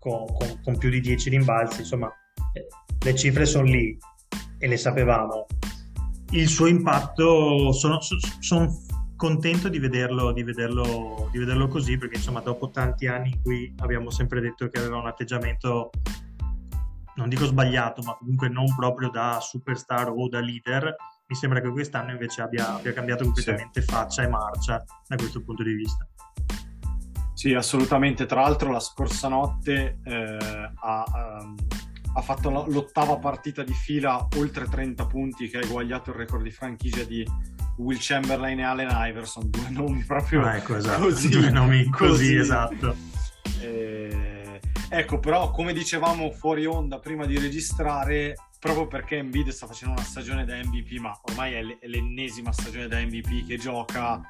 con, 0.00 0.26
con, 0.26 0.60
con 0.64 0.78
più 0.78 0.90
di 0.90 1.00
10 1.00 1.30
rimbalzi, 1.30 1.82
insomma 1.82 2.12
eh, 2.54 2.66
le 3.04 3.14
cifre 3.14 3.46
sono 3.46 3.66
lì 3.66 3.96
e 4.58 4.66
le 4.66 4.76
sapevamo. 4.76 5.46
Il 6.30 6.48
suo 6.48 6.66
impatto, 6.66 7.70
sono, 7.70 8.00
sono 8.00 8.82
contento 9.14 9.68
di 9.68 9.78
vederlo, 9.78 10.32
di, 10.32 10.42
vederlo, 10.42 11.28
di 11.30 11.38
vederlo 11.38 11.68
così 11.68 11.96
perché 11.98 12.16
insomma 12.16 12.40
dopo 12.40 12.70
tanti 12.70 13.06
anni 13.06 13.30
in 13.30 13.42
cui 13.42 13.72
abbiamo 13.78 14.10
sempre 14.10 14.40
detto 14.40 14.68
che 14.68 14.80
aveva 14.80 14.96
un 14.96 15.06
atteggiamento 15.06 15.90
non 17.16 17.28
dico 17.28 17.46
sbagliato, 17.46 18.02
ma 18.02 18.14
comunque 18.16 18.48
non 18.48 18.74
proprio 18.74 19.10
da 19.10 19.38
superstar 19.40 20.10
o 20.10 20.28
da 20.28 20.40
leader, 20.40 20.94
mi 21.26 21.36
sembra 21.36 21.60
che 21.60 21.70
quest'anno 21.70 22.12
invece 22.12 22.42
abbia, 22.42 22.74
abbia 22.74 22.92
cambiato 22.92 23.24
completamente 23.24 23.80
sì. 23.80 23.86
faccia 23.86 24.22
e 24.22 24.28
marcia 24.28 24.82
da 25.06 25.16
questo 25.16 25.42
punto 25.42 25.62
di 25.62 25.72
vista. 25.72 26.06
Sì, 27.34 27.54
assolutamente. 27.54 28.26
Tra 28.26 28.42
l'altro 28.42 28.70
la 28.70 28.80
scorsa 28.80 29.28
notte 29.28 29.98
eh, 30.04 30.36
ha, 30.74 31.40
um, 31.42 31.56
ha, 32.14 32.20
fatto 32.20 32.50
l'ottava 32.50 33.18
partita 33.18 33.62
di 33.64 33.72
fila 33.72 34.28
oltre 34.36 34.68
30 34.68 35.06
punti 35.06 35.48
che 35.48 35.58
ha 35.58 35.62
eguagliato 35.62 36.10
il 36.10 36.16
record 36.16 36.42
di 36.42 36.50
franchigia 36.50 37.02
di 37.04 37.26
Will 37.78 37.98
Chamberlain 37.98 38.60
e 38.60 38.64
Allen 38.64 38.90
Iverson, 38.90 39.48
due 39.48 39.70
nomi 39.70 40.04
proprio 40.04 40.44
ah, 40.44 40.56
ecco, 40.56 40.76
esatto. 40.76 41.00
così. 41.00 41.28
Due 41.30 41.50
nomi 41.50 41.88
così, 41.88 42.10
così 42.10 42.36
esatto. 42.36 42.94
Eh, 43.60 44.41
Ecco, 44.94 45.20
però, 45.20 45.50
come 45.52 45.72
dicevamo 45.72 46.30
fuori 46.32 46.66
onda 46.66 46.98
prima 46.98 47.24
di 47.24 47.38
registrare, 47.38 48.36
proprio 48.58 48.86
perché 48.86 49.16
Embiid 49.16 49.48
sta 49.48 49.66
facendo 49.66 49.94
una 49.94 50.04
stagione 50.04 50.44
da 50.44 50.54
MVP, 50.54 50.98
ma 50.98 51.18
ormai 51.22 51.54
è, 51.54 51.62
l'ennesima 51.88 52.52
stagione 52.52 52.88
da 52.88 53.00
MVP 53.00 53.46
che 53.46 53.56
gioca, 53.56 54.20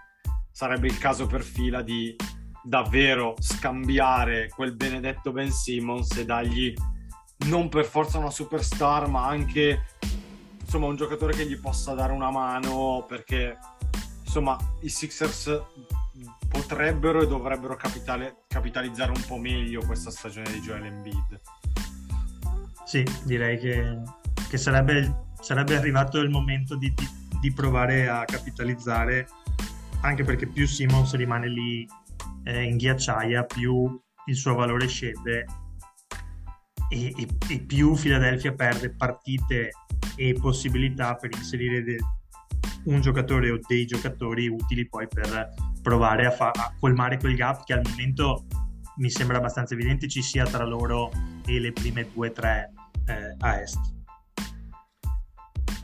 sarebbe 0.52 0.86
il 0.86 0.96
caso 0.98 1.26
per 1.26 1.42
fila 1.42 1.82
di 1.82 2.14
davvero 2.62 3.34
scambiare 3.40 4.50
quel 4.50 4.76
benedetto 4.76 5.32
Ben 5.32 5.50
Simmons 5.50 6.16
e 6.16 6.24
dargli 6.24 6.72
non 7.46 7.68
per 7.68 7.84
forza 7.84 8.18
una 8.18 8.30
superstar, 8.30 9.08
ma 9.08 9.26
anche 9.26 9.86
insomma 10.60 10.86
un 10.86 10.94
giocatore 10.94 11.34
che 11.34 11.44
gli 11.44 11.58
possa 11.58 11.92
dare 11.94 12.12
una 12.12 12.30
mano 12.30 13.04
perché 13.08 13.58
insomma 14.22 14.56
i 14.82 14.88
Sixers 14.88 15.60
potrebbero 16.48 17.22
e 17.22 17.26
dovrebbero 17.26 17.76
capitalizzare 17.76 19.10
un 19.10 19.24
po' 19.26 19.38
meglio 19.38 19.84
questa 19.84 20.10
stagione 20.10 20.50
di 20.52 20.60
Joel 20.60 20.84
Embiid. 20.84 21.40
Sì, 22.84 23.04
direi 23.24 23.58
che, 23.58 24.00
che 24.48 24.58
sarebbe, 24.58 25.30
sarebbe, 25.40 25.76
arrivato 25.76 26.18
il 26.18 26.30
momento 26.30 26.76
di, 26.76 26.92
di, 26.94 27.08
di, 27.40 27.52
provare 27.52 28.08
a 28.08 28.24
capitalizzare, 28.24 29.28
anche 30.02 30.24
perché 30.24 30.46
più 30.46 30.66
Simmons 30.66 31.14
rimane 31.14 31.48
lì 31.48 31.88
eh, 32.44 32.62
in 32.62 32.76
ghiacciaia, 32.76 33.44
più 33.44 33.98
il 34.26 34.36
suo 34.36 34.54
valore 34.54 34.86
scende 34.88 35.46
e, 36.92 37.14
e, 37.16 37.28
e 37.48 37.60
più 37.60 37.94
Philadelphia 37.94 38.52
perde 38.52 38.90
partite 38.90 39.70
e 40.16 40.36
possibilità 40.38 41.14
per 41.14 41.30
inserire 41.34 41.82
de, 41.82 41.96
un 42.84 43.00
giocatore 43.00 43.50
o 43.50 43.58
dei 43.66 43.86
giocatori 43.86 44.48
utili 44.48 44.86
poi 44.86 45.08
per 45.08 45.54
provare 45.82 46.26
a, 46.26 46.30
fa- 46.30 46.52
a 46.54 46.72
colmare 46.78 47.18
quel 47.18 47.34
gap 47.34 47.64
che 47.64 47.72
al 47.72 47.82
momento 47.86 48.44
mi 48.96 49.10
sembra 49.10 49.38
abbastanza 49.38 49.74
evidente 49.74 50.08
ci 50.08 50.22
sia 50.22 50.44
tra 50.44 50.64
loro 50.64 51.10
e 51.44 51.58
le 51.58 51.72
prime 51.72 52.08
due 52.12 52.28
o 52.28 52.32
tre 52.32 52.72
eh, 53.06 53.36
a 53.38 53.60
est. 53.60 53.78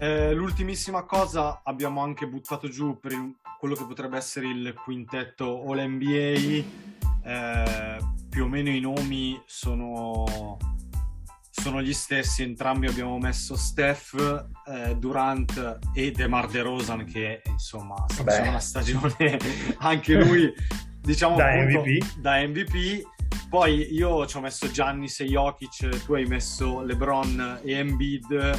Eh, 0.01 0.33
l'ultimissima 0.33 1.03
cosa 1.03 1.63
abbiamo 1.65 2.03
anche 2.03 2.29
buttato 2.29 2.69
giù 2.69 3.01
per 3.01 3.13
il, 3.13 3.35
quello 3.59 3.75
che 3.75 3.85
potrebbe 3.85 4.17
essere 4.17 4.47
il 4.47 4.75
quintetto 4.75 5.63
All 5.65 5.81
NBA. 5.81 6.65
Eh, 7.25 7.99
più 8.29 8.45
o 8.45 8.49
meno 8.49 8.71
i 8.71 8.79
nomi 8.79 9.41
sono, 9.47 10.57
sono 11.69 11.83
gli 11.83 11.93
stessi, 11.93 12.43
entrambi 12.43 12.87
abbiamo 12.87 13.19
messo 13.19 13.55
Steph, 13.55 14.15
eh, 14.67 14.97
Durant 14.97 15.79
e 15.93 16.11
DeMar 16.13 16.49
DeRozan 16.49 17.05
che 17.05 17.43
insomma 17.45 18.07
sta 18.09 18.23
facendo 18.25 18.49
una 18.49 18.59
stagione 18.59 19.39
anche 19.81 20.15
lui 20.15 20.51
diciamo 20.99 21.37
Da 21.37 21.53
appunto, 21.53 21.81
MVP. 21.81 22.17
da 22.21 22.47
MVP. 22.47 23.03
Poi 23.51 23.93
io 23.93 24.27
ci 24.27 24.37
ho 24.39 24.41
messo 24.41 24.71
Giannis 24.71 25.21
e 25.21 25.25
Jokic, 25.27 26.05
tu 26.07 26.15
hai 26.15 26.25
messo 26.25 26.81
LeBron 26.83 27.61
e 27.63 27.73
Embiid. 27.73 28.59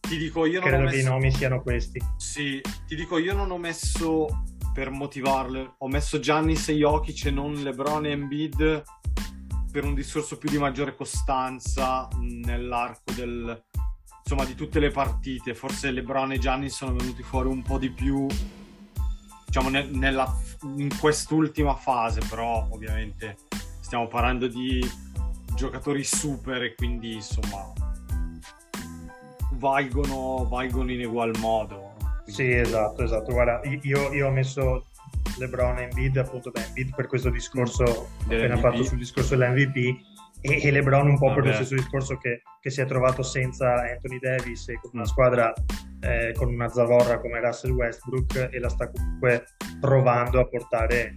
Ti 0.00 0.16
dico, 0.18 0.44
io 0.44 0.60
non 0.60 0.68
Credo 0.68 0.84
ho 0.84 0.88
che 0.88 0.94
i 0.94 0.98
messo... 0.98 1.08
nomi 1.10 1.32
siano 1.32 1.62
questi. 1.62 2.02
Sì, 2.18 2.60
ti 2.86 2.96
dico, 2.96 3.16
io 3.16 3.34
non 3.34 3.50
ho 3.50 3.58
messo 3.58 4.26
per 4.74 4.90
motivarle, 4.90 5.74
ho 5.78 5.88
messo 5.88 6.18
Giannis 6.20 6.68
e 6.68 6.74
Jokic 6.74 7.26
e 7.26 7.30
non 7.30 7.54
LeBron 7.54 8.04
e 8.06 8.10
Embiid 8.10 8.82
per 9.70 9.84
un 9.84 9.94
discorso 9.94 10.38
più 10.38 10.48
di 10.50 10.58
maggiore 10.58 10.94
costanza 10.94 12.08
nell'arco 12.18 13.12
del 13.12 13.64
insomma 14.22 14.44
di 14.44 14.54
tutte 14.54 14.78
le 14.78 14.90
partite. 14.90 15.54
Forse 15.54 15.90
LeBron 15.90 16.32
e 16.32 16.38
Giannis 16.38 16.74
sono 16.74 16.94
venuti 16.94 17.22
fuori 17.22 17.48
un 17.48 17.62
po' 17.62 17.78
di 17.78 17.90
più 17.90 18.26
diciamo 19.46 19.70
ne- 19.70 19.88
nella, 19.90 20.30
in 20.76 20.90
quest'ultima 20.98 21.74
fase, 21.74 22.20
però 22.28 22.66
ovviamente 22.70 23.38
stiamo 23.80 24.06
parlando 24.06 24.46
di 24.46 24.80
giocatori 25.54 26.04
super 26.04 26.62
e 26.62 26.74
quindi 26.74 27.14
insomma 27.14 27.72
valgono, 29.52 30.46
valgono 30.46 30.92
in 30.92 31.06
ugual 31.06 31.32
modo. 31.38 31.96
Sì, 32.26 32.50
esatto, 32.50 33.02
esatto. 33.02 33.32
Guarda, 33.32 33.60
io, 33.82 34.12
io 34.12 34.26
ho 34.28 34.30
messo 34.30 34.87
LeBron 35.38 35.78
e 35.78 35.82
Embiid 35.84 36.16
appunto 36.18 36.50
da 36.50 36.64
Embiid 36.64 36.94
per 36.94 37.06
questo 37.06 37.30
discorso 37.30 38.10
appena 38.24 38.56
fatto 38.56 38.82
sul 38.84 38.98
discorso 38.98 39.36
dell'MVP 39.36 39.76
e, 40.40 40.60
e 40.62 40.70
LeBron 40.70 41.08
un 41.08 41.18
po' 41.18 41.28
per 41.28 41.38
lo 41.38 41.50
Vabbè. 41.50 41.54
stesso 41.54 41.74
discorso 41.74 42.16
che, 42.16 42.42
che 42.60 42.70
si 42.70 42.80
è 42.80 42.86
trovato 42.86 43.22
senza 43.22 43.74
Anthony 43.90 44.18
Davis 44.20 44.68
e 44.68 44.78
con 44.80 44.90
una 44.94 45.02
Mm. 45.02 45.06
squadra 45.06 45.52
eh, 46.00 46.32
con 46.36 46.48
una 46.52 46.68
zavorra 46.68 47.18
come 47.20 47.40
Russell 47.40 47.72
Westbrook 47.72 48.50
e 48.52 48.58
la 48.60 48.68
sta 48.68 48.88
comunque 48.90 49.44
provando 49.80 50.38
a 50.38 50.46
portare 50.46 51.16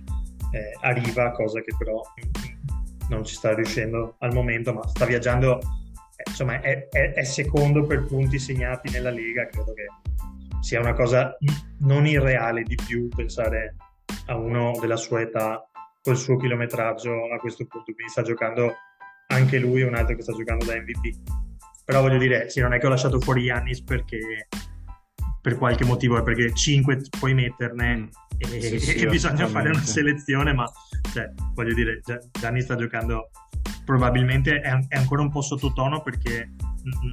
eh, 0.53 0.71
a 0.81 0.91
riva, 0.91 1.31
cosa 1.31 1.61
che 1.61 1.73
però 1.77 2.01
non 3.09 3.23
ci 3.23 3.35
sta 3.35 3.53
riuscendo 3.53 4.15
al 4.19 4.33
momento, 4.33 4.73
ma 4.73 4.87
sta 4.87 5.05
viaggiando, 5.05 5.57
eh, 5.59 6.23
insomma 6.27 6.59
è, 6.61 6.87
è- 6.89 7.13
è 7.13 7.23
secondo 7.23 7.85
per 7.85 8.05
punti 8.05 8.39
segnati 8.39 8.89
nella 8.89 9.11
Lega, 9.11 9.45
credo 9.47 9.73
che 9.73 9.85
sia 10.61 10.79
una 10.79 10.93
cosa 10.93 11.37
non 11.79 12.05
irreale 12.07 12.63
di 12.63 12.75
più 12.75 13.07
pensare 13.09 13.75
a 14.27 14.35
uno 14.35 14.77
della 14.79 14.97
sua 14.97 15.21
età 15.21 15.65
col 16.01 16.17
suo 16.17 16.37
chilometraggio 16.37 17.31
a 17.33 17.37
questo 17.37 17.65
punto, 17.65 17.93
quindi 17.93 18.11
sta 18.11 18.21
giocando 18.21 18.73
anche 19.27 19.59
lui, 19.59 19.81
un 19.81 19.95
altro 19.95 20.15
che 20.15 20.21
sta 20.21 20.33
giocando 20.33 20.65
da 20.65 20.75
MVP. 20.75 21.15
Però 21.85 22.01
voglio 22.01 22.17
dire, 22.17 22.49
sì, 22.49 22.59
non 22.59 22.73
è 22.73 22.79
che 22.79 22.85
ho 22.87 22.89
lasciato 22.89 23.19
fuori 23.19 23.43
Yannis 23.43 23.81
perché 23.83 24.47
per 25.41 25.57
qualche 25.57 25.85
motivo, 25.85 26.17
è 26.17 26.23
perché 26.23 26.53
5 26.53 27.01
puoi 27.19 27.33
metterne 27.33 28.09
Mm. 28.47 28.53
e, 28.53 28.61
Sì, 28.61 28.79
sì, 28.79 28.95
e 28.95 29.07
bisogna 29.07 29.47
fare 29.47 29.69
una 29.69 29.81
selezione, 29.81 30.53
ma 30.53 30.69
cioè, 31.13 31.31
voglio 31.53 31.73
dire, 31.73 32.01
Gia- 32.03 32.19
Gianni 32.31 32.61
sta 32.61 32.75
giocando 32.75 33.29
probabilmente 33.85 34.61
è, 34.61 34.79
è 34.87 34.97
ancora 34.97 35.21
un 35.21 35.29
po' 35.29 35.41
sottotono 35.41 36.01
perché 36.01 36.53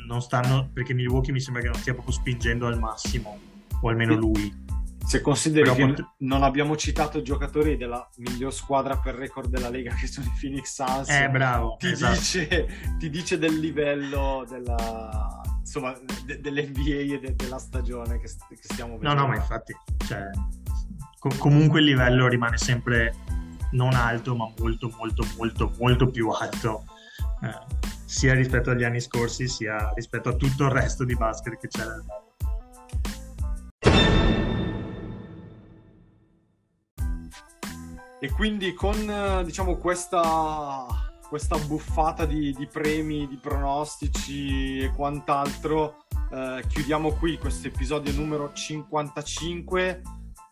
non 0.07 0.22
stanno 0.22 0.70
perché 0.72 0.94
Milwaukee 0.94 1.32
mi 1.32 1.40
sembra 1.40 1.62
che 1.62 1.68
non 1.68 1.76
stia 1.76 1.92
proprio 1.92 2.14
spingendo 2.14 2.66
al 2.66 2.78
massimo 2.78 3.38
o 3.80 3.88
almeno 3.88 4.14
lui 4.14 4.66
Se 5.09 5.22
consideri 5.22 5.70
Però 5.74 5.94
che 5.94 6.04
non 6.18 6.42
abbiamo 6.42 6.76
citato 6.76 7.22
giocatori 7.22 7.78
della 7.78 8.06
miglior 8.16 8.52
squadra 8.52 8.98
per 8.98 9.14
record 9.14 9.48
della 9.48 9.70
Lega, 9.70 9.94
che 9.94 10.06
sono 10.06 10.26
i 10.26 10.38
Phoenix 10.38 10.74
Suns, 10.74 11.09
eh 11.09 11.30
bravo 11.30 11.76
ti, 11.78 11.88
esatto. 11.88 12.12
dice, 12.18 12.68
ti 12.98 13.09
dice 13.09 13.38
del 13.38 13.59
livello 13.59 14.44
della, 14.46 15.40
insomma, 15.61 15.98
de- 16.26 16.38
dell'NBA 16.42 17.14
e 17.14 17.20
de- 17.20 17.34
della 17.34 17.56
stagione 17.59 18.18
che, 18.20 18.28
st- 18.28 18.46
che 18.48 18.59
stiamo 18.61 18.92
no 18.92 18.98
vedendo. 18.98 19.20
no 19.22 19.28
ma 19.28 19.36
infatti 19.36 19.74
cioè, 20.04 20.24
co- 21.18 21.34
comunque 21.38 21.78
il 21.80 21.86
livello 21.86 22.28
rimane 22.28 22.59
sempre 22.59 23.14
non 23.72 23.94
alto 23.94 24.36
ma 24.36 24.52
molto 24.59 24.92
molto 24.98 25.26
molto 25.38 25.72
molto 25.78 26.11
più 26.11 26.28
alto 26.28 26.84
eh, 27.44 27.76
sia 28.04 28.34
rispetto 28.34 28.68
agli 28.70 28.84
anni 28.84 29.00
scorsi 29.00 29.48
sia 29.48 29.90
rispetto 29.94 30.28
a 30.28 30.34
tutto 30.34 30.64
il 30.64 30.70
resto 30.70 31.04
di 31.04 31.14
basket 31.16 31.59
che 31.59 31.68
c'è 31.68 31.80
nel 31.80 32.04
mondo 32.06 32.27
E 38.20 38.30
quindi 38.30 38.74
con 38.74 38.96
eh, 39.08 39.44
diciamo 39.44 39.76
questa, 39.76 40.86
questa 41.28 41.56
buffata 41.56 42.24
di, 42.24 42.52
di 42.52 42.66
premi, 42.66 43.28
di 43.28 43.36
pronostici 43.36 44.80
e 44.80 44.90
quant'altro, 44.90 46.04
eh, 46.32 46.64
chiudiamo 46.66 47.12
qui 47.12 47.38
questo 47.38 47.68
episodio 47.68 48.12
numero 48.12 48.52
55. 48.52 50.02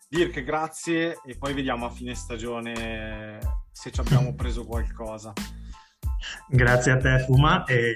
Dirk, 0.09 0.45
grazie 0.45 1.19
e 1.25 1.37
poi 1.37 1.55
vediamo 1.55 1.87
a 1.87 1.91
fine 1.91 2.15
stagione 2.15 3.41
se 3.73 3.91
ci 3.91 3.99
abbiamo 3.99 4.33
preso 4.37 4.65
qualcosa. 4.65 5.33
Grazie 6.49 6.93
a 6.93 6.97
te, 6.99 7.19
Fuma. 7.25 7.65
E, 7.65 7.95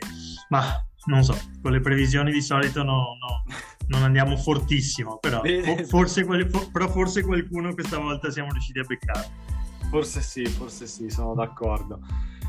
ma 0.48 0.84
non 1.06 1.22
so, 1.22 1.38
con 1.62 1.70
le 1.70 1.80
previsioni 1.80 2.32
di 2.32 2.42
solito 2.42 2.82
no- 2.82 3.16
no- 3.20 3.44
non 3.86 4.02
andiamo 4.02 4.36
fortissimo, 4.36 5.18
però, 5.18 5.42
forse, 5.86 6.24
però 6.24 6.88
forse 6.88 7.22
qualcuno 7.22 7.72
questa 7.72 7.98
volta 7.98 8.30
siamo 8.30 8.50
riusciti 8.50 8.80
a 8.80 8.84
beccare. 8.84 9.58
Forse 9.90 10.20
sì, 10.20 10.44
forse 10.46 10.86
sì, 10.86 11.10
sono 11.10 11.34
d'accordo. 11.34 11.98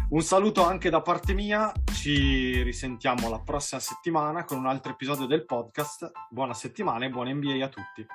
Un 0.10 0.22
saluto 0.22 0.64
anche 0.64 0.92
da 0.92 1.02
parte 1.02 1.34
mia, 1.34 1.74
ci 1.92 2.62
risentiamo 2.62 3.30
la 3.32 3.40
prossima 3.40 3.82
settimana 3.82 4.46
con 4.46 4.60
un 4.60 4.68
altro 4.68 4.92
episodio 4.92 5.26
del 5.26 5.46
podcast. 5.46 6.12
Buona 6.30 6.54
settimana 6.54 7.06
e 7.06 7.10
buona 7.10 7.34
NBA 7.34 7.66
a 7.66 7.68
tutti. 7.68 8.06